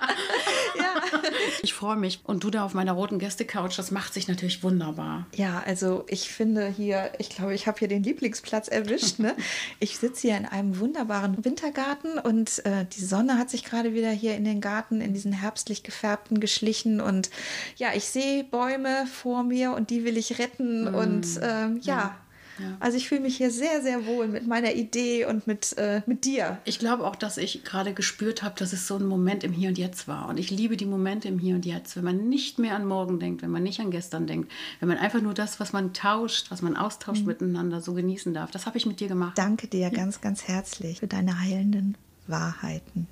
ja. 0.78 0.91
Ich 1.62 1.74
freue 1.74 1.96
mich. 1.96 2.20
Und 2.24 2.44
du 2.44 2.50
da 2.50 2.64
auf 2.64 2.74
meiner 2.74 2.92
roten 2.92 3.18
Gästecouch, 3.18 3.76
das 3.76 3.90
macht 3.90 4.14
sich 4.14 4.28
natürlich 4.28 4.62
wunderbar. 4.62 5.26
Ja, 5.34 5.62
also 5.66 6.04
ich 6.08 6.30
finde 6.30 6.68
hier, 6.68 7.12
ich 7.18 7.28
glaube, 7.28 7.54
ich 7.54 7.66
habe 7.66 7.78
hier 7.78 7.88
den 7.88 8.02
Lieblingsplatz 8.02 8.68
erwischt. 8.68 9.18
Ne? 9.18 9.36
Ich 9.78 9.98
sitze 9.98 10.28
hier 10.28 10.36
in 10.36 10.46
einem 10.46 10.78
wunderbaren 10.78 11.44
Wintergarten 11.44 12.18
und 12.18 12.64
äh, 12.64 12.86
die 12.86 13.04
Sonne 13.04 13.38
hat 13.38 13.50
sich 13.50 13.64
gerade 13.64 13.94
wieder 13.94 14.10
hier 14.10 14.36
in 14.36 14.44
den 14.44 14.60
Garten, 14.60 15.00
in 15.00 15.12
diesen 15.12 15.32
herbstlich 15.32 15.82
gefärbten 15.82 16.40
geschlichen. 16.40 17.00
Und 17.00 17.30
ja, 17.76 17.88
ich 17.94 18.04
sehe 18.04 18.44
Bäume 18.44 19.06
vor 19.06 19.42
mir 19.42 19.72
und 19.72 19.90
die 19.90 20.04
will 20.04 20.16
ich 20.16 20.38
retten. 20.38 20.92
Mm. 20.92 20.94
Und 20.94 21.26
ähm, 21.42 21.80
ja. 21.82 22.16
Ja 22.62 22.72
also 22.80 22.96
ich 22.96 23.08
fühle 23.08 23.20
mich 23.20 23.36
hier 23.36 23.50
sehr, 23.50 23.80
sehr 23.80 24.06
wohl 24.06 24.28
mit 24.28 24.46
meiner 24.46 24.74
Idee 24.74 25.24
und 25.24 25.46
mit, 25.46 25.76
äh, 25.78 26.02
mit 26.06 26.24
dir. 26.24 26.58
Ich 26.64 26.78
glaube 26.78 27.06
auch, 27.06 27.16
dass 27.16 27.38
ich 27.38 27.64
gerade 27.64 27.94
gespürt 27.94 28.42
habe, 28.42 28.58
dass 28.58 28.72
es 28.72 28.86
so 28.86 28.96
ein 28.96 29.06
Moment 29.06 29.44
im 29.44 29.52
Hier 29.52 29.68
und 29.68 29.78
Jetzt 29.78 30.08
war. 30.08 30.28
Und 30.28 30.38
ich 30.38 30.50
liebe 30.50 30.76
die 30.76 30.86
Momente 30.86 31.28
im 31.28 31.38
Hier 31.38 31.54
und 31.54 31.64
Jetzt, 31.64 31.96
wenn 31.96 32.04
man 32.04 32.28
nicht 32.28 32.58
mehr 32.58 32.74
an 32.74 32.86
morgen 32.86 33.20
denkt, 33.20 33.42
wenn 33.42 33.50
man 33.50 33.62
nicht 33.62 33.80
an 33.80 33.90
gestern 33.90 34.26
denkt, 34.26 34.50
wenn 34.80 34.88
man 34.88 34.98
einfach 34.98 35.20
nur 35.20 35.34
das, 35.34 35.60
was 35.60 35.72
man 35.72 35.92
tauscht, 35.92 36.50
was 36.50 36.62
man 36.62 36.76
austauscht 36.76 37.22
mhm. 37.22 37.28
miteinander, 37.28 37.80
so 37.80 37.94
genießen 37.94 38.34
darf. 38.34 38.50
Das 38.50 38.66
habe 38.66 38.78
ich 38.78 38.86
mit 38.86 39.00
dir 39.00 39.08
gemacht. 39.08 39.38
Danke 39.38 39.68
dir 39.68 39.80
ja. 39.80 39.90
ganz, 39.90 40.20
ganz 40.20 40.48
herzlich 40.48 41.00
für 41.00 41.06
deine 41.06 41.40
heilenden 41.40 41.96
Wahrheiten. 42.26 43.06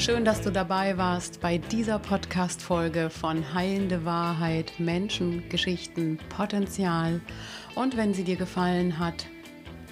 Schön, 0.00 0.24
dass 0.24 0.40
du 0.40 0.50
dabei 0.50 0.96
warst 0.96 1.42
bei 1.42 1.58
dieser 1.58 1.98
Podcast-Folge 1.98 3.10
von 3.10 3.52
Heilende 3.52 4.06
Wahrheit, 4.06 4.72
Menschen, 4.78 5.46
Geschichten, 5.50 6.18
Potenzial. 6.34 7.20
Und 7.74 7.98
wenn 7.98 8.14
sie 8.14 8.24
dir 8.24 8.36
gefallen 8.36 8.98
hat, 8.98 9.26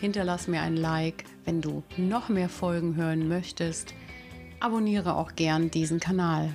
hinterlass 0.00 0.48
mir 0.48 0.62
ein 0.62 0.78
Like. 0.78 1.24
Wenn 1.44 1.60
du 1.60 1.82
noch 1.98 2.30
mehr 2.30 2.48
Folgen 2.48 2.96
hören 2.96 3.28
möchtest, 3.28 3.92
abonniere 4.60 5.14
auch 5.14 5.34
gern 5.34 5.70
diesen 5.70 6.00
Kanal. 6.00 6.54